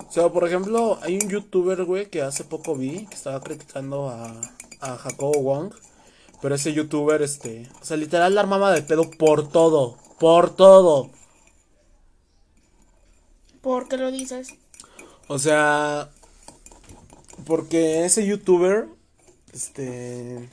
O 0.05 0.11
sea, 0.11 0.29
por 0.31 0.49
ejemplo, 0.49 0.99
hay 1.01 1.15
un 1.15 1.29
youtuber, 1.29 1.85
güey, 1.85 2.07
que 2.07 2.23
hace 2.23 2.43
poco 2.43 2.75
vi, 2.75 3.07
que 3.07 3.15
estaba 3.15 3.41
criticando 3.41 4.09
a, 4.09 4.33
a 4.81 4.97
Jacobo 4.97 5.43
Wong. 5.43 5.73
Pero 6.43 6.57
ese 6.57 6.73
youtuber, 6.73 7.23
este, 7.23 7.71
o 7.81 7.85
sea, 7.85 7.97
literal 7.97 8.35
la 8.35 8.41
armaba 8.41 8.73
de 8.73 8.83
pedo 8.83 9.09
por 9.13 9.49
todo, 9.49 9.97
por 10.19 10.57
todo. 10.57 11.13
¿Por 13.61 13.87
qué 13.87 13.97
lo 13.97 14.11
dices? 14.11 14.55
O 15.29 15.39
sea, 15.39 16.11
porque 17.49 18.05
ese 18.05 18.27
youtuber, 18.27 18.87
este, 19.55 20.49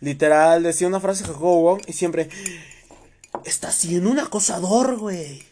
literal 0.00 0.62
decía 0.62 0.86
una 0.86 1.00
frase 1.00 1.24
Jacobo 1.24 1.60
Wong 1.62 1.82
y 1.86 1.92
siempre, 1.92 2.28
está 3.44 3.72
siendo 3.72 4.08
un 4.08 4.20
acosador, 4.20 4.96
güey. 4.98 5.42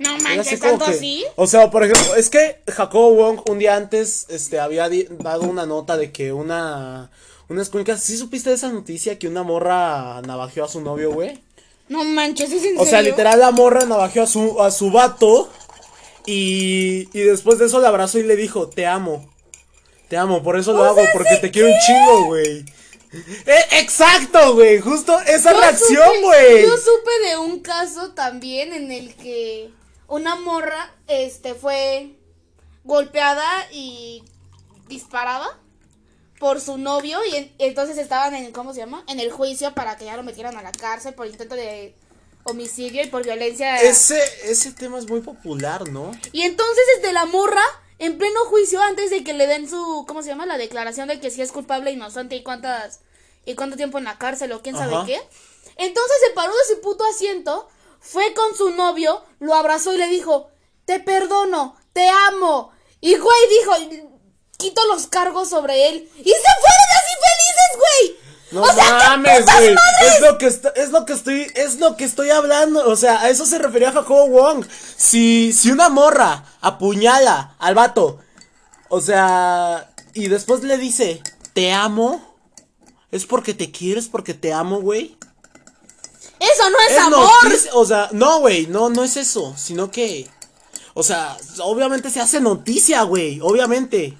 No 0.00 0.18
manches, 0.18 0.58
tanto 0.58 0.86
que- 0.86 0.90
así. 0.90 1.24
O 1.36 1.46
sea, 1.46 1.70
por 1.70 1.84
ejemplo, 1.84 2.16
es 2.16 2.28
que 2.28 2.60
Jacobo 2.66 3.14
Wong 3.14 3.48
un 3.48 3.60
día 3.60 3.76
antes 3.76 4.26
este, 4.28 4.58
había 4.58 4.90
dado 5.20 5.42
una 5.42 5.64
nota 5.66 5.96
de 5.96 6.10
que 6.10 6.32
una. 6.32 7.10
Unas 7.48 7.68
cuencas. 7.68 8.02
¿Sí 8.02 8.16
supiste 8.16 8.48
de 8.50 8.56
esa 8.56 8.72
noticia 8.72 9.18
que 9.18 9.28
una 9.28 9.42
morra 9.44 10.20
navajeó 10.22 10.64
a 10.64 10.68
su 10.68 10.80
novio, 10.80 11.12
güey? 11.12 11.40
No 11.88 12.02
manches, 12.02 12.50
¿es 12.50 12.64
en 12.64 12.78
O 12.78 12.86
sea, 12.86 13.02
literal 13.02 13.38
la 13.38 13.50
morra 13.52 13.84
navajeó 13.84 14.22
a 14.22 14.26
su, 14.26 14.60
a 14.60 14.70
su 14.72 14.90
vato. 14.90 15.50
Y, 16.26 17.08
y 17.12 17.20
después 17.20 17.58
de 17.58 17.66
eso 17.66 17.80
le 17.80 17.86
abrazó 17.86 18.18
y 18.18 18.22
le 18.24 18.34
dijo: 18.36 18.68
Te 18.68 18.86
amo. 18.86 19.31
Te 20.12 20.18
amo, 20.18 20.42
por 20.42 20.58
eso 20.58 20.74
lo 20.74 20.84
hago, 20.84 20.96
sea, 21.00 21.10
porque 21.14 21.36
¿sí 21.36 21.40
te 21.40 21.50
quiero 21.50 21.68
un 21.68 21.74
chingo, 21.86 22.24
güey. 22.26 22.66
Eh, 23.46 23.66
exacto, 23.80 24.52
güey. 24.52 24.78
Justo 24.78 25.18
esa 25.22 25.52
Yo 25.54 25.58
reacción, 25.58 26.20
güey. 26.20 26.60
Yo 26.66 26.76
supe 26.76 27.28
de 27.30 27.38
un 27.38 27.60
caso 27.60 28.10
también 28.10 28.74
en 28.74 28.92
el 28.92 29.14
que 29.14 29.70
una 30.08 30.36
morra 30.36 30.94
este 31.08 31.54
fue 31.54 32.14
golpeada 32.84 33.48
y 33.72 34.22
disparada 34.86 35.58
por 36.38 36.60
su 36.60 36.76
novio 36.76 37.18
y 37.24 37.36
en- 37.36 37.52
entonces 37.58 37.96
estaban 37.96 38.34
en 38.34 38.52
¿cómo 38.52 38.74
se 38.74 38.80
llama? 38.80 39.04
en 39.08 39.18
el 39.18 39.32
juicio 39.32 39.72
para 39.72 39.96
que 39.96 40.04
ya 40.04 40.18
lo 40.18 40.24
metieran 40.24 40.58
a 40.58 40.62
la 40.62 40.72
cárcel 40.72 41.14
por 41.14 41.26
intento 41.26 41.54
de 41.54 41.94
homicidio 42.44 43.02
y 43.02 43.06
por 43.06 43.24
violencia. 43.24 43.80
Ese, 43.80 44.20
ese 44.44 44.72
tema 44.72 44.98
es 44.98 45.08
muy 45.08 45.22
popular, 45.22 45.88
¿no? 45.88 46.10
Y 46.32 46.42
entonces 46.42 46.84
este 46.96 47.14
la 47.14 47.24
morra 47.24 47.62
en 47.98 48.18
pleno 48.18 48.44
juicio 48.46 48.80
antes 48.80 49.10
de 49.10 49.24
que 49.24 49.32
le 49.32 49.46
den 49.46 49.68
su 49.68 50.04
¿cómo 50.06 50.22
se 50.22 50.28
llama? 50.28 50.46
la 50.46 50.58
declaración 50.58 51.08
de 51.08 51.20
que 51.20 51.30
si 51.30 51.42
es 51.42 51.52
culpable 51.52 51.90
inocente 51.90 52.36
y 52.36 52.42
cuántas 52.42 53.00
y 53.44 53.54
cuánto 53.54 53.76
tiempo 53.76 53.98
en 53.98 54.04
la 54.04 54.18
cárcel 54.18 54.52
o 54.52 54.62
quién 54.62 54.76
sabe 54.76 54.94
qué. 55.06 55.20
Entonces 55.76 56.16
se 56.26 56.32
paró 56.32 56.52
de 56.52 56.74
su 56.74 56.80
puto 56.80 57.04
asiento, 57.04 57.68
fue 58.00 58.34
con 58.34 58.54
su 58.56 58.70
novio, 58.70 59.24
lo 59.40 59.54
abrazó 59.54 59.92
y 59.92 59.98
le 59.98 60.08
dijo, 60.08 60.50
"Te 60.84 61.00
perdono, 61.00 61.76
te 61.92 62.08
amo." 62.08 62.72
Y 63.00 63.16
güey 63.16 63.48
dijo, 63.48 63.72
quito 64.58 64.86
los 64.86 65.08
cargos 65.08 65.48
sobre 65.50 65.88
él 65.88 66.08
y 66.16 66.30
se 66.30 66.52
fueron 66.60 66.88
así 66.96 67.12
felices, 67.26 67.76
güey. 67.76 68.21
No 68.52 68.62
O 68.62 68.66
sea, 68.72 68.84
¿qué 68.84 68.90
mames, 69.08 69.44
güey. 69.46 69.74
Es 70.06 70.20
lo 70.20 70.38
que 70.38 70.46
es 70.46 70.90
lo 70.90 71.04
que 71.06 71.12
estoy 71.14 71.46
es 71.54 71.78
lo 71.80 71.96
que 71.96 72.04
estoy 72.04 72.30
hablando, 72.30 72.86
o 72.88 72.96
sea, 72.96 73.20
a 73.22 73.30
eso 73.30 73.46
se 73.46 73.58
refería 73.58 73.92
Jacobo 73.92 74.28
Wong. 74.28 74.64
Si 74.96 75.52
si 75.52 75.70
una 75.70 75.88
morra 75.88 76.44
apuñala 76.60 77.54
al 77.58 77.74
vato, 77.74 78.18
o 78.88 79.00
sea, 79.00 79.90
y 80.14 80.28
después 80.28 80.62
le 80.62 80.76
dice, 80.78 81.22
"Te 81.54 81.72
amo." 81.72 82.30
Es 83.10 83.26
porque 83.26 83.52
te 83.54 83.70
quieres, 83.70 84.08
porque 84.08 84.32
te 84.34 84.52
amo, 84.52 84.80
güey. 84.80 85.16
Eso 86.40 86.70
no 86.70 86.76
es, 86.88 86.92
Es 86.92 86.98
amor. 86.98 87.28
noticia- 87.44 87.70
o 87.74 87.84
sea, 87.84 88.08
no, 88.12 88.40
güey, 88.40 88.66
no, 88.66 88.88
no 88.90 89.04
es 89.04 89.16
eso, 89.16 89.54
sino 89.56 89.90
que, 89.90 90.28
o 90.94 91.02
sea, 91.02 91.36
obviamente 91.62 92.10
se 92.10 92.20
hace 92.20 92.40
noticia, 92.40 93.02
güey, 93.02 93.38
obviamente. 93.40 94.16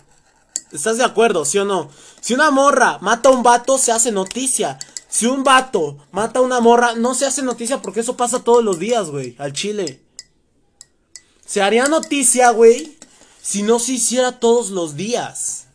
¿Estás 0.73 0.97
de 0.99 1.05
acuerdo, 1.05 1.45
sí 1.45 1.59
o 1.59 1.65
no? 1.65 1.91
Si 2.23 2.33
una 2.35 2.51
morra 2.53 2.99
mata 3.01 3.29
a 3.29 3.33
un 3.33 3.43
vato, 3.43 3.77
se 3.79 3.91
hace 3.93 4.13
noticia. 4.13 4.79
Si 5.09 5.27
un 5.27 5.43
vato 5.45 5.99
mata 6.13 6.39
a 6.39 6.43
una 6.43 6.61
morra, 6.61 6.95
no 6.95 7.15
se 7.15 7.27
hace 7.27 7.43
noticia 7.43 7.83
porque 7.83 8.01
eso 8.01 8.17
pasa 8.17 8.43
todos 8.45 8.65
los 8.65 8.79
días, 8.79 9.11
güey, 9.11 9.35
al 9.39 9.53
chile. 9.53 10.01
Se 11.45 11.61
haría 11.61 11.87
noticia, 11.87 12.51
güey, 12.51 12.97
si 13.43 13.63
no 13.65 13.79
se 13.81 13.93
hiciera 13.93 14.39
todos 14.39 14.71
los 14.71 14.95
días. 14.97 15.67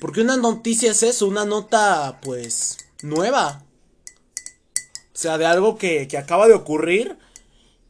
Porque 0.00 0.20
una 0.20 0.36
noticia 0.36 0.90
es 0.90 1.02
eso, 1.02 1.26
una 1.28 1.44
nota, 1.46 2.18
pues, 2.20 2.76
nueva. 3.02 3.62
O 5.14 5.16
sea, 5.16 5.38
de 5.38 5.46
algo 5.46 5.78
que, 5.78 6.08
que 6.08 6.18
acaba 6.18 6.48
de 6.48 6.54
ocurrir 6.54 7.16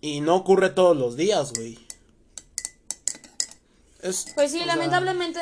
y 0.02 0.20
no 0.20 0.37
ocurre 0.37 0.68
todos 0.68 0.94
los 0.96 1.16
días, 1.16 1.54
güey. 1.54 1.78
Es- 4.02 4.26
Pues 4.34 4.52
sí, 4.52 4.58
sea, 4.58 4.66
lamentablemente 4.66 5.40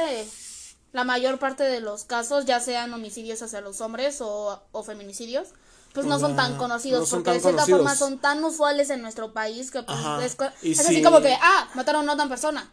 la 0.92 1.04
mayor 1.04 1.38
parte 1.38 1.62
de 1.64 1.80
los 1.80 2.04
casos, 2.04 2.44
ya 2.44 2.60
sean 2.60 2.92
homicidios 2.92 3.42
hacia 3.42 3.60
los 3.60 3.80
hombres 3.80 4.20
o, 4.20 4.62
o 4.72 4.82
feminicidios, 4.82 5.48
pues 5.94 6.06
no 6.06 6.18
son 6.18 6.36
tan 6.36 6.56
conocidos 6.56 7.00
no 7.00 7.06
son 7.06 7.18
porque 7.18 7.30
tan 7.30 7.34
de 7.36 7.40
cierta 7.40 7.56
conocidos. 7.66 7.78
forma 7.80 7.96
son 7.96 8.18
tan 8.18 8.44
usuales 8.44 8.90
en 8.90 9.02
nuestro 9.02 9.32
país 9.32 9.70
que 9.70 9.82
pues 9.82 9.98
es, 10.22 10.36
si- 10.62 10.80
así 10.80 11.02
como 11.02 11.20
que, 11.20 11.34
ah, 11.40 11.68
mataron 11.74 12.08
a 12.08 12.12
una 12.14 12.28
persona. 12.28 12.70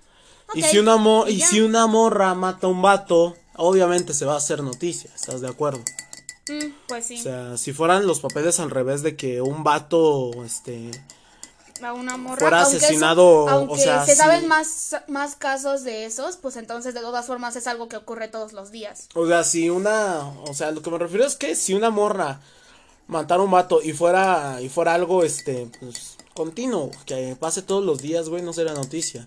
Y 0.54 0.64
si 0.64 0.80
una 0.80 0.98
mo- 0.98 1.28
y 1.28 1.40
si 1.42 1.62
una 1.62 1.86
morra 1.88 2.34
mata 2.34 2.68
a 2.68 2.70
un 2.70 2.82
vato, 2.82 3.36
obviamente 3.56 4.14
se 4.14 4.26
va 4.26 4.34
a 4.34 4.38
hacer 4.38 4.64
noticia, 4.64 5.12
¿estás 5.14 5.42
de 5.42 5.48
acuerdo? 5.50 5.82
Mm, 6.50 6.74
pues 6.88 7.06
sí, 7.06 7.20
O 7.20 7.24
sea, 7.24 7.58
si 7.58 7.74
fueran 7.74 8.08
los 8.08 8.22
papeles 8.22 8.60
al 8.60 8.72
revés 8.72 9.04
de 9.04 9.16
que 9.16 9.42
un 9.42 9.64
vato, 9.64 10.32
este, 10.44 10.90
a 11.88 11.94
una 11.94 12.18
morra. 12.18 12.38
fuera 12.40 12.62
aunque 12.62 12.78
eso- 12.78 12.86
asesinado, 12.86 13.28
o 13.46 13.50
aunque 13.50 13.80
sea, 13.80 14.06
se 14.06 14.12
sí. 14.12 14.18
saben 14.18 14.48
más, 14.48 14.96
más 15.08 15.36
casos 15.36 15.84
de 15.84 16.06
esos, 16.06 16.38
pues 16.38 16.56
entonces 16.58 16.94
de 16.94 17.02
todas 17.02 17.26
formas 17.26 17.56
es 17.56 17.68
algo 17.68 17.88
que 17.88 17.98
ocurre 17.98 18.28
todos 18.28 18.54
los 18.54 18.72
días. 18.72 19.08
o 19.16 19.26
sea, 19.28 19.44
si 19.44 19.70
una, 19.70 20.28
o 20.48 20.54
sea, 20.54 20.72
lo 20.72 20.82
que 20.82 20.90
me 20.92 20.98
refiero 20.98 21.26
es 21.26 21.36
que 21.36 21.56
si 21.56 21.74
una 21.74 21.90
morra 21.90 22.42
matara 23.08 23.42
a 23.42 23.46
un 23.46 23.52
vato 23.52 23.82
y 23.82 23.94
fuera, 23.94 24.60
y 24.62 24.70
fuera 24.70 24.94
algo, 24.94 25.24
este, 25.24 25.70
pues, 25.80 26.18
continuo, 26.34 26.92
que 27.06 27.36
pase 27.40 27.62
todos 27.62 27.84
los 27.84 28.00
días, 28.02 28.30
güey, 28.30 28.42
no 28.44 28.54
sería 28.54 28.74
noticia. 28.74 29.26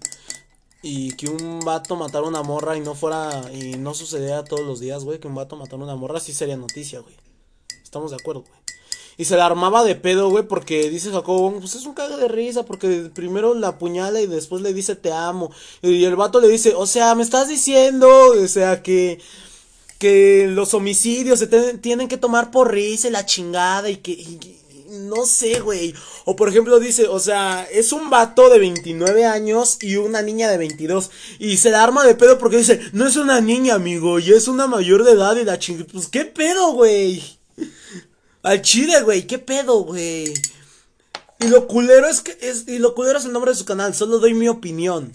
Y 0.85 1.15
que 1.17 1.29
un 1.29 1.61
vato 1.61 1.95
matara 1.97 2.25
a 2.25 2.29
una 2.29 2.43
morra 2.43 2.77
y 2.77 2.81
no 2.81 2.95
fuera, 2.95 3.43
y 3.53 3.75
no 3.77 3.95
sucediera 3.95 4.43
todos 4.45 4.67
los 4.67 4.81
días, 4.81 5.05
güey, 5.05 5.21
que 5.21 5.29
un 5.29 5.35
vato 5.35 5.57
matara 5.57 5.81
a 5.81 5.85
una 5.85 5.95
morra, 5.97 6.19
sí 6.21 6.33
sería 6.33 6.57
noticia, 6.57 7.01
güey. 7.01 7.17
Estamos 7.83 8.11
de 8.11 8.17
acuerdo, 8.21 8.43
güey. 8.43 8.61
Y 9.23 9.25
se 9.25 9.37
la 9.37 9.47
armaba 9.47 9.85
de 9.85 9.95
pedo, 9.95 10.31
güey, 10.31 10.43
porque 10.43 10.91
dice 10.91 11.13
Jacobo, 11.13 11.61
pues 11.61 11.77
es 11.77 11.87
un 11.87 11.95
caga 11.95 12.17
de 12.17 12.27
risa, 12.27 12.65
porque 12.65 13.09
primero 13.15 13.55
la 13.55 13.69
apuñala 13.69 14.21
y 14.21 14.27
después 14.27 14.63
le 14.63 14.75
dice 14.75 14.97
te 14.97 15.13
amo. 15.13 15.53
Y 15.81 16.05
el 16.05 16.17
vato 16.17 16.41
le 16.41 16.49
dice, 16.49 16.75
o 16.75 16.89
sea, 16.89 17.15
me 17.15 17.23
estás 17.23 17.47
diciendo, 17.47 18.09
o 18.09 18.49
sea, 18.49 18.83
que, 18.83 19.21
que 20.01 20.49
los 20.49 20.75
homicidios 20.75 21.39
se 21.39 21.47
tienen 21.47 22.09
que 22.09 22.17
tomar 22.17 22.51
por 22.51 22.73
risa 22.73 23.07
y 23.07 23.13
la 23.13 23.25
chingada 23.25 23.91
y 23.91 23.99
que, 23.99 24.27
no 24.91 25.25
sé, 25.25 25.61
güey. 25.61 25.95
O 26.25 26.35
por 26.35 26.49
ejemplo 26.49 26.81
dice, 26.81 27.07
o 27.07 27.21
sea, 27.21 27.63
es 27.71 27.93
un 27.93 28.11
vato 28.11 28.51
de 28.51 28.59
29 28.59 29.25
años 29.25 29.79
y 29.83 29.99
una 29.99 30.21
niña 30.23 30.51
de 30.51 30.59
22. 30.59 31.13
Y 31.39 31.59
se 31.59 31.71
la 31.71 31.85
arma 31.85 32.05
de 32.05 32.17
pedo 32.17 32.39
porque 32.41 32.57
dice, 32.57 32.81
no 32.93 33.07
es 33.07 33.15
una 33.15 33.41
niña, 33.41 33.77
amigo, 33.77 34.19
y 34.19 34.33
es 34.33 34.49
una 34.49 34.67
mayor 34.67 35.05
de 35.05 35.13
edad 35.13 35.37
y 35.37 35.45
la 35.45 35.61
chingada. 35.61 35.87
Pues 35.93 36.09
qué 36.09 36.25
pedo, 36.25 36.73
güey. 36.73 37.41
Al 38.43 38.61
chile, 38.63 39.01
güey, 39.03 39.27
qué 39.27 39.39
pedo, 39.39 39.85
güey. 39.85 40.33
Y 41.41 41.49
lo 41.49 41.67
culero 41.67 42.07
es 42.09 42.21
que 42.21 42.37
es, 42.41 42.67
y 42.69 42.79
lo 42.79 42.95
culero 42.95 43.19
es 43.19 43.25
el 43.25 43.33
nombre 43.33 43.53
de 43.53 43.57
su 43.59 43.65
canal, 43.65 43.95
solo 43.95 44.19
doy 44.19 44.35
mi 44.35 44.49
opinión. 44.49 45.13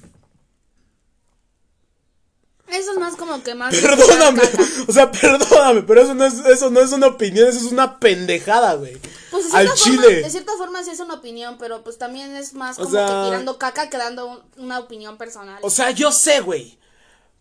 Eso 2.68 2.92
es 2.92 2.98
más 3.00 3.16
como 3.16 3.42
que 3.44 3.56
más... 3.56 3.74
Perdóname, 3.82 4.42
o 4.88 4.92
sea, 4.92 5.10
perdóname, 5.10 5.84
pero 5.84 6.02
eso 6.02 6.14
no 6.14 6.26
es, 6.26 6.34
eso 6.46 6.70
no 6.70 6.82
es 6.82 6.92
una 6.92 7.08
opinión, 7.08 7.48
eso 7.48 7.60
es 7.66 7.72
una 7.72 7.98
pendejada, 7.98 8.74
güey. 8.74 8.98
Pues 9.32 9.50
de 9.52 9.58
Al 9.58 9.68
cierta, 9.70 9.78
forma, 9.84 10.08
chile. 10.08 10.22
de 10.22 10.30
cierta 10.30 10.52
forma 10.58 10.84
sí 10.84 10.90
es 10.92 11.00
una 11.00 11.14
opinión, 11.14 11.58
pero 11.58 11.82
pues 11.84 11.98
también 11.98 12.36
es 12.36 12.54
más 12.54 12.78
O 12.78 12.84
como 12.84 12.92
sea- 12.92 13.06
que 13.08 13.26
tirando 13.30 13.58
caca 13.58 13.90
que 13.90 13.98
dando 13.98 14.26
un- 14.28 14.42
una 14.58 14.80
opinión 14.80 15.18
personal. 15.18 15.60
O 15.62 15.70
sea, 15.70 15.92
yo 15.92 16.12
sé, 16.12 16.42
güey. 16.42 16.78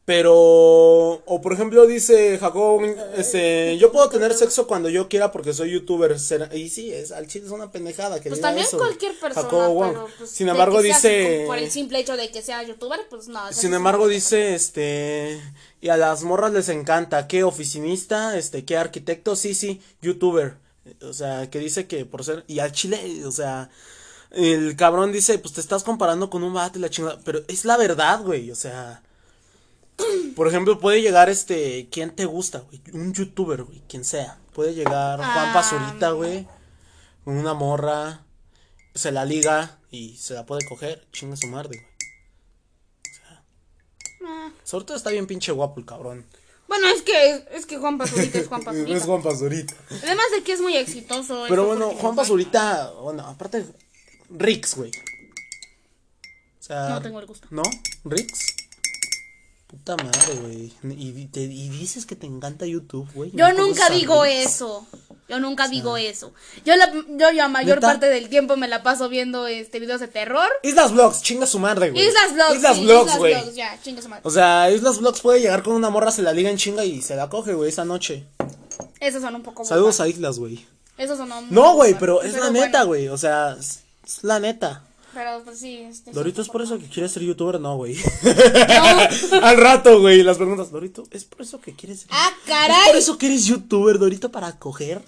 Pero, 0.06 0.34
o 0.34 1.40
por 1.42 1.52
ejemplo 1.52 1.84
dice 1.84 2.38
Jacob, 2.38 2.80
este, 3.16 3.76
yo 3.76 3.90
puedo 3.90 4.08
tener 4.08 4.32
sexo 4.34 4.68
cuando 4.68 4.88
yo 4.88 5.08
quiera 5.08 5.32
porque 5.32 5.52
soy 5.52 5.72
youtuber. 5.72 6.18
será- 6.20 6.54
Y 6.54 6.68
sí, 6.70 6.92
es, 6.92 7.10
al 7.10 7.26
chile 7.26 7.46
es 7.46 7.50
una 7.52 7.72
pendejada 7.72 8.20
que 8.20 8.28
Pues 8.28 8.38
diga 8.38 8.48
también 8.50 8.68
eso, 8.68 8.78
cualquier 8.78 9.18
persona, 9.18 9.42
Jacobo 9.48 9.80
pero 9.88 10.08
pues, 10.16 10.30
Sin 10.30 10.46
de 10.46 10.52
embargo 10.52 10.76
que 10.76 10.94
sea 10.94 10.94
dice, 10.94 11.44
Por 11.48 11.58
el 11.58 11.70
simple 11.72 11.98
hecho 11.98 12.16
de 12.16 12.30
que 12.30 12.40
sea 12.40 12.62
youtuber, 12.62 13.00
pues 13.10 13.26
no. 13.26 13.40
o 13.42 13.48
sea, 13.48 13.52
sin 13.52 13.74
embargo 13.74 14.06
dice, 14.06 14.54
este, 14.54 15.40
y 15.80 15.88
a 15.88 15.96
las 15.96 16.22
morras 16.22 16.52
les 16.52 16.68
encanta, 16.68 17.26
¿qué 17.26 17.42
oficinista? 17.42 18.38
Este, 18.38 18.64
¿qué 18.64 18.76
arquitecto? 18.76 19.34
Sí, 19.34 19.54
sí, 19.54 19.82
youtuber. 20.02 20.54
O 21.02 21.12
sea, 21.14 21.50
que 21.50 21.58
dice 21.58 21.88
que 21.88 22.04
por 22.04 22.22
ser, 22.24 22.44
y 22.46 22.60
al 22.60 22.70
chile, 22.70 23.24
o 23.26 23.32
sea, 23.32 23.70
el 24.30 24.76
cabrón 24.76 25.10
dice, 25.10 25.36
pues 25.40 25.54
te 25.54 25.60
estás 25.60 25.82
comparando 25.82 26.30
con 26.30 26.44
un 26.44 26.54
vato 26.54 26.78
y 26.78 26.82
la 26.82 26.90
chingada, 26.90 27.18
pero 27.24 27.40
es 27.48 27.64
la 27.64 27.76
verdad, 27.76 28.22
güey, 28.22 28.52
o 28.52 28.54
sea, 28.54 29.02
por 30.34 30.48
ejemplo, 30.48 30.78
puede 30.78 31.00
llegar 31.02 31.28
este, 31.30 31.88
¿quién 31.90 32.10
te 32.14 32.24
gusta, 32.26 32.60
güey? 32.60 32.80
Un 32.92 33.12
youtuber, 33.14 33.62
güey, 33.62 33.82
quien 33.88 34.04
sea. 34.04 34.38
Puede 34.52 34.74
llegar 34.74 35.18
Juan 35.18 35.30
Ah. 35.30 35.50
Pazurita, 35.52 36.10
güey, 36.12 36.46
con 37.24 37.36
una 37.36 37.54
morra, 37.54 38.24
se 38.94 39.12
la 39.12 39.24
liga 39.24 39.78
y 39.90 40.16
se 40.16 40.34
la 40.34 40.44
puede 40.46 40.66
coger, 40.68 41.06
chinga 41.12 41.36
su 41.36 41.46
madre, 41.48 41.78
güey. 41.78 41.96
Ah. 44.26 44.50
Sobre 44.64 44.84
todo 44.84 44.96
está 44.96 45.10
bien 45.10 45.26
pinche 45.26 45.52
guapo 45.52 45.78
el 45.80 45.86
cabrón. 45.86 46.26
Bueno, 46.68 46.88
es 46.88 47.02
que, 47.02 47.46
es 47.52 47.64
que 47.64 47.78
Juan 47.78 47.96
Pazurita 47.96 48.38
es 48.38 48.48
Juan 48.48 48.64
Pazurita. 48.64 48.96
Es 48.96 49.04
Juan 49.04 49.22
Pazurita. 49.22 49.74
Además 50.02 50.26
de 50.34 50.42
que 50.42 50.52
es 50.52 50.60
muy 50.60 50.76
exitoso. 50.76 51.44
Pero 51.48 51.64
bueno, 51.66 51.90
Juan 51.90 52.16
Pazurita, 52.16 52.90
bueno, 53.02 53.24
aparte, 53.26 53.64
Rix, 54.30 54.74
güey. 54.74 54.90
O 54.90 56.62
sea, 56.62 56.88
No 56.88 57.00
tengo 57.02 57.20
el 57.20 57.26
gusto. 57.26 57.46
¿No? 57.50 57.62
¿Rix? 58.04 58.56
Puta 59.66 59.96
madre, 59.96 60.34
güey. 60.40 60.72
Y, 60.96 61.26
te- 61.26 61.40
y 61.42 61.68
dices 61.70 62.06
que 62.06 62.14
te 62.14 62.26
encanta 62.26 62.66
YouTube, 62.66 63.08
güey. 63.14 63.30
Yo 63.34 63.48
¿No 63.52 63.66
nunca 63.66 63.90
digo 63.90 64.24
eso. 64.24 64.86
Yo 65.28 65.40
nunca 65.40 65.66
digo 65.66 65.96
eso. 65.96 66.32
Yo 66.64 66.76
la, 66.76 66.92
yo 67.08 67.32
la 67.32 67.48
mayor 67.48 67.78
¿Neta? 67.78 67.88
parte 67.88 68.06
del 68.06 68.28
tiempo 68.28 68.56
me 68.56 68.68
la 68.68 68.84
paso 68.84 69.08
viendo 69.08 69.48
este 69.48 69.80
videos 69.80 70.00
de 70.00 70.06
terror. 70.06 70.48
Islas 70.62 70.92
Vlogs, 70.92 71.20
chinga 71.20 71.46
su 71.48 71.58
madre, 71.58 71.90
güey. 71.90 72.06
Islas 72.06 72.32
Vlogs. 72.34 72.56
Islas 72.56 72.76
sí, 72.76 72.84
Vlogs, 72.84 73.18
güey. 73.18 73.54
Ya, 73.54 73.76
chinga 73.82 74.02
su 74.02 74.08
madre. 74.08 74.22
O 74.24 74.30
sea, 74.30 74.70
Islas 74.70 74.98
Vlogs 75.00 75.20
puede 75.20 75.40
llegar 75.40 75.64
con 75.64 75.74
una 75.74 75.90
morra, 75.90 76.12
se 76.12 76.22
la 76.22 76.32
liga 76.32 76.48
en 76.48 76.58
chinga 76.58 76.84
y 76.84 77.02
se 77.02 77.16
la 77.16 77.28
coge, 77.28 77.54
güey, 77.54 77.68
esa 77.70 77.84
noche. 77.84 78.24
Esos 79.00 79.20
son 79.20 79.34
un 79.34 79.42
poco 79.42 79.64
Saludos 79.64 80.00
a 80.00 80.06
Islas, 80.06 80.38
güey. 80.38 80.64
Esos 80.96 81.18
son 81.18 81.28
No, 81.50 81.74
güey, 81.74 81.94
pero 81.98 82.22
es 82.22 82.34
la 82.38 82.50
neta, 82.50 82.84
güey. 82.84 83.08
O 83.08 83.18
sea, 83.18 83.56
es 83.60 83.82
la 84.22 84.38
neta. 84.38 84.84
Pero 85.16 85.42
pues 85.44 85.60
sí. 85.60 85.78
Este, 85.78 86.10
Dorito, 86.12 86.42
¿es 86.42 86.48
por 86.50 86.60
eso 86.60 86.78
que 86.78 86.84
quieres 86.90 87.10
ser 87.10 87.22
youtuber? 87.22 87.58
No, 87.58 87.76
güey. 87.78 87.96
No. 88.22 89.38
Al 89.42 89.56
rato, 89.56 89.98
güey, 90.02 90.22
las 90.22 90.36
preguntas. 90.36 90.70
Dorito, 90.70 91.04
¿es 91.10 91.24
por 91.24 91.40
eso 91.40 91.58
que 91.58 91.74
quieres 91.74 92.00
ser 92.00 92.08
Ah, 92.12 92.28
¿Es 92.30 92.40
por 92.40 92.48
caray. 92.48 92.98
eso 92.98 93.16
que 93.16 93.24
eres 93.24 93.46
youtuber, 93.46 93.98
Dorito, 93.98 94.30
para 94.30 94.58
coger? 94.58 95.02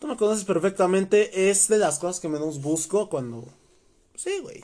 Tú 0.00 0.08
me 0.08 0.16
conoces 0.16 0.44
perfectamente. 0.44 1.48
Es 1.48 1.68
de 1.68 1.78
las 1.78 2.00
cosas 2.00 2.18
que 2.18 2.28
menos 2.28 2.60
busco 2.60 3.08
cuando. 3.08 3.44
Sí, 4.16 4.40
güey. 4.42 4.62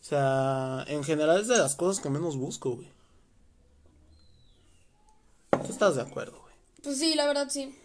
O 0.00 0.04
sea, 0.04 0.84
en 0.86 1.02
general 1.02 1.40
es 1.40 1.48
de 1.48 1.58
las 1.58 1.74
cosas 1.74 2.00
que 2.00 2.08
menos 2.08 2.36
busco, 2.36 2.76
güey. 2.76 2.88
¿Tú 5.66 5.72
estás 5.72 5.96
de 5.96 6.02
acuerdo, 6.02 6.38
güey? 6.40 6.54
Pues 6.84 7.00
sí, 7.00 7.16
la 7.16 7.26
verdad 7.26 7.48
sí. 7.50 7.76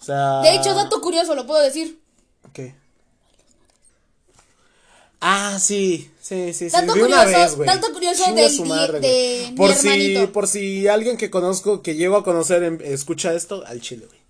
O 0.00 0.04
sea. 0.04 0.42
De 0.42 0.54
hecho, 0.54 0.74
dato 0.74 1.00
curioso, 1.00 1.34
lo 1.34 1.44
puedo 1.44 1.60
decir. 1.60 2.00
¿Qué? 2.52 2.78
Ah, 5.20 5.58
sí, 5.60 6.10
sí, 6.20 6.52
sí, 6.54 6.70
sí. 6.70 6.76
De 6.76 6.82
una 6.84 6.92
curioso- 7.24 7.58
vez, 7.58 7.66
dato 7.66 7.92
curioso 7.92 8.24
Chinga 8.24 8.42
del 8.42 8.64
madre, 8.66 9.00
de 9.00 9.38
güey. 9.40 9.50
mi 9.50 9.56
por 9.56 9.74
si, 9.74 10.26
por 10.32 10.48
si 10.48 10.88
alguien 10.88 11.16
que 11.18 11.30
conozco, 11.30 11.82
que 11.82 11.94
llego 11.94 12.16
a 12.16 12.24
conocer, 12.24 12.62
em- 12.62 12.78
escucha 12.82 13.34
esto, 13.34 13.62
al 13.66 13.80
chile, 13.82 14.06
güey. 14.06 14.20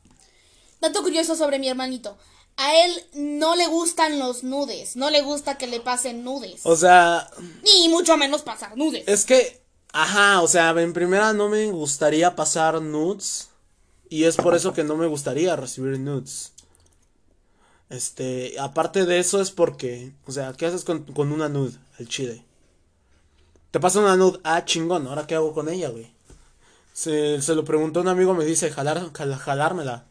Dato 0.81 1.03
curioso 1.03 1.37
sobre 1.37 1.59
mi 1.59 1.69
hermanito. 1.69 2.17
A 2.57 2.75
él 2.85 3.05
no 3.15 3.55
le 3.55 3.67
gustan 3.69 4.19
los 4.19 4.43
nudes. 4.43 4.97
No 4.97 5.11
le 5.11 5.23
gusta 5.23 5.57
que 5.59 5.67
le 5.67 5.81
pasen 5.81 6.25
nudes. 6.25 6.61
O 6.65 6.75
sea, 6.77 7.31
Ni 7.63 7.89
mucho 7.89 8.17
menos 8.17 8.43
pasar 8.43 8.77
nudes. 8.77 9.05
Es 9.07 9.25
que, 9.25 9.61
ajá, 9.93 10.41
o 10.43 10.49
sea, 10.49 10.71
en 10.71 10.93
primera 10.93 11.33
no 11.33 11.49
me 11.49 11.67
gustaría 11.71 12.35
pasar 12.35 12.83
nudes. 12.83 13.49
Y 14.09 14.25
es 14.25 14.37
por 14.37 14.57
eso 14.57 14.73
que 14.75 14.83
no 14.85 14.97
me 14.97 15.07
gustaría 15.07 15.55
recibir 15.55 15.99
nudes. 16.01 16.53
Este, 17.91 18.55
aparte 18.59 19.05
de 19.05 19.19
eso 19.19 19.41
es 19.41 19.51
porque, 19.51 20.13
o 20.27 20.33
sea, 20.33 20.53
¿qué 20.55 20.67
haces 20.67 20.85
con, 20.85 21.03
con 21.05 21.33
una 21.33 21.49
nude 21.49 21.77
al 21.99 22.09
chile? 22.09 22.45
Te 23.71 23.81
pasa 23.81 24.01
una 24.01 24.17
nude, 24.17 24.41
ah, 24.45 24.65
chingón, 24.65 25.07
¿ahora 25.07 25.27
qué 25.27 25.35
hago 25.35 25.53
con 25.53 25.69
ella, 25.69 25.91
güey? 25.91 26.13
Se, 26.93 27.43
se 27.43 27.55
lo 27.55 27.65
preguntó 27.65 28.01
un 28.01 28.09
amigo, 28.09 28.35
me 28.35 28.45
dice, 28.45 28.71
jalar, 28.71 29.13
jala- 29.13 29.39
jalármela. 29.39 30.07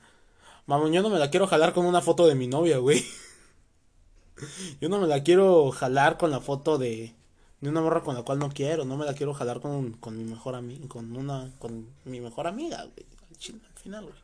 Mamón, 0.67 0.93
yo 0.93 1.01
no 1.01 1.09
me 1.09 1.19
la 1.19 1.29
quiero 1.31 1.47
jalar 1.47 1.73
con 1.73 1.85
una 1.85 2.01
foto 2.01 2.27
de 2.27 2.35
mi 2.35 2.47
novia, 2.47 2.77
güey. 2.79 3.05
Yo 4.81 4.89
no 4.89 4.99
me 4.99 5.07
la 5.07 5.23
quiero 5.23 5.71
jalar 5.71 6.17
con 6.17 6.31
la 6.31 6.39
foto 6.39 6.77
de, 6.77 7.13
de 7.61 7.69
una 7.69 7.81
morra 7.81 8.03
con 8.03 8.15
la 8.15 8.23
cual 8.23 8.39
no 8.39 8.49
quiero, 8.49 8.85
no 8.85 8.97
me 8.97 9.05
la 9.05 9.13
quiero 9.13 9.33
jalar 9.33 9.59
con, 9.61 9.93
con 9.93 10.17
mi 10.17 10.23
mejor 10.23 10.55
amiga, 10.55 10.87
con 10.87 11.15
una, 11.15 11.51
con 11.59 11.87
mi 12.05 12.21
mejor 12.21 12.47
amiga, 12.47 12.85
güey, 12.85 13.05
al 13.29 13.79
final, 13.81 14.03
güey. 14.05 14.15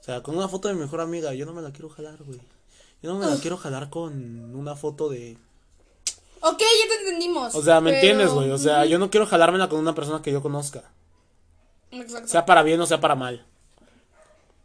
O 0.00 0.02
sea, 0.02 0.22
con 0.22 0.36
una 0.36 0.48
foto 0.48 0.68
de 0.68 0.74
mi 0.74 0.80
mejor 0.80 1.00
amiga, 1.00 1.34
yo 1.34 1.46
no 1.46 1.52
me 1.52 1.62
la 1.62 1.72
quiero 1.72 1.88
jalar, 1.90 2.22
güey. 2.22 2.40
Yo 3.02 3.12
no 3.12 3.18
me 3.18 3.26
la 3.26 3.36
quiero 3.36 3.56
jalar 3.56 3.88
con 3.90 4.54
una 4.54 4.76
foto 4.76 5.08
de... 5.08 5.38
Ok, 6.42 6.58
ya 6.58 6.88
te 6.88 6.94
entendimos. 7.02 7.54
O 7.54 7.62
sea, 7.62 7.80
¿me 7.80 7.90
pero- 7.90 8.00
entiendes, 8.00 8.30
güey? 8.30 8.50
O 8.50 8.58
sea, 8.58 8.84
yo 8.86 8.98
no 8.98 9.10
quiero 9.10 9.26
jalármela 9.26 9.68
con 9.68 9.78
una 9.78 9.94
persona 9.94 10.22
que 10.22 10.32
yo 10.32 10.42
conozca. 10.42 10.82
Exacto. 11.90 12.28
Sea 12.28 12.46
para 12.46 12.62
bien 12.62 12.80
o 12.80 12.86
sea 12.86 13.00
para 13.00 13.14
mal. 13.14 13.44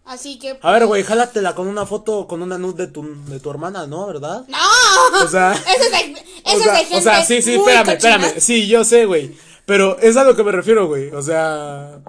Así 0.05 0.38
que. 0.38 0.59
A 0.61 0.71
ver, 0.71 0.86
güey, 0.86 1.03
jálatela 1.03 1.55
con 1.55 1.67
una 1.67 1.86
foto, 1.86 2.27
con 2.27 2.41
una 2.43 2.57
nude 2.57 2.86
de 2.86 2.91
tu, 2.91 3.25
de 3.25 3.39
tu 3.39 3.49
hermana, 3.49 3.88
¿no? 3.88 4.05
¿Verdad? 4.05 4.45
¡No! 4.47 5.23
O 5.23 5.27
sea... 5.27 5.51
Eso 5.75 5.83
es 5.83 5.91
de, 5.91 6.25
eso 6.45 6.57
o, 6.57 6.59
sea, 6.59 6.79
es 6.79 6.89
de 6.89 6.95
gente 6.95 6.97
o 6.97 7.01
sea, 7.01 7.25
sí, 7.25 7.41
sí, 7.41 7.55
espérame, 7.55 7.86
cochina. 7.86 8.15
espérame. 8.17 8.39
Sí, 8.39 8.67
yo 8.67 8.83
sé, 8.83 9.05
güey. 9.05 9.36
Pero 9.65 9.97
es 9.99 10.15
a 10.15 10.23
lo 10.23 10.36
que 10.36 10.43
me 10.43 10.51
refiero, 10.51 10.86
güey. 10.86 11.09
O 11.09 11.23
sea, 11.23 11.99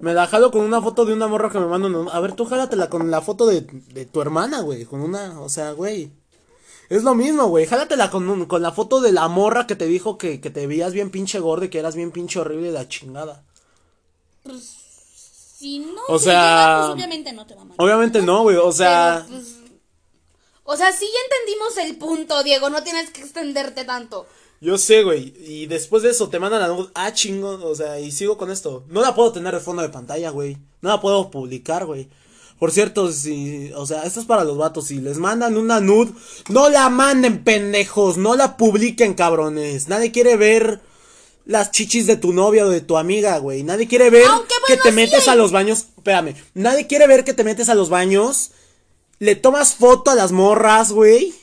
me 0.00 0.14
la 0.14 0.26
jalo 0.26 0.50
con 0.50 0.62
una 0.62 0.80
foto 0.82 1.04
de 1.04 1.12
una 1.12 1.26
morra 1.26 1.50
que 1.50 1.58
me 1.58 1.66
manda. 1.66 1.88
una- 1.88 2.10
A 2.12 2.20
ver, 2.20 2.32
tú 2.34 2.44
jálatela 2.44 2.88
con 2.90 3.10
la 3.10 3.20
foto 3.22 3.46
de, 3.46 3.62
de 3.62 4.04
tu 4.06 4.20
hermana, 4.20 4.60
güey. 4.60 4.84
Con 4.84 5.00
una, 5.00 5.40
o 5.40 5.48
sea, 5.48 5.72
güey. 5.72 6.10
Es 6.88 7.02
lo 7.02 7.14
mismo, 7.14 7.46
güey. 7.48 7.66
Jálatela 7.66 8.10
con, 8.10 8.28
un- 8.28 8.46
con 8.46 8.62
la 8.62 8.72
foto 8.72 9.00
de 9.00 9.10
la 9.12 9.26
morra 9.28 9.66
que 9.66 9.74
te 9.76 9.86
dijo 9.86 10.18
que, 10.18 10.40
que 10.40 10.50
te 10.50 10.66
veías 10.66 10.92
bien 10.92 11.10
pinche 11.10 11.40
gordo 11.40 11.64
y 11.64 11.68
que 11.70 11.78
eras 11.80 11.96
bien 11.96 12.12
pinche 12.12 12.38
horrible 12.38 12.68
de 12.68 12.72
la 12.74 12.88
chingada. 12.88 13.42
Si 15.58 15.78
no 15.80 16.00
O 16.08 16.18
sea- 16.18 16.32
llega, 16.32 16.80
pues 16.82 16.94
obviamente 16.94 17.32
no 17.32 17.46
te 17.46 17.54
va 17.54 17.62
a 17.62 17.64
mandar. 17.64 17.84
Obviamente 17.84 18.22
no, 18.22 18.42
güey. 18.42 18.56
O 18.56 18.72
sea, 18.72 19.24
Pero, 19.26 19.38
pues, 19.40 19.56
o 20.64 20.76
sea, 20.76 20.92
sí 20.92 21.06
ya 21.06 21.36
entendimos 21.36 21.76
el 21.78 21.96
punto, 21.98 22.42
Diego. 22.42 22.68
No 22.70 22.82
tienes 22.82 23.10
que 23.10 23.22
extenderte 23.22 23.84
tanto. 23.84 24.26
Yo 24.60 24.78
sé, 24.78 25.02
güey. 25.02 25.34
Y 25.46 25.66
después 25.66 26.02
de 26.02 26.10
eso 26.10 26.28
te 26.28 26.38
mandan 26.38 26.60
la 26.60 26.68
nude. 26.68 26.90
Ah, 26.94 27.12
chingón. 27.12 27.60
O 27.62 27.74
sea, 27.74 28.00
y 28.00 28.10
sigo 28.10 28.38
con 28.38 28.50
esto. 28.50 28.84
No 28.88 29.00
la 29.00 29.14
puedo 29.14 29.32
tener 29.32 29.54
de 29.54 29.60
fondo 29.60 29.82
de 29.82 29.88
pantalla, 29.88 30.30
güey. 30.30 30.56
No 30.80 30.90
la 30.90 31.00
puedo 31.00 31.30
publicar, 31.30 31.86
güey. 31.86 32.08
Por 32.58 32.72
cierto, 32.72 33.12
si, 33.12 33.70
o 33.74 33.86
sea, 33.86 34.04
esto 34.04 34.20
es 34.20 34.26
para 34.26 34.44
los 34.44 34.56
vatos. 34.56 34.86
Si 34.86 34.98
les 34.98 35.18
mandan 35.18 35.58
una 35.58 35.80
nude, 35.80 36.12
no 36.48 36.70
la 36.70 36.88
manden, 36.88 37.44
pendejos. 37.44 38.16
No 38.16 38.34
la 38.34 38.56
publiquen, 38.56 39.14
cabrones. 39.14 39.88
Nadie 39.88 40.10
quiere 40.10 40.36
ver 40.36 40.80
las 41.44 41.70
chichis 41.70 42.06
de 42.06 42.16
tu 42.16 42.32
novia 42.32 42.64
o 42.64 42.70
de 42.70 42.80
tu 42.80 42.96
amiga, 42.96 43.38
güey. 43.38 43.62
Nadie 43.62 43.86
quiere 43.86 44.08
ver 44.08 44.26
Aunque, 44.26 44.54
que 44.66 44.78
te 44.78 44.90
metes 44.90 45.28
a 45.28 45.34
los 45.34 45.52
baños. 45.52 45.86
Espérame. 45.98 46.34
Nadie 46.54 46.86
quiere 46.86 47.06
ver 47.06 47.24
que 47.24 47.34
te 47.34 47.44
metes 47.44 47.68
a 47.68 47.74
los 47.74 47.90
baños. 47.90 48.52
Le 49.18 49.36
tomas 49.36 49.74
foto 49.74 50.10
a 50.10 50.14
las 50.14 50.32
morras, 50.32 50.92
güey. 50.92 51.34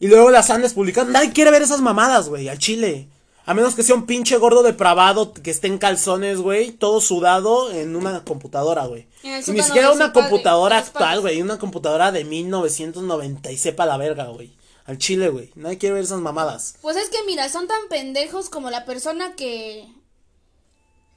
Y 0.00 0.08
luego 0.08 0.30
las 0.30 0.50
andes 0.50 0.74
publicando. 0.74 1.12
Nadie 1.12 1.32
quiere 1.32 1.50
ver 1.50 1.62
esas 1.62 1.80
mamadas, 1.80 2.28
güey, 2.28 2.48
al 2.48 2.58
chile. 2.58 3.08
A 3.46 3.52
menos 3.52 3.74
que 3.74 3.82
sea 3.82 3.94
un 3.94 4.06
pinche 4.06 4.38
gordo 4.38 4.62
depravado 4.62 5.34
que 5.34 5.50
esté 5.50 5.66
en 5.66 5.76
calzones, 5.78 6.38
güey, 6.38 6.72
todo 6.72 7.00
sudado 7.02 7.70
en 7.70 7.94
una 7.94 8.24
computadora, 8.24 8.86
güey. 8.86 9.06
Ni 9.22 9.62
siquiera 9.62 9.92
una 9.92 10.12
padre, 10.12 10.28
computadora 10.28 10.78
actual, 10.78 11.20
güey, 11.20 11.42
una 11.42 11.58
computadora 11.58 12.10
de 12.10 12.24
1990 12.24 13.52
y 13.52 13.58
sepa 13.58 13.84
la 13.84 13.98
verga, 13.98 14.28
güey. 14.28 14.52
Al 14.86 14.98
chile, 14.98 15.28
güey. 15.28 15.50
Nadie 15.56 15.78
quiere 15.78 15.94
ver 15.94 16.04
esas 16.04 16.20
mamadas. 16.20 16.76
Pues 16.80 16.96
es 16.96 17.10
que 17.10 17.22
mira, 17.26 17.48
son 17.50 17.68
tan 17.68 17.88
pendejos 17.90 18.48
como 18.48 18.70
la 18.70 18.84
persona 18.86 19.34
que 19.34 19.86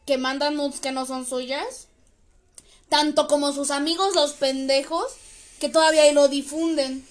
que 0.06 0.18
manda 0.18 0.50
nudes 0.52 0.80
que 0.80 0.92
no 0.92 1.06
son 1.06 1.26
suyas, 1.26 1.90
tanto 2.88 3.28
como 3.28 3.52
sus 3.52 3.72
amigos 3.72 4.16
los 4.16 4.32
pendejos 4.32 5.06
que 5.60 5.70
todavía 5.70 6.12
lo 6.14 6.30
difunden. 6.30 7.06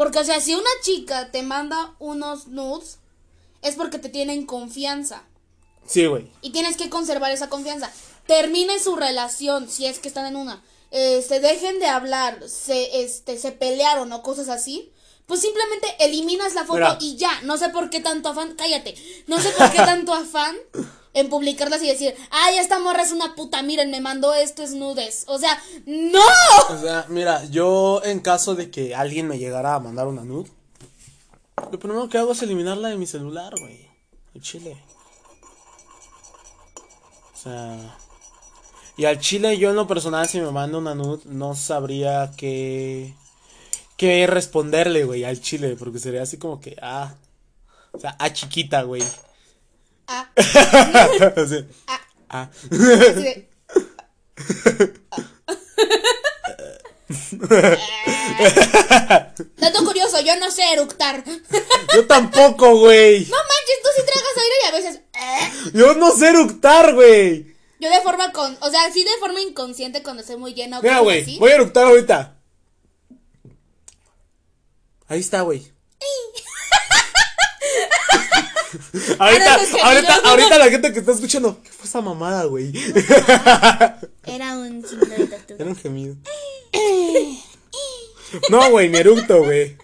Porque 0.00 0.18
o 0.20 0.24
sea, 0.24 0.40
si 0.40 0.54
una 0.54 0.70
chica 0.82 1.30
te 1.30 1.42
manda 1.42 1.94
unos 1.98 2.46
nudes 2.46 3.00
es 3.60 3.74
porque 3.74 3.98
te 3.98 4.08
tienen 4.08 4.46
confianza 4.46 5.24
Sí, 5.86 6.06
güey. 6.06 6.32
y 6.40 6.52
tienes 6.52 6.78
que 6.78 6.88
conservar 6.88 7.32
esa 7.32 7.50
confianza. 7.50 7.92
Termine 8.26 8.78
su 8.78 8.96
relación 8.96 9.68
si 9.68 9.84
es 9.84 9.98
que 9.98 10.08
están 10.08 10.24
en 10.24 10.36
una. 10.36 10.62
Eh, 10.90 11.20
se 11.20 11.40
dejen 11.40 11.80
de 11.80 11.86
hablar, 11.86 12.48
se 12.48 13.02
este 13.02 13.36
se 13.36 13.52
pelearon 13.52 14.10
o 14.14 14.22
cosas 14.22 14.48
así. 14.48 14.90
pues 15.26 15.42
simplemente 15.42 15.86
eliminas 16.00 16.54
la 16.54 16.62
foto 16.64 16.78
Mira. 16.78 16.96
y 16.98 17.16
ya. 17.16 17.42
No 17.42 17.58
sé 17.58 17.68
por 17.68 17.90
qué 17.90 18.00
tanto 18.00 18.30
afán, 18.30 18.54
cállate. 18.56 18.94
No 19.26 19.38
sé 19.38 19.50
por 19.50 19.70
qué 19.70 19.76
tanto 19.80 20.14
afán 20.14 20.56
en 21.12 21.28
publicarlas 21.28 21.82
y 21.82 21.88
decir, 21.88 22.14
ay, 22.30 22.58
esta 22.58 22.78
morra 22.78 23.02
es 23.02 23.12
una 23.12 23.34
puta, 23.34 23.62
miren, 23.62 23.90
me 23.90 24.00
mandó 24.00 24.34
esto 24.34 24.62
es 24.62 24.72
nudes. 24.72 25.24
O 25.26 25.38
sea, 25.38 25.60
no. 25.86 26.20
O 26.70 26.80
sea, 26.80 27.06
mira, 27.08 27.44
yo 27.46 28.02
en 28.04 28.20
caso 28.20 28.54
de 28.54 28.70
que 28.70 28.94
alguien 28.94 29.26
me 29.26 29.38
llegara 29.38 29.74
a 29.74 29.80
mandar 29.80 30.06
una 30.06 30.22
nude, 30.22 30.50
lo 31.70 31.78
primero 31.78 32.08
que 32.08 32.18
hago 32.18 32.32
es 32.32 32.42
eliminarla 32.42 32.88
de 32.88 32.96
mi 32.96 33.06
celular, 33.06 33.52
güey. 33.58 33.88
El 34.34 34.42
chile. 34.42 34.76
O 37.34 37.36
sea. 37.36 37.96
Y 38.96 39.06
al 39.06 39.18
chile 39.18 39.56
yo 39.56 39.70
en 39.70 39.76
lo 39.76 39.86
personal 39.86 40.28
si 40.28 40.40
me 40.40 40.50
manda 40.50 40.76
una 40.76 40.94
nude 40.94 41.22
no 41.24 41.54
sabría 41.54 42.32
qué 42.36 43.14
qué 43.96 44.26
responderle, 44.26 45.04
güey, 45.04 45.24
al 45.24 45.40
chile, 45.40 45.74
porque 45.78 45.98
sería 45.98 46.22
así 46.22 46.36
como 46.36 46.60
que 46.60 46.76
ah 46.82 47.14
o 47.92 47.98
sea, 47.98 48.16
a 48.18 48.32
chiquita, 48.32 48.82
güey. 48.82 49.02
Ah, 50.12 50.28
Así, 51.36 51.64
ah, 51.86 52.00
ah. 52.30 52.50
así 52.60 53.22
de- 53.22 53.48
Ah. 55.12 55.22
Dato 59.56 59.84
curioso, 59.84 60.20
yo 60.20 60.36
no 60.38 60.50
sé 60.50 60.62
eructar. 60.72 61.24
No 61.26 61.32
Yo 61.94 62.06
tampoco, 62.06 62.76
güey. 62.78 63.18
manches, 63.20 63.82
tú 63.82 63.88
sí 63.96 64.02
tragas 64.06 64.36
aire 64.36 64.54
y 64.62 64.66
a 64.66 64.70
veces. 64.72 65.00
eh. 65.14 65.50
Yo 65.74 65.94
no 65.94 66.10
sé 66.12 66.28
eructar, 66.28 66.94
güey. 66.94 67.54
Yo 67.80 67.90
de 67.90 68.00
forma 68.02 68.32
con. 68.32 68.56
O 68.60 68.70
sea, 68.70 68.90
sí 68.92 69.02
de 69.04 69.10
forma 69.18 69.40
inconsciente 69.40 70.02
cuando 70.02 70.20
estoy 70.22 70.36
muy 70.36 70.54
llena 70.54 70.80
Mira, 70.80 71.00
güey, 71.00 71.38
voy 71.38 71.50
a 71.50 71.54
eructar 71.54 71.86
ahorita. 71.86 72.36
Ahí 75.08 75.20
está, 75.20 75.40
güey. 75.42 75.70
ahorita, 79.18 79.56
los 79.58 79.82
ahorita, 79.82 80.14
ahorita 80.24 80.58
la 80.58 80.70
gente 80.70 80.92
que 80.92 80.98
está 81.00 81.12
escuchando, 81.12 81.60
¿qué 81.62 81.70
fue 81.70 81.86
esa 81.86 82.00
mamada, 82.00 82.44
güey? 82.44 82.72
Era 84.26 84.56
un 84.56 84.86
signo 84.86 85.06
de 85.06 85.26
tortuga. 85.26 85.56
Era 85.58 85.70
un 85.70 85.76
gemido. 85.76 86.16
No, 88.50 88.70
güey, 88.70 88.88
ni 88.88 88.98
eructo, 88.98 89.42
güey. 89.44 89.76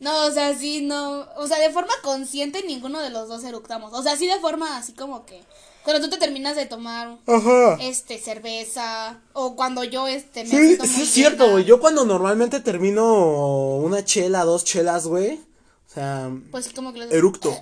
No, 0.00 0.26
o 0.26 0.30
sea, 0.30 0.54
sí, 0.56 0.82
no. 0.82 1.26
O 1.36 1.46
sea, 1.46 1.58
de 1.58 1.70
forma 1.70 1.92
consciente 2.02 2.62
ninguno 2.64 3.00
de 3.00 3.10
los 3.10 3.28
dos 3.28 3.44
eructamos. 3.44 3.92
O 3.94 4.02
sea, 4.02 4.16
sí 4.16 4.26
de 4.26 4.38
forma 4.40 4.76
así 4.76 4.92
como 4.92 5.24
que. 5.24 5.42
Cuando 5.84 6.02
tú 6.04 6.10
te 6.10 6.18
terminas 6.18 6.56
de 6.56 6.66
tomar 6.66 7.16
Ajá. 7.28 7.76
este 7.80 8.18
cerveza 8.18 9.20
o 9.34 9.54
cuando 9.54 9.84
yo 9.84 10.08
este 10.08 10.42
me 10.42 10.50
Sí, 10.50 10.56
siento 10.56 10.84
sí 10.84 10.90
muy 10.94 11.02
es 11.04 11.10
cierto, 11.10 11.48
güey. 11.52 11.64
Yo 11.64 11.78
cuando 11.78 12.04
normalmente 12.04 12.58
termino 12.58 13.76
una 13.76 14.04
chela, 14.04 14.44
dos 14.44 14.64
chelas, 14.64 15.06
güey. 15.06 15.34
O 15.88 15.94
sea, 15.94 16.28
pues 16.50 16.64
sí 16.66 16.74
como 16.74 16.92
que 16.92 16.98
les- 17.00 17.12
eructo. 17.12 17.56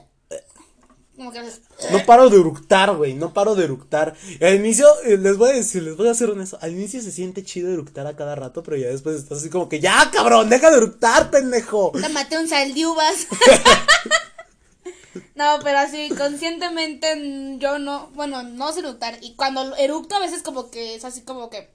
Como 1.16 1.32
que 1.32 1.42
les- 1.42 1.60
No 1.92 2.04
paro 2.04 2.28
de 2.28 2.36
eructar, 2.38 2.96
güey, 2.96 3.14
no 3.14 3.32
paro 3.32 3.54
de 3.54 3.64
eructar. 3.64 4.14
Al 4.40 4.54
inicio, 4.54 4.86
eh, 5.04 5.16
les 5.16 5.36
voy 5.36 5.50
a 5.50 5.54
decir, 5.54 5.82
les 5.82 5.96
voy 5.96 6.08
a 6.08 6.10
hacer 6.10 6.30
honesto. 6.30 6.58
Al 6.60 6.72
inicio 6.72 7.00
se 7.00 7.12
siente 7.12 7.44
chido 7.44 7.72
eructar 7.72 8.06
a 8.06 8.16
cada 8.16 8.34
rato, 8.34 8.62
pero 8.62 8.76
ya 8.76 8.88
después 8.88 9.16
estás 9.16 9.38
así 9.38 9.50
como 9.50 9.68
que, 9.68 9.80
ya, 9.80 10.10
cabrón, 10.12 10.48
deja 10.48 10.70
de 10.70 10.78
eructar, 10.78 11.30
pendejo. 11.30 11.92
Te 11.92 12.08
maté 12.08 12.38
un 12.38 12.48
sal 12.48 12.74
de 12.74 12.86
uvas. 12.86 13.26
no, 15.36 15.58
pero 15.62 15.78
así, 15.78 16.08
conscientemente 16.10 17.14
mm, 17.16 17.58
yo 17.58 17.78
no, 17.78 18.10
bueno, 18.14 18.42
no 18.42 18.72
sé 18.72 18.80
eructar. 18.80 19.18
Y 19.22 19.34
cuando 19.34 19.76
eructo 19.76 20.16
a 20.16 20.20
veces 20.20 20.42
como 20.42 20.70
que 20.70 20.94
es 20.96 21.04
así 21.04 21.22
como 21.22 21.50
que... 21.50 21.70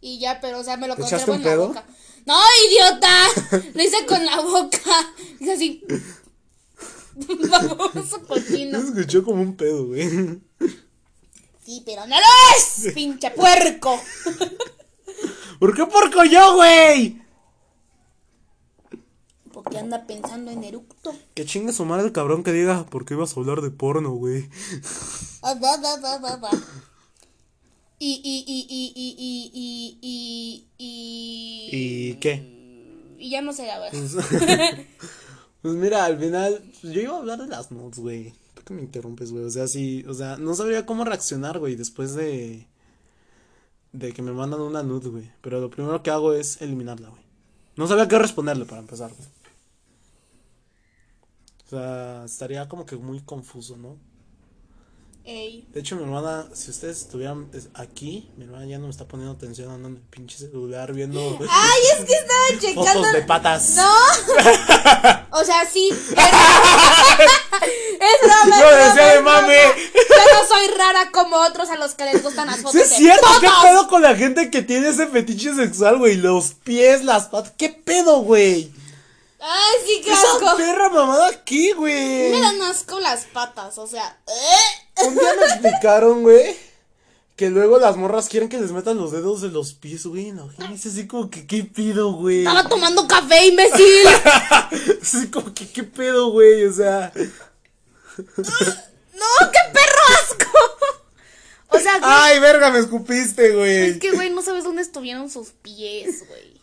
Y 0.00 0.20
ya, 0.20 0.40
pero 0.40 0.60
o 0.60 0.64
sea, 0.64 0.76
me 0.76 0.86
lo 0.86 0.94
¿Te 0.94 1.02
conservo 1.02 1.34
en 1.34 1.44
la 1.44 1.56
boca. 1.56 1.84
¡No, 2.24 2.38
idiota! 2.68 3.26
Lo 3.74 3.82
hice 3.82 4.06
con 4.06 4.24
la 4.24 4.40
boca. 4.40 4.78
Hice 5.40 5.52
así. 5.52 5.84
Baboso 7.50 8.22
cochino. 8.26 8.80
Se 8.80 8.88
escuchó 8.88 9.24
como 9.24 9.42
un 9.42 9.56
pedo, 9.56 9.86
güey. 9.86 10.40
Sí, 11.64 11.82
pero 11.84 12.06
no 12.06 12.16
lo 12.16 12.22
es, 12.56 12.94
pinche 12.94 13.30
puerco. 13.30 14.00
¿Por 15.58 15.74
qué 15.74 15.84
porco 15.86 16.24
yo, 16.24 16.54
güey? 16.56 17.20
Porque 19.52 19.78
anda 19.78 20.06
pensando 20.06 20.50
en 20.50 20.64
eructo. 20.64 21.14
Que 21.34 21.44
chingue 21.44 21.72
su 21.72 21.84
madre 21.84 22.06
el 22.06 22.12
cabrón 22.12 22.44
que 22.44 22.52
diga, 22.52 22.86
¿por 22.86 23.04
qué 23.04 23.14
ibas 23.14 23.36
a 23.36 23.40
hablar 23.40 23.60
de 23.60 23.70
porno, 23.70 24.12
güey? 24.12 24.48
Ah, 25.42 25.54
va, 25.54 25.76
va, 25.76 25.96
va, 26.00 26.18
va, 26.18 26.36
va. 26.36 26.50
Y, 27.98 28.20
y, 28.24 28.44
y, 28.46 28.66
y, 28.68 28.92
y, 28.94 29.14
y, 29.18 29.98
y, 30.00 30.66
y, 30.78 30.86
y, 31.70 32.10
¿Y 32.10 32.14
qué? 32.14 32.58
y 33.18 33.30
ya 33.30 33.42
no 33.42 33.52
sé, 33.52 33.70
a 33.70 33.80
ver. 33.80 33.92
Pues 35.62 35.74
mira, 35.74 36.04
al 36.04 36.18
final, 36.18 36.62
pues, 36.80 36.92
yo 36.94 37.00
iba 37.00 37.14
a 37.14 37.18
hablar 37.18 37.38
de 37.38 37.48
las 37.48 37.70
nudes, 37.70 37.98
güey. 37.98 38.32
¿Por 38.54 38.64
qué 38.64 38.74
me 38.74 38.82
interrumpes, 38.82 39.32
güey? 39.32 39.44
O 39.44 39.50
sea, 39.50 39.66
sí, 39.66 40.04
o 40.08 40.14
sea, 40.14 40.36
no 40.36 40.54
sabría 40.54 40.86
cómo 40.86 41.04
reaccionar, 41.04 41.58
güey, 41.58 41.76
después 41.76 42.14
de. 42.14 42.66
de 43.92 44.12
que 44.12 44.22
me 44.22 44.32
mandan 44.32 44.60
una 44.60 44.82
nude, 44.82 45.08
güey. 45.10 45.32
Pero 45.40 45.60
lo 45.60 45.70
primero 45.70 46.02
que 46.02 46.10
hago 46.10 46.32
es 46.32 46.60
eliminarla, 46.62 47.08
güey. 47.10 47.22
No 47.76 47.86
sabía 47.88 48.08
qué 48.08 48.18
responderle 48.18 48.64
para 48.66 48.80
empezar, 48.80 49.12
güey. 49.12 49.28
O 51.66 51.70
sea, 51.70 52.24
estaría 52.24 52.68
como 52.68 52.86
que 52.86 52.96
muy 52.96 53.20
confuso, 53.20 53.76
¿no? 53.76 53.96
Ey. 55.30 55.68
De 55.74 55.80
hecho, 55.80 55.94
mi 55.96 56.04
hermana, 56.04 56.46
si 56.54 56.70
ustedes 56.70 57.02
estuvieran 57.02 57.50
es- 57.52 57.68
aquí, 57.74 58.30
mi 58.38 58.44
hermana 58.44 58.64
ya 58.64 58.78
no 58.78 58.84
me 58.84 58.90
está 58.90 59.06
poniendo 59.06 59.34
atención, 59.34 59.70
anda 59.70 59.88
en 59.90 59.96
el 59.96 60.00
pinche 60.00 60.38
celular 60.38 60.94
viendo 60.94 61.20
Ay, 61.50 61.80
es 61.98 62.04
que 62.06 62.14
estaba 62.14 62.46
checando. 62.58 62.92
fotos 63.02 63.12
de 63.12 63.22
patas. 63.22 63.74
No. 63.76 63.92
O 65.30 65.44
sea, 65.44 65.66
sí. 65.70 65.90
Es, 65.90 65.98
es 66.16 68.20
broma, 68.22 68.60
Yo 68.60 68.76
decía 68.86 69.06
de 69.14 69.20
mame. 69.20 69.56
Yo 69.94 70.40
no 70.40 70.48
soy 70.48 70.66
rara 70.76 71.10
como 71.12 71.36
otros 71.36 71.68
a 71.70 71.76
los 71.76 71.94
que 71.94 72.04
les 72.06 72.22
gustan 72.22 72.46
las 72.46 72.56
fotos 72.56 72.72
Sí 72.72 72.80
es 72.80 72.90
de 72.90 72.96
cierto, 72.96 73.26
¿qué 73.40 73.46
fotos. 73.48 73.64
pedo 73.64 73.88
con 73.88 74.02
la 74.02 74.14
gente 74.16 74.50
que 74.50 74.62
tiene 74.62 74.88
ese 74.88 75.06
fetiche 75.08 75.54
sexual, 75.54 75.98
güey? 75.98 76.16
Los 76.16 76.54
pies, 76.64 77.04
las 77.04 77.26
patas, 77.26 77.52
¿qué 77.56 77.68
pedo, 77.68 78.20
güey? 78.22 78.72
Ay, 79.40 79.74
sí, 79.86 80.00
qué 80.04 80.12
Esa 80.12 80.22
asco. 80.32 80.56
perra 80.56 80.88
mamada 80.90 81.28
aquí, 81.28 81.72
güey. 81.72 82.30
Me 82.30 82.40
dan 82.40 82.60
asco 82.62 82.98
las 83.00 83.24
patas, 83.26 83.78
o 83.78 83.86
sea. 83.86 84.18
¿eh? 84.26 85.06
Un 85.06 85.14
día 85.14 85.32
me 85.38 85.44
explicaron, 85.46 86.22
güey, 86.22 86.56
que 87.36 87.48
luego 87.50 87.78
las 87.78 87.96
morras 87.96 88.28
quieren 88.28 88.48
que 88.48 88.58
les 88.58 88.72
metan 88.72 88.98
los 88.98 89.12
dedos 89.12 89.40
de 89.40 89.48
los 89.48 89.74
pies, 89.74 90.04
güey. 90.06 90.32
No, 90.32 90.50
es 90.74 90.86
así 90.86 91.06
como 91.06 91.30
que, 91.30 91.46
¿qué 91.46 91.62
pedo, 91.62 92.12
güey? 92.14 92.38
Estaba 92.40 92.68
tomando 92.68 93.06
café, 93.06 93.46
imbécil. 93.46 94.08
Así 95.02 95.28
como 95.30 95.54
que, 95.54 95.70
¿qué 95.70 95.84
pedo, 95.84 96.30
güey? 96.32 96.64
O 96.66 96.72
sea, 96.72 97.12
No, 97.16 99.28
qué 99.52 99.58
perro 99.72 100.02
asco. 100.20 100.50
O 101.68 101.78
sea, 101.78 101.98
güey, 101.98 102.10
ay, 102.12 102.38
verga, 102.40 102.70
me 102.70 102.80
escupiste, 102.80 103.50
es 103.50 103.54
güey. 103.54 103.98
que, 104.00 104.10
güey, 104.12 104.30
no 104.30 104.42
sabes 104.42 104.64
dónde 104.64 104.82
estuvieron 104.82 105.30
sus 105.30 105.50
pies, 105.50 106.26
güey. 106.26 106.57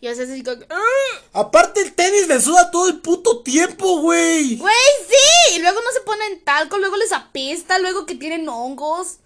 Y 0.00 0.14
sea, 0.14 0.24
así 0.24 0.42
como. 0.42 0.62
¡ah! 0.70 1.20
Aparte, 1.32 1.82
el 1.82 1.94
tenis 1.94 2.26
me 2.26 2.40
suda 2.40 2.70
todo 2.70 2.88
el 2.88 3.00
puto 3.00 3.42
tiempo, 3.42 4.00
güey. 4.00 4.56
Güey, 4.56 4.74
sí. 5.08 5.56
Y 5.56 5.58
luego 5.60 5.78
no 5.80 5.92
se 5.92 6.00
ponen 6.00 6.42
talco, 6.42 6.78
luego 6.78 6.96
les 6.96 7.12
apesta, 7.12 7.78
luego 7.78 8.06
que 8.06 8.14
tienen 8.14 8.48
hongos. 8.48 9.18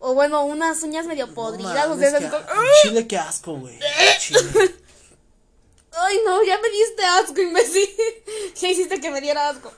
O 0.00 0.14
bueno, 0.14 0.44
unas 0.44 0.82
uñas 0.82 1.06
medio 1.06 1.32
podridas. 1.34 1.86
o 1.88 1.96
sea, 1.98 2.08
así 2.16 2.26
como, 2.26 2.44
¡ah! 2.48 2.62
Chile, 2.82 3.06
qué 3.06 3.16
asco, 3.16 3.54
güey. 3.54 3.78
Ay, 5.92 6.20
no, 6.24 6.44
ya 6.44 6.58
me 6.60 6.70
diste 6.70 7.04
asco, 7.04 7.40
imbécil. 7.40 7.88
Ya 8.60 8.68
hiciste 8.68 9.00
que 9.00 9.10
me 9.10 9.20
diera 9.20 9.48
asco. 9.48 9.72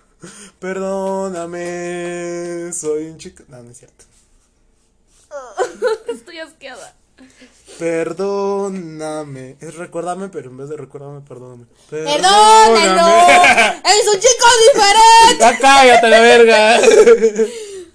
Perdóname, 0.58 1.60
soy 2.72 3.08
un 3.08 3.18
chico. 3.18 3.42
No, 3.48 3.62
no 3.62 3.70
es 3.70 3.78
cierto. 3.78 4.04
Estoy 6.08 6.38
asqueada. 6.38 6.94
Perdóname. 7.78 9.56
Es 9.60 9.74
recuérdame, 9.76 10.28
pero 10.28 10.50
en 10.50 10.56
vez 10.58 10.68
de 10.68 10.76
recuérdame, 10.76 11.20
perdóname. 11.22 11.64
¡Perdónalo! 11.88 13.08
¡Eres 13.84 14.06
un 14.14 14.20
chico 14.20 14.46
diferente! 14.72 15.38
Ya 15.40 15.58
cállate 15.58 16.08
la 16.08 16.20
verga. 16.20 16.80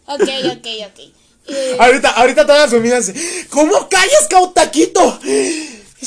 Ok, 0.08 0.22
ok, 0.22 0.68
ok. 0.88 1.00
Eh, 1.48 1.78
ahorita, 1.80 2.10
ahorita 2.10 2.46
todas 2.46 2.62
las 2.62 2.72
familias. 2.72 3.12
¿Cómo 3.50 3.88
callas, 3.90 4.28
cautaquito? 4.30 5.20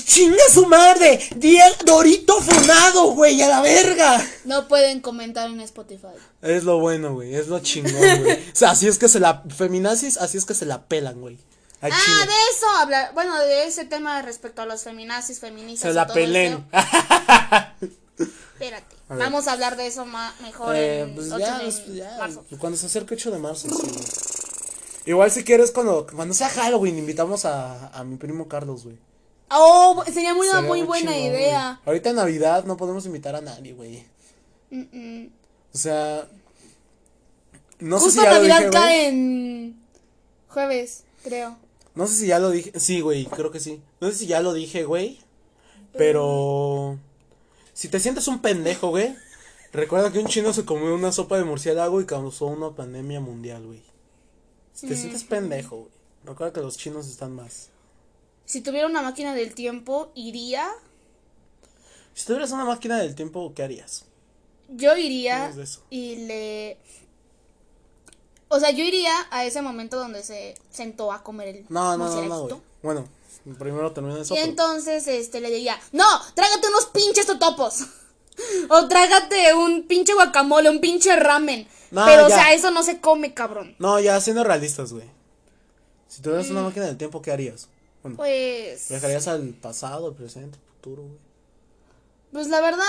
Chinga 0.05 0.43
su 0.53 0.66
madre. 0.66 1.21
Diez 1.37 1.79
Dorito 1.85 2.41
funado, 2.41 3.12
güey, 3.12 3.41
a 3.43 3.49
la 3.49 3.61
verga. 3.61 4.25
no 4.45 4.69
pueden 4.69 5.01
comentar 5.01 5.49
en 5.51 5.61
Spotify. 5.61 6.09
Es 6.43 6.64
lo 6.64 6.79
bueno, 6.79 7.14
güey. 7.14 7.35
Es 7.35 7.49
lo 7.49 7.61
chingón, 7.61 7.93
güey. 8.23 8.33
O 8.35 8.57
sea, 8.57 8.71
así 8.71 8.87
es 8.89 8.99
que 8.99 9.09
se 9.09 9.21
la. 9.21 9.43
Feminazis, 9.49 10.16
así 10.19 10.39
es 10.39 10.45
que 10.45 10.55
se 10.55 10.66
la 10.66 10.83
pelan, 10.83 11.21
güey. 11.21 11.39
Ah, 11.81 12.26
de 12.26 12.33
eso 12.57 12.66
hablar. 12.79 13.14
Bueno, 13.14 13.39
de 13.41 13.66
ese 13.66 13.85
tema 13.85 14.20
respecto 14.22 14.62
a 14.62 14.66
los 14.66 14.83
feminazis, 14.83 15.39
feministas. 15.39 15.91
Se 15.91 15.95
la 15.95 16.07
eso. 16.07 16.64
Espérate. 18.18 18.97
A. 19.09 19.14
Vamos 19.14 19.47
a 19.47 19.53
hablar 19.53 19.76
de 19.76 19.87
eso 19.87 20.05
mejor 20.05 20.74
Eh, 20.74 21.03
en 21.03 21.14
pues 21.14 21.31
8 21.31 21.39
ya, 21.39 21.59
de 21.59 21.64
pues 21.64 21.87
ya, 21.95 22.16
marzo. 22.18 22.45
Cuando 22.59 22.76
se 22.76 22.87
acerque 22.87 23.14
8 23.14 23.31
de 23.31 23.39
marzo, 23.39 23.68
sí. 23.70 23.87
Igual 25.07 25.31
si 25.31 25.45
quieres, 25.45 25.70
cuando, 25.70 26.07
cuando 26.07 26.35
sea 26.35 26.49
Halloween, 26.51 26.99
invitamos 26.99 27.45
a, 27.45 27.89
a 27.89 28.05
mi 28.05 28.16
primo 28.16 28.49
Carlos, 28.49 28.85
güey. 28.85 28.99
Oh, 29.51 30.05
sería 30.12 30.35
muy, 30.35 30.47
Sería 30.49 30.62
muy 30.62 30.83
buena 30.83 31.16
idea. 31.16 31.81
Ahorita 31.87 32.11
en 32.11 32.16
Navidad 32.16 32.64
no 32.64 32.76
podemos 32.76 33.07
invitar 33.07 33.35
a 33.35 33.41
nadie, 33.41 33.72
güey. 33.72 34.05
Mm, 34.70 34.85
mm. 34.93 35.31
O 35.72 35.79
sea. 35.79 36.26
No 37.79 37.99
Justo 38.01 38.11
sé 38.11 38.18
si 38.18 38.24
ya 38.24 38.31
lo 38.33 38.37
Navidad 38.37 38.59
dije, 38.59 38.70
cae 38.70 39.09
en 39.09 39.81
jueves, 40.49 41.05
creo. 41.22 41.57
No 41.99 42.07
sé 42.07 42.14
si 42.14 42.26
ya 42.28 42.38
lo 42.38 42.51
dije. 42.51 42.78
Sí, 42.78 43.01
güey, 43.01 43.24
creo 43.26 43.51
que 43.51 43.59
sí. 43.59 43.82
No 44.01 44.09
sé 44.09 44.14
si 44.14 44.26
ya 44.28 44.40
lo 44.40 44.53
dije, 44.53 44.84
güey. 44.84 45.18
Pero. 45.94 46.96
Si 47.72 47.88
te 47.88 47.99
sientes 47.99 48.28
un 48.28 48.40
pendejo, 48.40 48.90
güey. 48.90 49.16
Recuerda 49.72 50.12
que 50.12 50.20
un 50.20 50.28
chino 50.28 50.53
se 50.53 50.64
comió 50.64 50.94
una 50.94 51.11
sopa 51.11 51.38
de 51.38 51.42
murciélago 51.42 52.01
y 52.01 52.07
causó 52.07 52.46
una 52.46 52.70
pandemia 52.70 53.18
mundial, 53.18 53.66
güey. 53.66 53.82
Si 54.74 54.86
te 54.86 54.94
sientes 54.94 55.24
pendejo, 55.24 55.76
güey. 55.78 55.90
Recuerda 56.24 56.53
que 56.53 56.61
los 56.61 56.78
chinos 56.78 57.09
están 57.09 57.34
más. 57.34 57.70
Si 58.44 58.61
tuviera 58.61 58.86
una 58.86 59.03
máquina 59.03 59.34
del 59.34 59.53
tiempo, 59.57 60.12
iría. 60.14 60.70
Si 62.14 62.26
tuvieras 62.26 62.53
una 62.53 62.64
máquina 62.64 62.99
del 62.99 63.16
tiempo, 63.16 63.53
¿qué 63.57 63.64
harías? 63.64 64.05
Yo 64.68 64.96
iría 64.96 65.51
de 65.51 65.64
eso. 65.64 65.82
y 65.90 66.14
le. 66.14 66.78
O 68.49 68.59
sea, 68.61 68.70
yo 68.70 68.84
iría 68.84 69.12
a 69.30 69.44
ese 69.44 69.61
momento 69.62 69.99
donde 69.99 70.22
se 70.22 70.55
sentó 70.70 71.12
a 71.12 71.22
comer 71.22 71.49
el 71.49 71.66
No, 71.68 71.96
no, 71.96 72.09
no, 72.09 72.22
no, 72.24 72.40
güey. 72.44 72.57
Bueno, 72.82 73.09
primero 73.59 73.92
termina 73.92 74.20
eso. 74.20 74.34
Y 74.34 74.38
pero- 74.38 74.49
entonces 74.51 75.07
este 75.07 75.40
le 75.40 75.51
diría, 75.51 75.78
no, 75.92 76.05
trágate 76.34 76.68
unos 76.68 76.86
pinches 76.86 77.26
totopos. 77.26 77.84
o 78.70 78.88
trágate 78.88 79.53
un 79.55 79.86
pinche 79.86 80.14
guacamole, 80.14 80.70
un 80.70 80.80
pinche 80.80 81.14
ramen. 81.16 81.68
No, 81.90 82.05
Pero, 82.05 82.26
o 82.26 82.28
ya. 82.28 82.34
sea, 82.36 82.53
eso 82.53 82.70
no 82.70 82.82
se 82.82 83.01
come, 83.01 83.32
cabrón. 83.34 83.74
No, 83.78 83.99
ya 84.01 84.20
siendo 84.20 84.44
realistas, 84.44 84.92
güey. 84.92 85.11
Si 86.07 86.22
tuvieras 86.22 86.49
una 86.51 86.62
máquina 86.62 86.86
del 86.86 86.96
tiempo, 86.99 87.20
¿qué 87.22 87.32
harías? 87.32 87.68
Bueno, 88.03 88.16
Pues. 88.16 88.88
¿viajarías 88.88 89.26
al 89.28 89.49
pasado, 89.55 90.07
al 90.09 90.14
presente, 90.14 90.59
al 90.59 90.74
futuro, 90.74 91.03
güey? 91.03 91.18
Pues 92.32 92.49
la 92.49 92.61
verdad. 92.61 92.86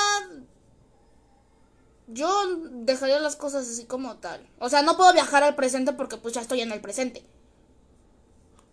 Yo 2.11 2.57
dejaría 2.71 3.19
las 3.19 3.35
cosas 3.35 3.67
así 3.69 3.85
como 3.85 4.17
tal. 4.17 4.45
O 4.57 4.67
sea, 4.69 4.81
no 4.81 4.97
puedo 4.97 5.13
viajar 5.13 5.43
al 5.43 5.55
presente 5.55 5.93
porque 5.93 6.17
pues 6.17 6.33
ya 6.33 6.41
estoy 6.41 6.61
en 6.61 6.71
el 6.71 6.81
presente. 6.81 7.23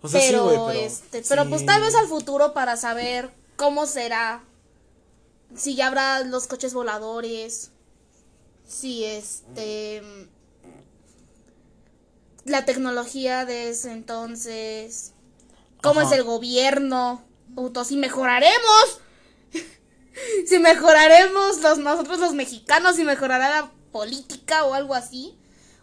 O 0.01 0.09
sea, 0.09 0.21
pero, 0.21 0.43
sí, 0.43 0.57
pero. 0.57 0.71
este, 0.71 1.23
pero 1.29 1.49
pues 1.49 1.67
tal 1.67 1.83
vez 1.83 1.95
al 1.95 2.09
futuro 2.09 2.55
para 2.55 2.77
saber 2.77 3.31
cómo 3.57 3.87
será. 3.87 4.43
Si 5.55 5.75
ya 5.75 5.89
habrá 5.89 6.21
los 6.21 6.47
coches 6.47 6.73
voladores. 6.73 7.73
Si 8.67 9.05
este. 9.05 10.03
La 12.45 12.65
tecnología 12.65 13.45
de 13.45 13.71
ese 13.71 13.93
entonces. 13.93 15.13
¿Cómo 15.83 16.01
Ajá. 16.01 16.09
es 16.09 16.19
el 16.19 16.25
gobierno? 16.25 17.23
Puto, 17.55 17.85
si 17.85 17.97
mejoraremos. 17.97 19.01
si 20.47 20.59
mejoraremos 20.59 21.61
los, 21.61 21.79
nosotros 21.79 22.19
los 22.19 22.33
mexicanos, 22.35 22.97
si 22.97 23.05
mejorará 23.05 23.49
la 23.49 23.71
política 23.93 24.65
o 24.65 24.75
algo 24.75 24.95
así. 24.95 25.37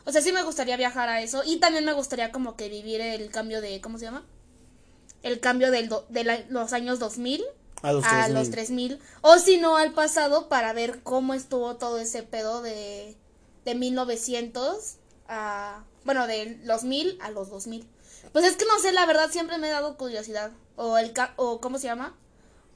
O 0.05 0.11
sea, 0.11 0.21
sí 0.21 0.31
me 0.33 0.43
gustaría 0.43 0.75
viajar 0.77 1.09
a 1.09 1.21
eso. 1.21 1.43
Y 1.45 1.57
también 1.57 1.85
me 1.85 1.93
gustaría 1.93 2.31
como 2.31 2.55
que 2.55 2.69
vivir 2.69 2.99
el 3.01 3.29
cambio 3.31 3.61
de, 3.61 3.79
¿cómo 3.81 3.97
se 3.97 4.05
llama? 4.05 4.25
El 5.21 5.39
cambio 5.39 5.71
del 5.71 5.87
do- 5.89 6.05
de 6.09 6.23
la- 6.25 6.43
los 6.49 6.73
años 6.73 6.99
2000 6.99 7.43
A 7.81 7.93
los 7.93 8.03
a 8.05 8.09
3000. 8.09 8.33
los 8.33 8.49
3000. 8.51 8.99
O 9.21 9.37
si 9.39 9.57
no, 9.57 9.77
al 9.77 9.93
pasado 9.93 10.49
para 10.49 10.73
ver 10.73 11.01
cómo 11.03 11.33
estuvo 11.33 11.75
todo 11.77 11.97
ese 11.99 12.23
pedo 12.23 12.61
de, 12.61 13.15
de 13.65 13.75
1900 13.75 14.95
a... 15.29 15.83
Bueno, 16.03 16.27
de 16.27 16.59
los 16.65 16.83
1000 16.83 17.17
a 17.21 17.31
los 17.31 17.49
2000. 17.49 17.87
Pues 18.33 18.43
es 18.45 18.57
que 18.57 18.65
no 18.65 18.77
sé, 18.79 18.91
la 18.91 19.05
verdad 19.05 19.29
siempre 19.31 19.57
me 19.57 19.67
ha 19.69 19.71
dado 19.71 19.97
curiosidad. 19.97 20.51
O 20.75 20.97
el... 20.97 21.13
O, 21.37 21.61
¿Cómo 21.61 21.77
se 21.79 21.85
llama? 21.87 22.17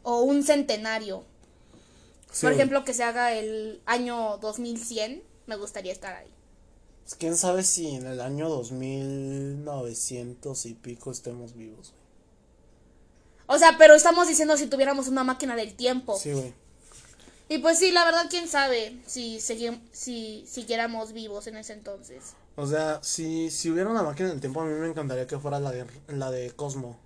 O 0.03 0.21
un 0.21 0.43
centenario. 0.43 1.25
Sí, 2.31 2.45
Por 2.45 2.53
ejemplo, 2.53 2.83
que 2.83 2.93
se 2.93 3.03
haga 3.03 3.33
el 3.33 3.81
año 3.85 4.37
2100. 4.39 5.23
Me 5.47 5.55
gustaría 5.55 5.93
estar 5.93 6.13
ahí. 6.15 6.27
Pues, 7.03 7.15
¿Quién 7.15 7.37
sabe 7.37 7.63
si 7.63 7.95
en 7.95 8.05
el 8.05 8.19
año 8.21 8.49
2900 8.49 10.65
y 10.65 10.73
pico 10.73 11.11
estemos 11.11 11.55
vivos, 11.55 11.91
güey? 11.91 12.07
O 13.49 13.57
sea, 13.57 13.75
pero 13.77 13.95
estamos 13.95 14.27
diciendo 14.27 14.57
si 14.57 14.67
tuviéramos 14.67 15.07
una 15.07 15.23
máquina 15.23 15.55
del 15.55 15.73
tiempo. 15.75 16.17
Sí, 16.17 16.33
güey. 16.33 16.53
Y 17.49 17.59
pues 17.59 17.79
sí, 17.79 17.91
la 17.91 18.03
verdad, 18.03 18.25
quién 18.29 18.49
sabe 18.49 18.99
si, 19.05 19.37
segui- 19.37 19.79
si 19.93 20.43
siguiéramos 20.47 21.13
vivos 21.13 21.47
en 21.47 21.55
ese 21.55 21.71
entonces. 21.71 22.33
O 22.57 22.67
sea, 22.67 22.99
si, 23.01 23.49
si 23.51 23.69
hubiera 23.71 23.89
una 23.89 24.03
máquina 24.03 24.27
del 24.29 24.41
tiempo, 24.41 24.59
a 24.59 24.65
mí 24.65 24.73
me 24.73 24.87
encantaría 24.89 25.27
que 25.27 25.39
fuera 25.39 25.61
la 25.61 25.71
de, 25.71 25.85
la 26.09 26.29
de 26.29 26.51
Cosmo. 26.51 26.99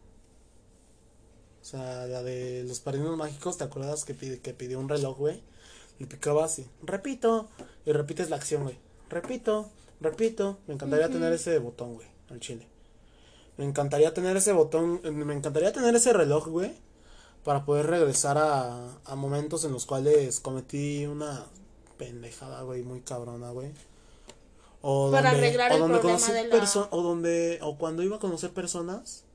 O 1.62 1.66
sea, 1.66 2.08
la 2.08 2.24
de 2.24 2.64
los 2.68 2.80
padrinos 2.80 3.16
mágicos, 3.18 3.58
¿te 3.58 3.64
acuerdas 3.64 4.04
que, 4.06 4.14
pide, 4.14 4.40
que 4.40 4.54
pidió 4.54 4.80
un 4.80 4.90
reloj, 4.90 5.18
güey? 5.18 5.42
Le 6.00 6.08
picaba 6.08 6.44
así, 6.46 6.66
repito, 6.84 7.48
y 7.86 7.92
repites 7.92 8.30
la 8.30 8.38
acción, 8.38 8.64
güey. 8.64 8.78
Repito, 9.10 9.70
repito. 10.00 10.58
Me 10.68 10.74
encantaría 10.74 11.10
tener 11.10 11.32
ese 11.34 11.60
botón, 11.60 11.94
güey, 11.96 12.08
al 12.30 12.40
chile. 12.40 12.68
Me 13.58 13.66
encantaría 13.66 14.14
tener 14.14 14.36
ese 14.38 14.54
botón, 14.54 15.02
me 15.04 15.36
encantaría 15.36 15.72
tener 15.72 15.94
ese 15.96 16.14
reloj, 16.14 16.48
güey, 16.48 16.72
para 17.44 17.66
poder 17.66 17.86
regresar 17.88 18.38
a, 18.40 18.98
a 19.06 19.16
momentos 19.16 19.64
en 19.66 19.72
los 19.72 19.86
cuales 19.86 20.40
cometí 20.40 21.06
una 21.06 21.46
pendejada, 21.98 22.64
güey, 22.64 22.82
muy 22.82 23.02
cabrona, 23.02 23.52
güey. 23.52 23.72
O 24.82 25.12
Para 25.12 25.32
donde, 25.32 25.46
arreglar 25.48 25.72
o 25.72 25.76
el 25.76 25.80
donde 25.82 25.98
problema 26.00 26.20
conocí 26.20 26.34
de 26.34 26.48
la- 26.48 26.56
perso- 26.56 26.88
o 26.90 27.02
donde, 27.04 27.60
o 27.62 27.78
cuando 27.78 28.02
iba 28.02 28.16
a 28.16 28.20
conocer 28.20 28.50
personas 28.52 29.26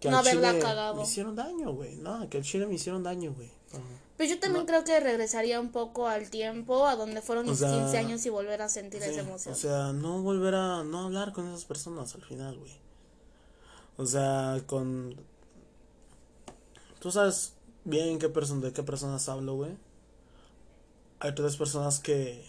que 0.00 0.10
No 0.10 0.18
al 0.18 0.26
haberla 0.26 0.50
chile 0.50 0.62
cagado. 0.62 0.94
me 0.96 1.02
hicieron 1.02 1.36
daño, 1.36 1.72
güey. 1.72 1.96
No, 1.96 2.28
que 2.28 2.38
al 2.38 2.44
chile 2.44 2.66
me 2.66 2.74
hicieron 2.74 3.02
daño, 3.02 3.32
güey. 3.32 3.50
Ajá. 3.72 3.82
Pues 4.18 4.28
yo 4.30 4.40
también 4.40 4.66
creo 4.66 4.82
que 4.82 4.98
regresaría 4.98 5.60
un 5.60 5.70
poco 5.70 6.08
al 6.08 6.28
tiempo, 6.28 6.86
a 6.88 6.96
donde 6.96 7.22
fueron 7.22 7.46
O 7.46 7.50
mis 7.50 7.60
sea, 7.60 7.70
15 7.70 7.98
años 7.98 8.26
y 8.26 8.30
volver 8.30 8.60
a 8.62 8.68
sentir 8.68 9.00
Sí, 9.00 9.10
esa 9.10 9.20
emoción. 9.20 9.54
O 9.54 9.56
sea, 9.56 9.92
no 9.92 10.22
volver 10.22 10.56
a 10.56 10.82
no 10.82 11.04
hablar 11.04 11.32
con 11.32 11.46
esas 11.46 11.64
personas 11.64 12.12
al 12.16 12.22
final, 12.22 12.58
güey. 12.58 12.72
O 13.96 14.04
sea, 14.04 14.60
con 14.66 15.14
tú 16.98 17.12
sabes 17.12 17.52
bien 17.84 18.18
qué 18.18 18.28
persona 18.28 18.66
de 18.66 18.72
qué 18.72 18.82
personas 18.82 19.28
hablo, 19.28 19.54
güey. 19.54 19.76
Hay 21.20 21.32
tres 21.36 21.56
personas 21.56 22.00
que 22.00 22.44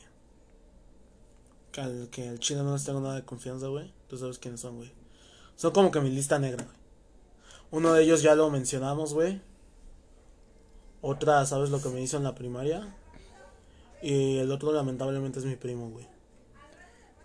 que 1.71 1.81
al 1.81 2.09
que 2.09 2.29
al 2.29 2.39
chile 2.39 2.63
no 2.63 2.73
les 2.73 2.83
tengo 2.83 2.99
nada 2.99 3.13
de 3.15 3.25
confianza, 3.25 3.67
güey. 3.67 3.93
Tú 4.07 4.17
sabes 4.17 4.39
quiénes 4.39 4.59
son, 4.61 4.77
güey. 4.77 4.91
Son 5.55 5.71
como 5.71 5.91
que 5.91 6.01
mi 6.01 6.09
lista 6.09 6.39
negra, 6.39 6.63
güey. 6.63 6.78
Uno 7.71 7.93
de 7.93 8.03
ellos 8.03 8.21
ya 8.21 8.35
lo 8.35 8.49
mencionamos, 8.49 9.13
güey. 9.13 9.41
Otra, 11.01 11.45
¿sabes 11.45 11.69
lo 11.69 11.81
que 11.81 11.89
me 11.89 12.01
hizo 12.01 12.17
en 12.17 12.23
la 12.23 12.35
primaria? 12.35 12.95
Y 14.01 14.39
el 14.39 14.51
otro 14.51 14.71
lamentablemente 14.71 15.39
es 15.39 15.45
mi 15.45 15.55
primo, 15.55 15.89
güey. 15.89 16.07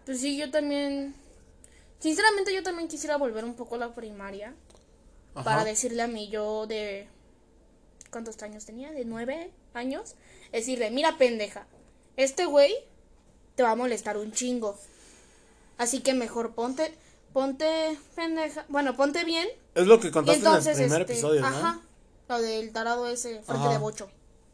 Pues 0.05 0.21
sí, 0.21 0.37
yo 0.37 0.51
también. 0.51 1.15
Sinceramente, 1.99 2.55
yo 2.55 2.63
también 2.63 2.89
quisiera 2.89 3.17
volver 3.17 3.45
un 3.45 3.55
poco 3.55 3.77
a 3.77 3.79
la 3.79 3.95
primaria. 3.95 4.55
Ajá. 5.35 5.45
Para 5.45 5.65
decirle 5.65 6.03
a 6.03 6.09
mi 6.09 6.29
yo 6.29 6.67
de. 6.67 7.09
¿Cuántos 8.11 8.41
años 8.43 8.65
tenía? 8.65 8.93
¿De 8.93 9.05
nueve 9.05 9.51
años? 9.73 10.15
Decirle, 10.53 10.91
mira, 10.91 11.17
pendeja. 11.19 11.67
Este 12.17 12.47
güey 12.47 12.73
te 13.57 13.63
va 13.63 13.73
a 13.73 13.77
molestar 13.77 14.17
un 14.19 14.33
chingo. 14.33 14.79
Así 15.79 16.01
que 16.01 16.15
mejor 16.15 16.55
ponte. 16.55 16.95
Ponte 17.35 17.99
pendeja. 18.15 18.65
Bueno, 18.69 18.97
ponte 18.97 19.25
bien. 19.25 19.49
Es 19.75 19.89
lo 19.89 19.99
que 19.99 20.13
contaste 20.13 20.39
entonces, 20.39 20.79
en 20.79 20.85
el 20.85 20.89
primer 20.89 21.01
este, 21.03 21.13
episodio, 21.15 21.41
¿no? 21.41 21.49
Ajá. 21.49 21.81
Lo 22.29 22.41
del 22.41 22.73
tarado 22.73 23.09
ese, 23.09 23.43
frente 23.43 23.65
Ajá. 23.65 23.73
de 23.73 23.79
bocho. 23.79 24.09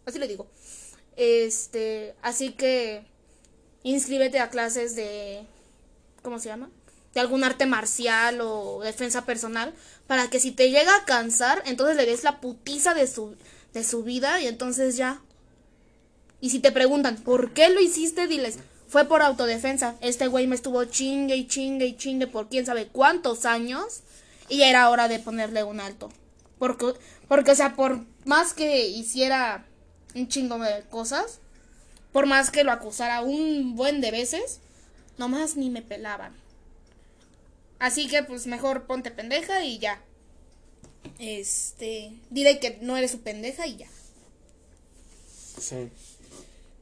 Así 0.07 0.19
le 0.19 0.27
digo. 0.27 0.47
Este, 1.15 2.15
así 2.23 2.53
que 2.53 3.05
inscríbete 3.83 4.39
a 4.39 4.49
clases 4.49 4.97
de 4.97 5.47
¿cómo 6.23 6.39
se 6.39 6.49
llama? 6.49 6.71
De 7.13 7.21
algún 7.21 7.45
arte 7.45 7.67
marcial 7.67 8.41
o 8.41 8.81
defensa 8.83 9.27
personal 9.27 9.75
para 10.07 10.31
que 10.31 10.41
si 10.41 10.51
te 10.51 10.71
llega 10.71 10.97
a 10.97 11.05
cansar, 11.05 11.63
entonces 11.67 11.99
le 11.99 12.07
des 12.07 12.25
la 12.25 12.41
putiza 12.41 12.95
de 12.95 13.07
su 13.07 13.37
de 13.75 13.85
su 13.85 14.03
vida 14.05 14.41
y 14.41 14.47
entonces 14.47 14.97
ya. 14.97 15.21
Y 16.41 16.49
si 16.49 16.61
te 16.61 16.73
preguntan, 16.73 17.17
¿por 17.17 17.53
qué 17.53 17.69
lo 17.69 17.81
hiciste? 17.83 18.27
Diles, 18.27 18.59
fue 18.91 19.05
por 19.05 19.23
autodefensa. 19.23 19.95
Este 20.01 20.27
güey 20.27 20.49
me 20.49 20.57
estuvo 20.57 20.85
chingue 20.85 21.37
y 21.37 21.47
chingue 21.47 21.87
y 21.87 21.97
chingue 21.97 22.27
por 22.27 22.49
quién 22.49 22.67
sabe 22.67 22.89
cuántos 22.89 23.47
años 23.47 24.01
y 24.49 24.63
era 24.63 24.91
hora 24.91 25.07
de 25.07 25.21
ponerle 25.21 25.63
un 25.63 25.79
alto. 25.79 26.11
Porque, 26.59 26.95
porque, 27.29 27.53
o 27.53 27.55
sea, 27.55 27.77
por 27.77 28.05
más 28.25 28.53
que 28.53 28.89
hiciera 28.89 29.65
un 30.17 30.27
chingo 30.27 30.59
de 30.59 30.83
cosas, 30.91 31.39
por 32.13 32.27
más 32.27 32.51
que 32.51 32.65
lo 32.65 32.73
acusara 32.73 33.23
un 33.23 33.77
buen 33.77 34.01
de 34.01 34.11
veces, 34.11 34.59
nomás 35.19 35.57
ni 35.57 35.71
me 35.71 35.83
pelaban. 35.83 36.35
Así 37.79 38.09
que, 38.09 38.25
pues, 38.25 38.49
mejor 38.49 38.87
ponte 38.87 39.13
pendeja 39.13 39.65
y 39.65 39.79
ya. 39.79 40.03
Este, 41.21 42.13
dile 42.29 42.59
que 42.59 42.79
no 42.83 42.97
eres 42.97 43.13
su 43.13 43.21
pendeja 43.21 43.69
y 43.69 43.77
ya. 43.77 43.89
Sí. 45.61 45.91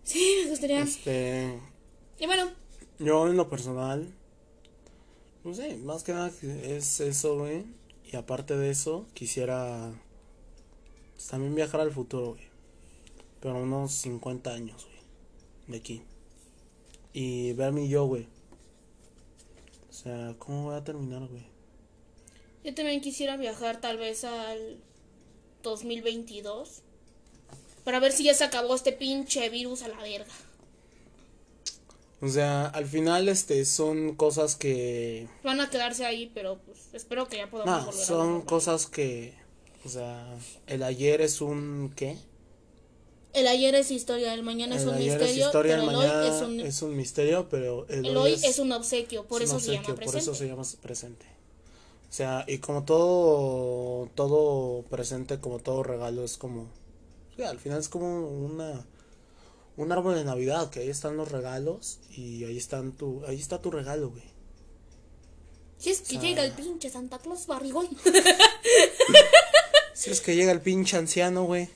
Sí, 0.04 0.40
me 0.44 0.50
gustaría. 0.50 0.80
Este, 0.80 1.60
Y 2.18 2.26
bueno, 2.26 2.50
yo 2.98 3.28
en 3.28 3.36
lo 3.36 3.48
personal, 3.48 4.12
no 5.44 5.54
sé, 5.54 5.76
más 5.76 6.02
que 6.02 6.12
nada 6.12 6.32
es 6.42 7.00
eso, 7.00 7.38
güey. 7.38 7.64
Y 8.10 8.16
aparte 8.16 8.56
de 8.56 8.70
eso, 8.70 9.06
quisiera 9.14 9.92
Pues 11.14 11.28
también 11.28 11.54
viajar 11.54 11.80
al 11.80 11.92
futuro, 11.92 12.34
güey. 12.34 12.48
Pero 13.40 13.56
unos 13.56 13.92
50 13.92 14.50
años, 14.52 14.84
güey. 14.84 14.98
De 15.66 15.76
aquí. 15.78 16.02
Y 17.12 17.52
ver 17.52 17.72
mi 17.72 17.88
yo, 17.88 18.06
güey. 18.06 18.26
O 19.90 19.92
sea, 19.92 20.34
¿cómo 20.38 20.64
voy 20.64 20.76
a 20.76 20.84
terminar, 20.84 21.26
güey? 21.28 21.44
Yo 22.64 22.74
también 22.74 23.00
quisiera 23.00 23.36
viajar 23.36 23.80
tal 23.80 23.98
vez 23.98 24.24
al 24.24 24.78
2022. 25.62 26.82
Para 27.84 28.00
ver 28.00 28.12
si 28.12 28.24
ya 28.24 28.34
se 28.34 28.44
acabó 28.44 28.74
este 28.74 28.92
pinche 28.92 29.48
virus 29.50 29.82
a 29.82 29.88
la 29.88 30.02
verga. 30.02 30.32
O 32.20 32.28
sea, 32.28 32.66
al 32.66 32.86
final, 32.86 33.28
este, 33.28 33.64
son 33.64 34.16
cosas 34.16 34.56
que... 34.56 35.28
Van 35.44 35.60
a 35.60 35.70
quedarse 35.70 36.04
ahí, 36.04 36.30
pero 36.34 36.58
pues 36.66 36.88
espero 36.92 37.28
que 37.28 37.36
ya 37.36 37.48
podamos 37.48 37.78
No, 37.80 37.86
volver 37.86 38.02
a 38.02 38.06
son 38.06 38.28
verlo. 38.34 38.46
cosas 38.46 38.86
que... 38.86 39.34
O 39.84 39.88
sea, 39.88 40.26
el 40.66 40.82
ayer 40.82 41.20
es 41.20 41.40
un... 41.40 41.92
¿Qué? 41.94 42.16
El 43.34 43.46
ayer 43.46 43.74
es 43.76 43.90
historia, 43.90 44.34
el 44.34 44.42
mañana 44.42 44.74
es 44.76 44.82
el 44.82 44.88
un 44.88 44.94
ayer 44.94 45.20
misterio, 45.20 45.42
es 45.42 45.46
historia, 45.46 45.76
pero 45.76 45.80
el 45.80 45.86
mañana 45.86 46.20
hoy 46.22 46.28
es 46.28 46.42
un, 46.42 46.60
es 46.60 46.82
un 46.82 46.96
misterio, 46.96 47.48
pero 47.48 47.86
el, 47.88 48.06
el 48.06 48.16
hoy 48.16 48.32
es 48.32 48.58
un 48.58 48.72
obsequio, 48.72 49.26
por 49.26 49.42
es 49.42 49.50
eso 49.50 49.60
se 49.60 49.72
llama 49.72 49.92
obsequio, 49.92 49.94
presente. 49.94 50.12
Por 50.12 50.20
eso 50.22 50.34
se 50.34 50.48
llama 50.48 50.62
presente. 50.82 51.26
O 52.10 52.12
sea, 52.12 52.44
y 52.48 52.58
como 52.58 52.84
todo, 52.84 54.08
todo 54.14 54.82
presente, 54.88 55.38
como 55.40 55.58
todo 55.60 55.82
regalo, 55.82 56.24
es 56.24 56.38
como, 56.38 56.68
sí, 57.36 57.42
al 57.42 57.58
final 57.58 57.78
es 57.80 57.88
como 57.88 58.26
una, 58.28 58.86
un 59.78 59.90
árbol 59.92 60.14
de 60.16 60.24
Navidad, 60.24 60.68
que 60.70 60.80
ahí 60.80 60.90
están 60.90 61.16
los 61.16 61.30
regalos 61.32 61.98
y 62.10 62.44
ahí 62.44 62.58
están 62.58 62.92
tu, 62.92 63.24
ahí 63.26 63.38
está 63.40 63.62
tu 63.62 63.70
regalo, 63.70 64.10
güey. 64.10 64.24
Si 65.78 65.90
es 65.90 66.00
que 66.00 66.14
sea- 66.16 66.20
llega 66.20 66.44
el 66.44 66.52
pinche 66.52 66.90
Santa 66.90 67.18
Claus 67.18 67.46
barrigón. 67.46 67.88
Si 69.94 70.10
es 70.10 70.20
que 70.20 70.36
llega 70.36 70.52
el 70.52 70.60
pinche 70.60 70.96
anciano, 70.96 71.42
güey. 71.44 71.68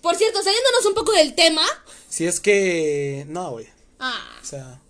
Por 0.00 0.16
cierto, 0.16 0.42
saliéndonos 0.42 0.84
un 0.86 0.94
poco 0.94 1.12
del 1.12 1.32
tema. 1.36 1.62
Si 2.08 2.26
es 2.26 2.40
que, 2.40 3.24
no, 3.28 3.52
güey. 3.52 3.68
Ah, 4.00 4.36
O 4.42 4.44
sea, 4.44 4.80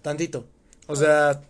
tantito. 0.00 0.46
O 0.86 0.96
sea, 0.96 1.42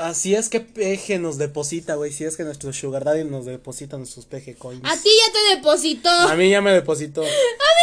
así 0.00 0.34
es 0.34 0.48
que 0.48 0.58
Peje 0.58 1.20
nos 1.20 1.38
deposita, 1.38 1.94
güey. 1.94 2.12
Si 2.12 2.24
es 2.24 2.36
que 2.36 2.42
nuestro 2.42 2.72
Sugar 2.72 3.04
Daddy 3.04 3.22
nos 3.22 3.46
deposita 3.46 3.98
nuestros 3.98 4.26
Peje 4.26 4.56
Coins. 4.56 4.82
a 4.84 4.96
ti 5.00 5.10
ya 5.26 5.32
te 5.32 5.56
depositó. 5.56 6.08
A 6.10 6.34
mí 6.34 6.50
ya 6.50 6.60
me 6.60 6.72
depositó. 6.72 7.22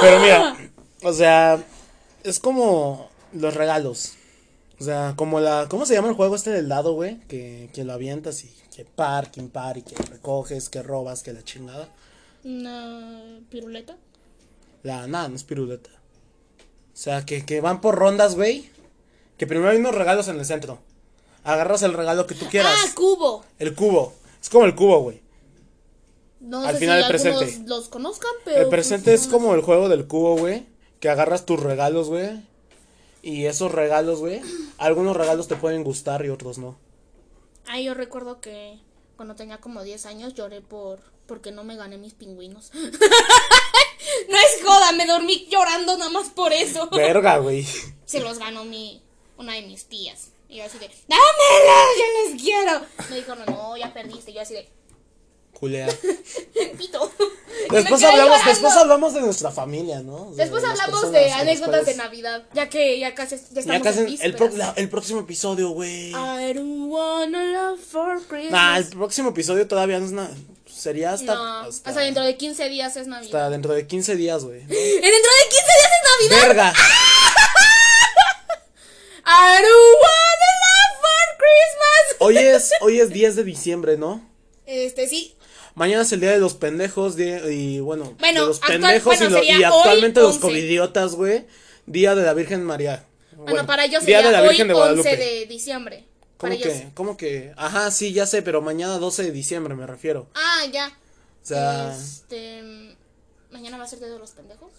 Pero 0.00 0.20
mira, 0.20 0.56
o 1.02 1.12
sea, 1.12 1.62
es 2.24 2.38
como 2.38 3.10
los 3.32 3.54
regalos. 3.54 4.14
O 4.80 4.84
sea, 4.84 5.14
como 5.16 5.40
la. 5.40 5.66
¿Cómo 5.68 5.86
se 5.86 5.94
llama 5.94 6.08
el 6.08 6.14
juego 6.14 6.36
este 6.36 6.50
del 6.50 6.68
dado, 6.68 6.92
güey? 6.92 7.18
Que, 7.26 7.68
que 7.74 7.84
lo 7.84 7.92
avientas 7.92 8.44
y 8.44 8.54
que 8.74 8.84
par, 8.84 9.30
que 9.30 9.40
impar 9.40 9.76
y 9.76 9.82
que 9.82 9.96
recoges, 9.96 10.68
que 10.68 10.82
robas, 10.82 11.22
que 11.22 11.32
la 11.32 11.42
chingada. 11.42 11.88
Una 12.44 13.40
piruleta. 13.50 13.96
La. 14.84 15.06
Nada, 15.06 15.28
no 15.28 15.36
es 15.36 15.44
piruleta. 15.44 15.90
O 15.90 17.00
sea, 17.00 17.24
que, 17.24 17.44
que 17.44 17.60
van 17.60 17.80
por 17.80 17.96
rondas, 17.96 18.36
güey. 18.36 18.70
Que 19.36 19.46
primero 19.46 19.70
hay 19.70 19.78
unos 19.78 19.94
regalos 19.94 20.28
en 20.28 20.38
el 20.38 20.44
centro. 20.44 20.78
Agarras 21.44 21.82
el 21.82 21.92
regalo 21.92 22.26
que 22.26 22.34
tú 22.34 22.46
quieras. 22.46 22.74
Ah, 22.76 22.90
cubo. 22.94 23.44
El 23.58 23.74
cubo. 23.74 24.12
Es 24.40 24.48
como 24.48 24.64
el 24.64 24.74
cubo, 24.74 25.00
güey. 25.00 25.20
No 26.40 26.64
Al 26.64 26.74
sé 26.74 26.80
final 26.80 26.98
si 26.98 27.02
el 27.02 27.08
presente. 27.08 27.68
los 27.68 27.88
conozcan, 27.88 28.30
pero. 28.44 28.62
El 28.62 28.68
presente 28.68 29.10
pues, 29.10 29.22
es 29.22 29.26
no 29.26 29.32
como 29.32 29.54
el 29.54 29.60
juego 29.62 29.88
del 29.88 30.06
cubo, 30.06 30.36
güey. 30.36 30.66
Que 31.00 31.08
agarras 31.08 31.46
tus 31.46 31.60
regalos, 31.60 32.08
güey. 32.08 32.42
Y 33.22 33.46
esos 33.46 33.72
regalos, 33.72 34.20
güey. 34.20 34.40
Algunos 34.78 35.16
regalos 35.16 35.48
te 35.48 35.56
pueden 35.56 35.84
gustar 35.84 36.24
y 36.24 36.30
otros 36.30 36.58
no. 36.58 36.78
Ah, 37.66 37.80
yo 37.80 37.94
recuerdo 37.94 38.40
que 38.40 38.78
cuando 39.16 39.34
tenía 39.34 39.58
como 39.58 39.82
10 39.82 40.06
años 40.06 40.34
lloré 40.34 40.60
por 40.60 41.00
porque 41.26 41.52
no 41.52 41.62
me 41.62 41.76
gané 41.76 41.98
mis 41.98 42.14
pingüinos. 42.14 42.70
no 42.74 44.36
es 44.36 44.64
joda, 44.64 44.92
me 44.92 45.06
dormí 45.06 45.46
llorando 45.50 45.98
nada 45.98 46.10
más 46.10 46.30
por 46.30 46.52
eso. 46.52 46.88
Verga, 46.90 47.38
güey. 47.38 47.66
Se 48.06 48.20
los 48.20 48.38
ganó 48.38 48.64
mi 48.64 49.02
una 49.36 49.54
de 49.54 49.62
mis 49.62 49.84
tías. 49.84 50.30
Y 50.48 50.56
yo 50.56 50.64
así 50.64 50.78
de, 50.78 50.90
¡dámelos! 51.06 51.98
¡Yo 51.98 52.32
les 52.32 52.42
quiero! 52.42 52.80
Me 53.10 53.16
dijo, 53.16 53.34
no, 53.34 53.44
no, 53.44 53.76
ya 53.76 53.92
perdiste. 53.92 54.30
Y 54.30 54.34
yo 54.34 54.40
así 54.40 54.54
de, 54.54 54.68
Culea. 55.58 55.88
pito. 56.78 57.10
Después 57.70 58.02
hablamos, 58.02 58.44
después 58.46 58.72
hablamos 58.74 59.14
de 59.14 59.20
nuestra 59.20 59.50
familia, 59.50 60.00
¿no? 60.00 60.30
Después 60.34 60.62
de 60.62 60.68
las 60.68 60.80
hablamos 60.80 61.12
de 61.12 61.30
anécdotas 61.32 61.84
de 61.86 61.94
Navidad. 61.96 62.44
Ya 62.54 62.68
que 62.68 62.98
ya 62.98 63.14
casi 63.14 63.36
ya 63.50 63.60
estamos 63.60 63.66
Ya 63.66 63.80
casi 63.82 64.00
en 64.00 64.16
el, 64.20 64.34
pro- 64.36 64.48
la- 64.54 64.72
el 64.76 64.88
próximo 64.88 65.20
episodio, 65.20 65.70
güey. 65.70 66.10
I 66.12 66.52
don't 66.54 66.90
wanna 66.90 67.44
love 67.44 67.80
for 67.80 68.20
Christmas. 68.26 68.52
Nah, 68.52 68.78
el 68.78 68.86
próximo 68.86 69.30
episodio 69.30 69.66
todavía 69.66 69.98
no 69.98 70.06
es 70.06 70.12
nada. 70.12 70.30
Sería 70.66 71.12
hasta. 71.12 71.34
no, 71.34 71.58
hasta, 71.62 71.90
hasta 71.90 72.00
dentro 72.02 72.22
de 72.22 72.36
15 72.36 72.68
días 72.68 72.96
es 72.96 73.06
Navidad. 73.08 73.26
hasta 73.34 73.50
dentro 73.50 73.74
de 73.74 73.86
15 73.86 74.14
días, 74.16 74.44
güey. 74.44 74.62
¿no? 74.64 74.72
¿Y 74.74 74.76
dentro 74.76 75.10
de 75.10 75.48
15 75.50 75.66
días 75.66 75.90
es 75.92 76.30
Navidad? 76.30 76.46
Verga. 76.48 76.72
I 79.26 79.60
don't 79.60 79.96
wanna 80.02 80.52
love 80.64 80.94
for 81.02 81.26
Christmas. 81.36 82.16
Hoy 82.20 82.38
es, 82.38 82.70
hoy 82.80 83.00
es 83.00 83.10
10 83.10 83.36
de 83.36 83.44
diciembre, 83.44 83.98
¿no? 83.98 84.26
Este 84.64 85.06
sí. 85.08 85.34
Mañana 85.78 86.02
es 86.02 86.12
el 86.12 86.20
día 86.20 86.32
de 86.32 86.38
los 86.38 86.54
pendejos 86.54 87.16
y 87.18 87.78
bueno, 87.80 88.14
Bueno, 88.18 88.40
de 88.42 88.46
los 88.48 88.56
actual- 88.58 88.80
pendejos 88.80 89.18
bueno, 89.18 89.38
y, 89.42 89.52
lo- 89.52 89.58
y 89.60 89.62
actualmente 89.64 90.20
los 90.20 90.30
11. 90.34 90.40
covidiotas, 90.40 91.14
güey. 91.14 91.46
Día 91.86 92.14
de 92.14 92.22
la 92.24 92.34
Virgen 92.34 92.64
María. 92.64 93.04
Bueno, 93.36 93.64
para 93.66 93.84
ellos 93.84 94.04
Día 94.04 94.18
sería 94.18 94.30
de 94.30 94.36
la 94.36 94.42
hoy 94.42 94.48
Virgen 94.50 94.68
de 94.68 94.74
11 94.74 94.80
Guadalupe. 94.94 95.16
de 95.16 95.46
diciembre. 95.46 96.04
Para 96.36 96.54
¿Cómo 96.54 96.64
ellos. 96.64 96.78
que? 96.80 96.90
¿Cómo 96.94 97.16
que? 97.16 97.52
Ajá, 97.56 97.90
sí, 97.90 98.12
ya 98.12 98.26
sé, 98.26 98.42
pero 98.42 98.60
mañana 98.60 98.98
12 98.98 99.22
de 99.22 99.30
diciembre 99.32 99.74
me 99.74 99.86
refiero. 99.86 100.28
Ah, 100.34 100.64
ya. 100.72 100.88
O 100.88 101.46
sea, 101.46 101.94
Este. 101.96 102.96
Mañana 103.50 103.78
va 103.78 103.84
a 103.84 103.88
ser 103.88 104.00
día 104.00 104.08
de 104.08 104.18
los 104.18 104.32
pendejos. 104.32 104.70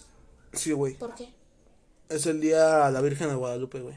sí, 0.54 0.72
güey. 0.74 0.94
¿Por 0.96 1.16
qué? 1.16 1.30
Es 2.10 2.26
el 2.26 2.40
día 2.42 2.86
de 2.88 2.92
la 2.92 3.02
Virgen 3.02 3.30
de 3.30 3.36
Guadalupe, 3.36 3.80
güey. 3.80 3.96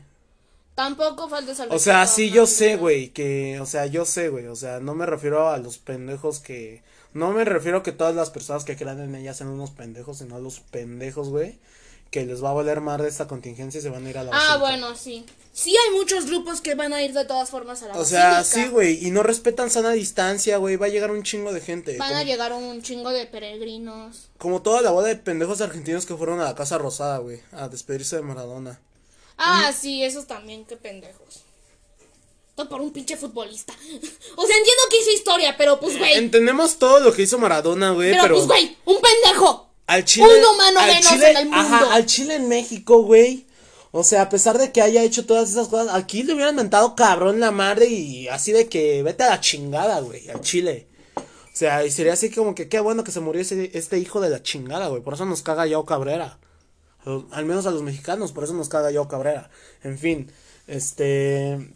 Tampoco 0.74 1.28
falta 1.28 1.54
salvar. 1.54 1.76
O 1.76 1.78
sea, 1.78 2.06
sí, 2.06 2.30
yo 2.30 2.46
sé, 2.46 2.76
güey, 2.76 3.10
que, 3.10 3.60
o 3.60 3.66
sea, 3.66 3.86
yo 3.86 4.04
sé, 4.04 4.28
güey, 4.30 4.46
o 4.46 4.56
sea, 4.56 4.80
no 4.80 4.94
me 4.94 5.04
refiero 5.06 5.48
a 5.50 5.58
los 5.58 5.78
pendejos 5.78 6.38
que, 6.40 6.82
no 7.12 7.30
me 7.32 7.44
refiero 7.44 7.78
a 7.78 7.82
que 7.82 7.92
todas 7.92 8.14
las 8.14 8.30
personas 8.30 8.64
que 8.64 8.76
crean 8.76 9.00
en 9.00 9.14
ella 9.14 9.34
sean 9.34 9.50
unos 9.50 9.70
pendejos, 9.70 10.18
sino 10.18 10.36
a 10.36 10.40
los 10.40 10.60
pendejos, 10.60 11.28
güey, 11.28 11.58
que 12.10 12.24
les 12.26 12.42
va 12.42 12.50
a 12.50 12.54
valer 12.54 12.80
más 12.80 13.00
de 13.02 13.08
esta 13.08 13.26
contingencia 13.26 13.78
y 13.78 13.82
se 13.82 13.90
van 13.90 14.06
a 14.06 14.10
ir 14.10 14.16
a 14.18 14.24
la 14.24 14.30
Ah, 14.32 14.56
basílica. 14.56 14.58
bueno, 14.58 14.94
sí. 14.96 15.24
Sí 15.54 15.74
hay 15.76 15.94
muchos 15.98 16.24
grupos 16.26 16.62
que 16.62 16.74
van 16.74 16.94
a 16.94 17.02
ir 17.02 17.12
de 17.12 17.26
todas 17.26 17.50
formas 17.50 17.82
a 17.82 17.88
la 17.88 17.94
O 17.98 18.04
sea, 18.06 18.30
basílica. 18.38 18.66
sí, 18.68 18.72
güey, 18.72 19.06
y 19.06 19.10
no 19.10 19.22
respetan 19.22 19.68
sana 19.68 19.90
distancia, 19.92 20.56
güey, 20.56 20.76
va 20.76 20.86
a 20.86 20.90
llegar 20.90 21.10
un 21.10 21.22
chingo 21.22 21.52
de 21.52 21.60
gente. 21.60 21.96
Van 21.98 22.12
a 22.12 22.18
como, 22.20 22.24
llegar 22.24 22.52
un 22.54 22.80
chingo 22.82 23.10
de 23.10 23.26
peregrinos. 23.26 24.28
como 24.38 24.62
toda 24.62 24.80
la 24.80 24.90
boda 24.90 25.08
de 25.08 25.16
pendejos 25.16 25.60
argentinos 25.60 26.06
que 26.06 26.16
fueron 26.16 26.40
a 26.40 26.44
la 26.44 26.54
Casa 26.54 26.78
Rosada, 26.78 27.18
güey, 27.18 27.40
a 27.52 27.68
despedirse 27.68 28.16
de 28.16 28.22
Maradona. 28.22 28.80
Ah, 29.44 29.72
sí, 29.72 30.02
esos 30.04 30.26
también, 30.26 30.64
qué 30.64 30.76
pendejos. 30.76 31.42
Todo 32.54 32.68
por 32.68 32.80
un 32.80 32.92
pinche 32.92 33.16
futbolista. 33.16 33.72
O 34.36 34.46
sea, 34.46 34.56
entiendo 34.56 34.82
que 34.90 35.00
hizo 35.00 35.10
historia, 35.10 35.56
pero 35.56 35.78
pues, 35.80 35.98
güey. 35.98 36.14
Entendemos 36.14 36.78
todo 36.78 37.00
lo 37.00 37.12
que 37.12 37.22
hizo 37.22 37.38
Maradona, 37.38 37.90
güey, 37.92 38.10
Pero, 38.10 38.22
pero... 38.22 38.34
pues, 38.36 38.46
güey, 38.46 38.76
un 38.86 38.96
pendejo. 39.00 39.70
Al 39.86 40.04
Chile. 40.04 40.26
Un 40.26 40.44
humano 40.54 40.80
al 40.80 40.86
menos 40.88 41.12
Chile- 41.12 41.30
en 41.30 41.36
el 41.36 41.44
mundo. 41.46 41.58
Ajá, 41.58 41.94
al 41.94 42.06
Chile 42.06 42.34
en 42.36 42.48
México, 42.48 43.02
güey. 43.02 43.46
O 43.90 44.04
sea, 44.04 44.22
a 44.22 44.28
pesar 44.30 44.56
de 44.56 44.72
que 44.72 44.80
haya 44.80 45.02
hecho 45.02 45.26
todas 45.26 45.50
esas 45.50 45.68
cosas, 45.68 45.94
aquí 45.94 46.22
le 46.22 46.32
hubieran 46.32 46.56
mentado 46.56 46.94
cabrón 46.96 47.40
la 47.40 47.50
madre 47.50 47.86
y 47.88 48.26
así 48.28 48.50
de 48.52 48.66
que 48.68 49.02
vete 49.02 49.24
a 49.24 49.28
la 49.30 49.40
chingada, 49.40 50.00
güey, 50.00 50.30
al 50.30 50.40
Chile. 50.40 50.88
O 51.16 51.54
sea, 51.54 51.84
y 51.84 51.90
sería 51.90 52.14
así 52.14 52.30
como 52.30 52.54
que 52.54 52.70
qué 52.70 52.80
bueno 52.80 53.04
que 53.04 53.12
se 53.12 53.20
murió 53.20 53.42
ese, 53.42 53.70
este 53.74 53.98
hijo 53.98 54.20
de 54.22 54.30
la 54.30 54.42
chingada, 54.42 54.88
güey. 54.88 55.02
Por 55.02 55.12
eso 55.14 55.26
nos 55.26 55.42
caga 55.42 55.66
Yao 55.66 55.84
Cabrera. 55.84 56.38
Al 57.04 57.44
menos 57.44 57.66
a 57.66 57.70
los 57.70 57.82
mexicanos, 57.82 58.32
por 58.32 58.44
eso 58.44 58.54
nos 58.54 58.68
caga 58.68 58.90
Yao 58.90 59.08
Cabrera. 59.08 59.50
En 59.82 59.98
fin, 59.98 60.30
este. 60.66 61.74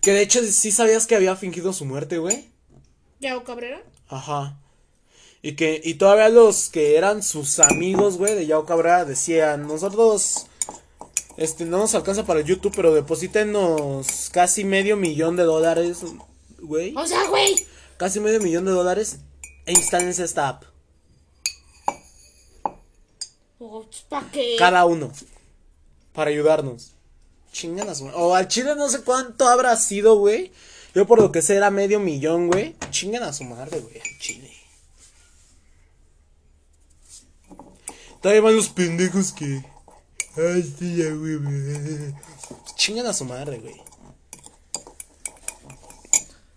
Que 0.00 0.12
de 0.12 0.22
hecho 0.22 0.42
sí 0.42 0.70
sabías 0.70 1.06
que 1.06 1.16
había 1.16 1.36
fingido 1.36 1.72
su 1.72 1.84
muerte, 1.84 2.18
güey. 2.18 2.48
¿Yao 3.20 3.44
Cabrera? 3.44 3.82
Ajá. 4.08 4.58
Y 5.42 5.56
que, 5.56 5.80
y 5.84 5.94
todavía 5.94 6.30
los 6.30 6.70
que 6.70 6.96
eran 6.96 7.22
sus 7.22 7.58
amigos, 7.58 8.16
güey, 8.16 8.34
de 8.34 8.46
Yao 8.46 8.64
Cabrera 8.64 9.04
decían, 9.04 9.66
nosotros, 9.66 10.46
este, 11.36 11.66
no 11.66 11.78
nos 11.78 11.94
alcanza 11.94 12.24
para 12.24 12.40
el 12.40 12.46
YouTube, 12.46 12.72
pero 12.74 12.94
deposítenos 12.94 14.30
casi 14.32 14.64
medio 14.64 14.96
millón 14.96 15.36
de 15.36 15.42
dólares, 15.42 15.98
güey. 16.60 16.94
O 16.96 17.06
sea, 17.06 17.28
güey. 17.28 17.54
Casi 17.98 18.20
medio 18.20 18.40
millón 18.40 18.64
de 18.64 18.72
dólares 18.72 19.18
e 19.66 19.72
instálense 19.72 20.24
esta 20.24 20.48
app. 20.48 20.64
¿Para 24.08 24.30
qué? 24.30 24.56
Cada 24.58 24.84
uno. 24.84 25.12
Para 26.12 26.30
ayudarnos. 26.30 26.94
Chingan 27.52 27.88
a 27.88 27.94
su 27.94 28.06
O 28.06 28.34
al 28.34 28.48
chile 28.48 28.74
no 28.76 28.88
sé 28.88 29.02
cuánto 29.02 29.46
habrá 29.46 29.76
sido, 29.76 30.16
güey. 30.16 30.52
Yo 30.94 31.06
por 31.06 31.20
lo 31.20 31.32
que 31.32 31.42
sé 31.42 31.56
era 31.56 31.70
medio 31.70 32.00
millón, 32.00 32.48
güey. 32.48 32.76
Chingan 32.90 33.22
a 33.22 33.32
su 33.32 33.44
madre, 33.44 33.80
güey. 33.80 33.96
Al 33.96 34.18
chile. 34.18 34.50
Todavía 38.20 38.42
van 38.42 38.56
los 38.56 38.68
pendejos 38.70 39.32
que. 39.32 39.64
Ay, 40.36 40.62
sí, 40.62 40.96
ya, 40.96 41.10
güey. 41.10 41.36
güey. 41.36 42.14
Chingan 42.76 43.06
a 43.06 43.12
su 43.12 43.24
madre, 43.24 43.58
güey. 43.58 43.76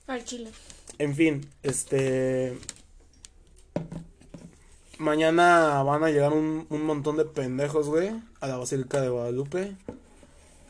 Al 0.07 0.23
chile. 0.23 0.51
En 0.97 1.15
fin, 1.15 1.49
este. 1.63 2.57
Mañana 4.99 5.83
van 5.83 6.03
a 6.03 6.09
llegar 6.09 6.33
un, 6.33 6.65
un 6.69 6.85
montón 6.85 7.17
de 7.17 7.25
pendejos, 7.25 7.87
güey, 7.87 8.11
a 8.39 8.47
la 8.47 8.57
Basílica 8.57 9.01
de 9.01 9.09
Guadalupe 9.09 9.75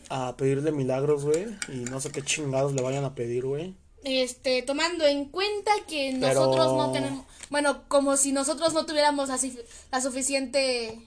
a 0.09 0.35
pedirle 0.37 0.71
milagros, 0.71 1.25
güey, 1.25 1.47
y 1.69 1.77
no 1.89 1.99
sé 1.99 2.11
qué 2.11 2.21
chingados 2.21 2.73
le 2.73 2.81
vayan 2.81 3.03
a 3.03 3.15
pedir, 3.15 3.45
güey. 3.45 3.75
Este, 4.03 4.61
tomando 4.61 5.05
en 5.05 5.25
cuenta 5.25 5.71
que 5.87 6.13
nosotros 6.13 6.73
no 6.73 6.91
tenemos, 6.91 7.25
bueno, 7.49 7.83
como 7.87 8.15
si 8.15 8.31
nosotros 8.31 8.73
no 8.73 8.85
tuviéramos 8.85 9.29
así 9.29 9.57
la 9.91 10.01
suficiente 10.01 11.01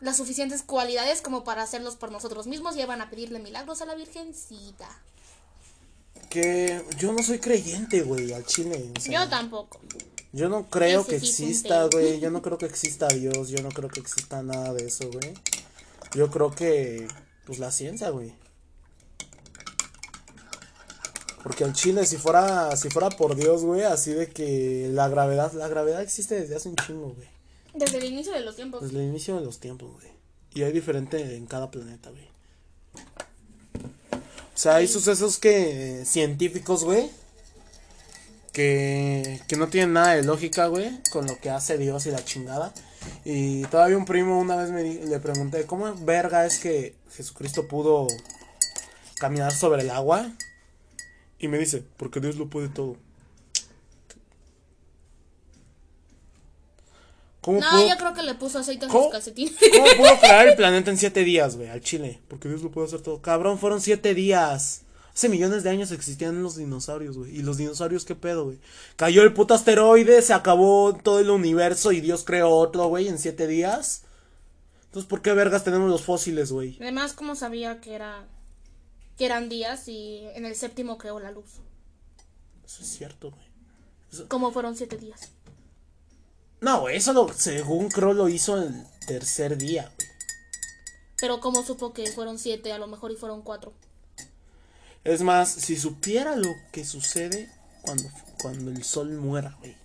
las 0.00 0.16
suficientes 0.16 0.62
cualidades 0.62 1.20
como 1.20 1.44
para 1.44 1.62
hacerlos 1.62 1.96
por 1.96 2.10
nosotros 2.10 2.46
mismos 2.46 2.74
y 2.76 2.84
van 2.86 3.02
a 3.02 3.10
pedirle 3.10 3.38
milagros 3.38 3.82
a 3.82 3.84
la 3.84 3.94
Virgencita. 3.94 4.88
Que 6.30 6.82
yo 6.96 7.12
no 7.12 7.22
soy 7.22 7.38
creyente, 7.38 8.00
güey, 8.00 8.32
al 8.32 8.46
chile. 8.46 8.92
o 8.96 9.00
sea, 9.00 9.24
Yo 9.24 9.28
tampoco. 9.28 9.78
Yo 10.32 10.48
no 10.48 10.68
creo 10.68 11.06
que 11.06 11.16
exista, 11.16 11.86
güey. 11.86 12.20
Yo 12.20 12.30
no 12.32 12.42
creo 12.42 12.58
que 12.58 12.66
exista 12.66 13.08
Dios. 13.08 13.48
Yo 13.48 13.62
no 13.62 13.70
creo 13.70 13.88
que 13.88 14.00
exista 14.00 14.42
nada 14.42 14.72
de 14.72 14.86
eso, 14.86 15.10
güey. 15.10 15.34
Yo 16.14 16.30
creo 16.30 16.50
que, 16.50 17.06
pues, 17.46 17.58
la 17.58 17.70
ciencia, 17.70 18.10
güey. 18.10 18.32
Porque 21.42 21.64
al 21.64 21.72
chile, 21.72 22.04
si 22.04 22.16
fuera, 22.16 22.76
si 22.76 22.90
fuera 22.90 23.08
por 23.08 23.34
Dios, 23.34 23.64
güey, 23.64 23.82
así 23.82 24.12
de 24.12 24.28
que 24.28 24.88
la 24.92 25.08
gravedad, 25.08 25.52
la 25.54 25.68
gravedad 25.68 26.02
existe 26.02 26.38
desde 26.38 26.56
hace 26.56 26.68
un 26.68 26.76
chingo, 26.76 27.14
güey. 27.14 27.28
Desde 27.74 27.98
el 27.98 28.04
inicio 28.04 28.32
de 28.32 28.40
los 28.40 28.56
tiempos. 28.56 28.82
Desde 28.82 28.98
el 28.98 29.08
inicio 29.08 29.36
de 29.36 29.44
los 29.44 29.58
tiempos, 29.58 29.90
güey. 29.92 30.08
Y 30.52 30.62
hay 30.62 30.72
diferente 30.72 31.36
en 31.36 31.46
cada 31.46 31.70
planeta, 31.70 32.10
güey. 32.10 32.28
O 34.54 34.62
sea, 34.62 34.76
hay 34.76 34.86
sucesos 34.86 35.38
que 35.38 36.02
científicos, 36.04 36.84
güey, 36.84 37.08
que, 38.52 39.40
que 39.48 39.56
no 39.56 39.68
tienen 39.68 39.92
nada 39.92 40.14
de 40.14 40.22
lógica, 40.22 40.66
güey, 40.66 40.90
con 41.12 41.26
lo 41.26 41.38
que 41.38 41.50
hace 41.50 41.78
Dios 41.78 42.06
y 42.06 42.10
la 42.10 42.24
chingada. 42.24 42.72
Y 43.24 43.62
todavía 43.66 43.96
un 43.96 44.04
primo 44.04 44.38
una 44.38 44.56
vez 44.56 44.70
me 44.70 44.82
di- 44.82 44.98
le 45.06 45.20
pregunté, 45.20 45.64
¿cómo 45.66 45.94
verga 46.04 46.44
es 46.46 46.58
que 46.58 46.94
Jesucristo 47.14 47.66
pudo 47.68 48.06
caminar 49.18 49.52
sobre 49.52 49.82
el 49.82 49.90
agua? 49.90 50.30
Y 51.38 51.48
me 51.48 51.58
dice, 51.58 51.82
porque 51.96 52.20
Dios 52.20 52.36
lo 52.36 52.48
puede 52.50 52.68
todo. 52.68 52.96
¿Cómo 57.40 57.60
No, 57.60 57.70
pudo- 57.70 57.88
yo 57.88 57.96
creo 57.96 58.12
que 58.14 58.22
le 58.22 58.34
puso 58.34 58.58
aceite 58.58 58.84
a 58.86 58.90
sus 58.90 59.08
calcetines. 59.10 59.54
¿Cómo 59.72 59.86
pudo 59.96 60.18
crear 60.20 60.46
el 60.48 60.56
planeta 60.56 60.90
en 60.90 60.98
siete 60.98 61.24
días, 61.24 61.56
güey? 61.56 61.68
Al 61.70 61.80
chile. 61.80 62.20
Porque 62.28 62.48
Dios 62.48 62.62
lo 62.62 62.70
puede 62.70 62.86
hacer 62.88 63.00
todo. 63.00 63.22
Cabrón, 63.22 63.58
fueron 63.58 63.80
siete 63.80 64.14
días. 64.14 64.82
Hace 65.20 65.28
millones 65.28 65.64
de 65.64 65.68
años 65.68 65.90
existían 65.92 66.42
los 66.42 66.56
dinosaurios, 66.56 67.18
güey. 67.18 67.36
¿Y 67.36 67.42
los 67.42 67.58
dinosaurios 67.58 68.06
qué 68.06 68.14
pedo, 68.14 68.46
güey? 68.46 68.58
Cayó 68.96 69.22
el 69.22 69.34
puto 69.34 69.52
asteroide, 69.52 70.22
se 70.22 70.32
acabó 70.32 70.94
todo 70.96 71.18
el 71.18 71.28
universo 71.28 71.92
y 71.92 72.00
Dios 72.00 72.24
creó 72.24 72.48
otro, 72.48 72.86
güey, 72.86 73.06
en 73.06 73.18
siete 73.18 73.46
días. 73.46 74.04
Entonces, 74.86 75.06
¿por 75.06 75.20
qué 75.20 75.34
vergas 75.34 75.62
tenemos 75.62 75.90
los 75.90 76.00
fósiles, 76.00 76.52
güey? 76.52 76.78
Además, 76.80 77.12
¿cómo 77.12 77.36
sabía 77.36 77.82
que 77.82 77.94
era 77.94 78.24
que 79.18 79.26
eran 79.26 79.50
días 79.50 79.88
y 79.88 80.26
en 80.34 80.46
el 80.46 80.56
séptimo 80.56 80.96
creó 80.96 81.20
la 81.20 81.32
luz? 81.32 81.50
Eso 82.64 82.82
es 82.82 82.88
cierto, 82.88 83.30
güey. 83.30 84.26
¿Cómo 84.28 84.52
fueron 84.52 84.74
siete 84.74 84.96
días? 84.96 85.28
No, 86.62 86.80
güey, 86.80 86.96
eso 86.96 87.12
lo, 87.12 87.30
según 87.30 87.90
creo 87.90 88.14
lo 88.14 88.30
hizo 88.30 88.56
el 88.56 88.86
tercer 89.06 89.58
día, 89.58 89.92
güey. 89.98 90.08
Pero 91.20 91.40
¿cómo 91.40 91.62
supo 91.62 91.92
que 91.92 92.10
fueron 92.10 92.38
siete? 92.38 92.72
A 92.72 92.78
lo 92.78 92.86
mejor 92.86 93.12
y 93.12 93.16
fueron 93.16 93.42
cuatro. 93.42 93.74
Es 95.04 95.22
más, 95.22 95.50
si 95.50 95.76
supiera 95.76 96.36
lo 96.36 96.54
que 96.72 96.84
sucede 96.84 97.50
cuando, 97.82 98.04
cuando 98.42 98.70
el 98.70 98.84
sol 98.84 99.10
muera, 99.12 99.56
güey. 99.60 99.76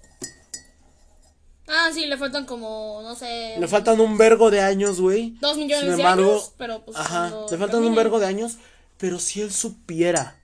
Ah, 1.68 1.90
sí, 1.94 2.06
le 2.06 2.18
faltan 2.18 2.46
como, 2.46 3.02
no 3.02 3.16
sé, 3.16 3.56
Le 3.60 3.68
faltan 3.68 4.00
un 4.00 4.18
vergo 4.18 4.52
de 4.52 4.62
años, 4.62 5.02
güey. 5.02 5.32
dos 5.42 5.58
millones 5.58 5.96
Sin 5.96 5.98
de 5.98 6.04
años, 6.04 6.54
pero 6.58 6.86
pues 6.86 6.96
Ajá, 6.98 7.34
le 7.50 7.58
faltan 7.58 7.84
un 7.84 7.96
vergo 7.96 8.20
de 8.20 8.28
años. 8.28 8.58
Pero 8.98 9.20
si 9.20 9.42
él 9.42 9.52
supiera, 9.52 10.40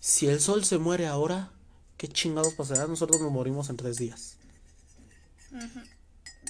si 0.00 0.26
el 0.26 0.40
sol 0.40 0.64
se 0.64 0.78
muere 0.78 1.06
ahora, 1.06 1.50
¿qué 1.96 2.08
chingados 2.08 2.54
pasará? 2.54 2.86
Nosotros 2.86 3.20
nos 3.20 3.30
morimos 3.30 3.68
en 3.68 3.76
tres 3.76 3.98
días. 3.98 4.36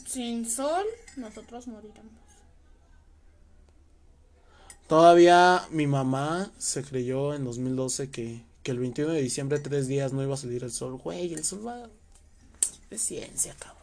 Sin 0.07 0.49
sol, 0.49 0.85
nosotros 1.17 1.67
moriremos. 1.67 2.13
Todavía 4.89 5.67
mi 5.71 5.87
mamá 5.87 6.51
se 6.57 6.83
creyó 6.83 7.35
en 7.35 7.45
2012 7.45 8.11
que, 8.11 8.43
que 8.63 8.71
el 8.71 8.79
21 8.79 9.13
de 9.13 9.21
diciembre, 9.21 9.59
tres 9.59 9.87
días, 9.87 10.15
no 10.15 10.23
iba 10.23 10.33
a 10.33 10.39
salir 10.39 10.65
el 10.65 10.73
sol. 10.73 10.97
Güey, 10.97 11.35
el 11.35 11.45
sol 11.45 11.67
va. 11.67 11.89
Es 12.91 13.03
ciencia, 13.03 13.55
cabrón. 13.59 13.77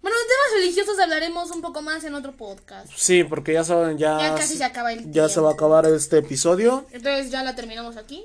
Bueno, 0.00 0.16
de 0.16 0.24
temas 0.24 0.62
religiosos 0.62 0.98
hablaremos 0.98 1.50
un 1.50 1.60
poco 1.60 1.82
más 1.82 2.02
en 2.04 2.14
otro 2.14 2.32
podcast. 2.32 2.90
Sí, 2.96 3.22
porque 3.22 3.52
ya 3.52 3.64
saben, 3.64 3.98
ya. 3.98 4.18
Ya 4.18 4.34
casi 4.34 4.56
se 4.56 4.64
acaba 4.64 4.94
el 4.94 5.12
Ya 5.12 5.28
se 5.28 5.40
va 5.40 5.50
a 5.50 5.52
acabar 5.52 5.84
este 5.84 6.18
episodio. 6.18 6.86
Entonces 6.90 7.30
ya 7.30 7.42
la 7.44 7.54
terminamos 7.54 7.98
aquí. 7.98 8.24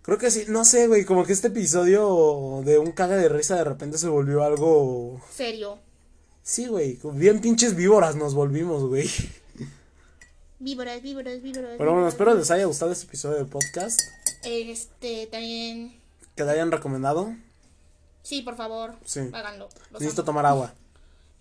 Creo 0.00 0.16
que 0.16 0.30
sí, 0.30 0.46
no 0.48 0.64
sé, 0.64 0.88
güey, 0.88 1.04
como 1.04 1.24
que 1.26 1.34
este 1.34 1.48
episodio 1.48 2.62
de 2.64 2.78
un 2.78 2.90
caga 2.90 3.16
de 3.16 3.28
risa 3.28 3.56
de 3.56 3.64
repente 3.64 3.98
se 3.98 4.08
volvió 4.08 4.42
algo. 4.42 5.20
Serio. 5.30 5.78
Sí, 6.42 6.66
güey, 6.66 6.98
bien 7.12 7.40
pinches 7.40 7.76
víboras 7.76 8.16
nos 8.16 8.34
volvimos, 8.34 8.82
güey. 8.84 9.08
Víboras, 10.62 11.02
víboras, 11.02 11.42
víboras. 11.42 11.72
Pero 11.76 11.90
bueno, 11.90 11.94
víboras, 11.94 12.14
espero 12.14 12.34
les 12.34 12.48
haya 12.52 12.66
gustado 12.66 12.92
este 12.92 13.06
episodio 13.06 13.38
del 13.38 13.46
podcast. 13.46 14.00
Este, 14.44 15.26
también. 15.26 16.00
Que 16.36 16.44
le 16.44 16.52
hayan 16.52 16.70
recomendado. 16.70 17.34
Sí, 18.22 18.42
por 18.42 18.54
favor. 18.54 18.94
Sí. 19.04 19.22
Háganlo. 19.32 19.68
Necesito 19.90 20.22
amo. 20.22 20.26
tomar 20.26 20.46
agua. 20.46 20.72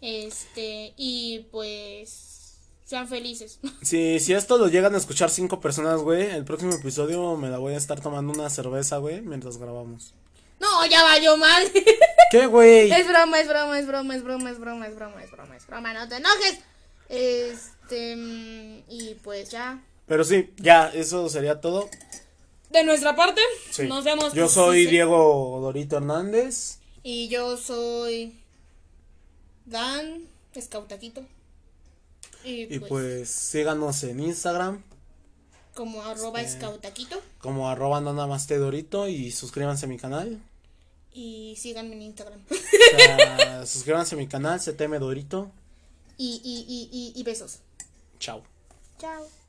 Este, 0.02 0.96
y 0.98 1.46
pues. 1.52 2.58
Sean 2.84 3.08
felices. 3.08 3.60
Si, 3.84 4.20
si 4.20 4.34
esto 4.34 4.58
lo 4.58 4.70
llegan 4.70 4.96
a 4.96 4.98
escuchar 4.98 5.30
cinco 5.30 5.62
personas, 5.62 6.02
güey, 6.02 6.32
el 6.32 6.44
próximo 6.44 6.74
episodio 6.74 7.38
me 7.38 7.52
la 7.52 7.60
voy 7.60 7.76
a 7.76 7.78
estar 7.78 8.02
tomando 8.02 8.34
una 8.34 8.50
cerveza, 8.50 8.98
güey, 8.98 9.22
mientras 9.22 9.58
grabamos. 9.58 10.16
No, 10.60 10.84
ya 10.88 11.04
valió 11.04 11.38
mal. 11.38 11.72
¿Qué, 12.32 12.48
güey? 12.48 12.92
es 12.92 13.08
broma, 13.08 13.40
es 13.40 13.48
broma, 13.48 13.78
es 13.78 13.86
broma, 13.86 14.16
es 14.16 14.24
broma, 14.24 14.50
es 14.50 14.60
broma, 14.60 14.88
es 14.88 14.96
broma, 14.96 15.24
es 15.24 15.32
broma, 15.32 15.58
es 15.58 15.68
broma. 15.68 15.94
No 15.94 16.08
te 16.08 16.16
enojes. 16.16 16.60
Este, 17.08 17.81
mm, 17.92 18.84
y 18.89 19.16
pues 19.24 19.50
ya. 19.50 19.84
Pero 20.08 20.24
sí, 20.24 20.50
ya, 20.58 20.89
eso 20.94 21.30
sería 21.30 21.62
todo. 21.62 21.89
De 22.70 22.84
nuestra 22.84 23.16
parte, 23.16 23.42
Sí. 23.72 23.84
nos 23.88 24.04
vemos. 24.04 24.34
Yo 24.34 24.48
soy 24.48 24.80
sí, 24.80 24.86
sí. 24.86 24.92
Diego 24.92 25.60
Dorito 25.62 25.98
Hernández. 25.98 26.78
Y 27.04 27.28
yo 27.30 27.58
soy 27.58 28.39
Dan 29.66 30.28
Escautaquito. 30.54 31.22
Y, 32.44 32.64
Y 32.74 32.80
pues, 32.80 32.89
pues 32.89 33.30
síganos 33.30 34.04
en 34.04 34.20
Instagram 34.20 34.84
como 35.76 36.02
arroba 36.04 36.42
este- 36.42 36.58
Escautaquito. 36.58 37.22
como 37.39 37.70
arroba 37.70 38.02
namaste 38.02 38.58
Dorito 38.58 39.08
y 39.08 39.32
suscríbanse 39.32 39.86
a 39.86 39.89
mi 39.89 39.98
canal. 39.98 40.42
Y 41.14 41.56
síganme 41.60 41.94
en 41.96 42.02
Instagram. 42.04 42.42
O 42.50 42.98
sea, 42.98 43.66
suscríbanse 43.66 44.16
a 44.16 44.18
mi 44.18 44.28
canal, 44.28 44.60
CTM 44.60 44.98
Dorito. 45.00 45.52
y, 46.18 46.42
y, 46.44 46.66
y, 46.68 46.89
y, 47.16 47.20
y 47.20 47.24
besos. 47.24 47.60
Tchau. 48.22 48.44
Tchau. 49.00 49.41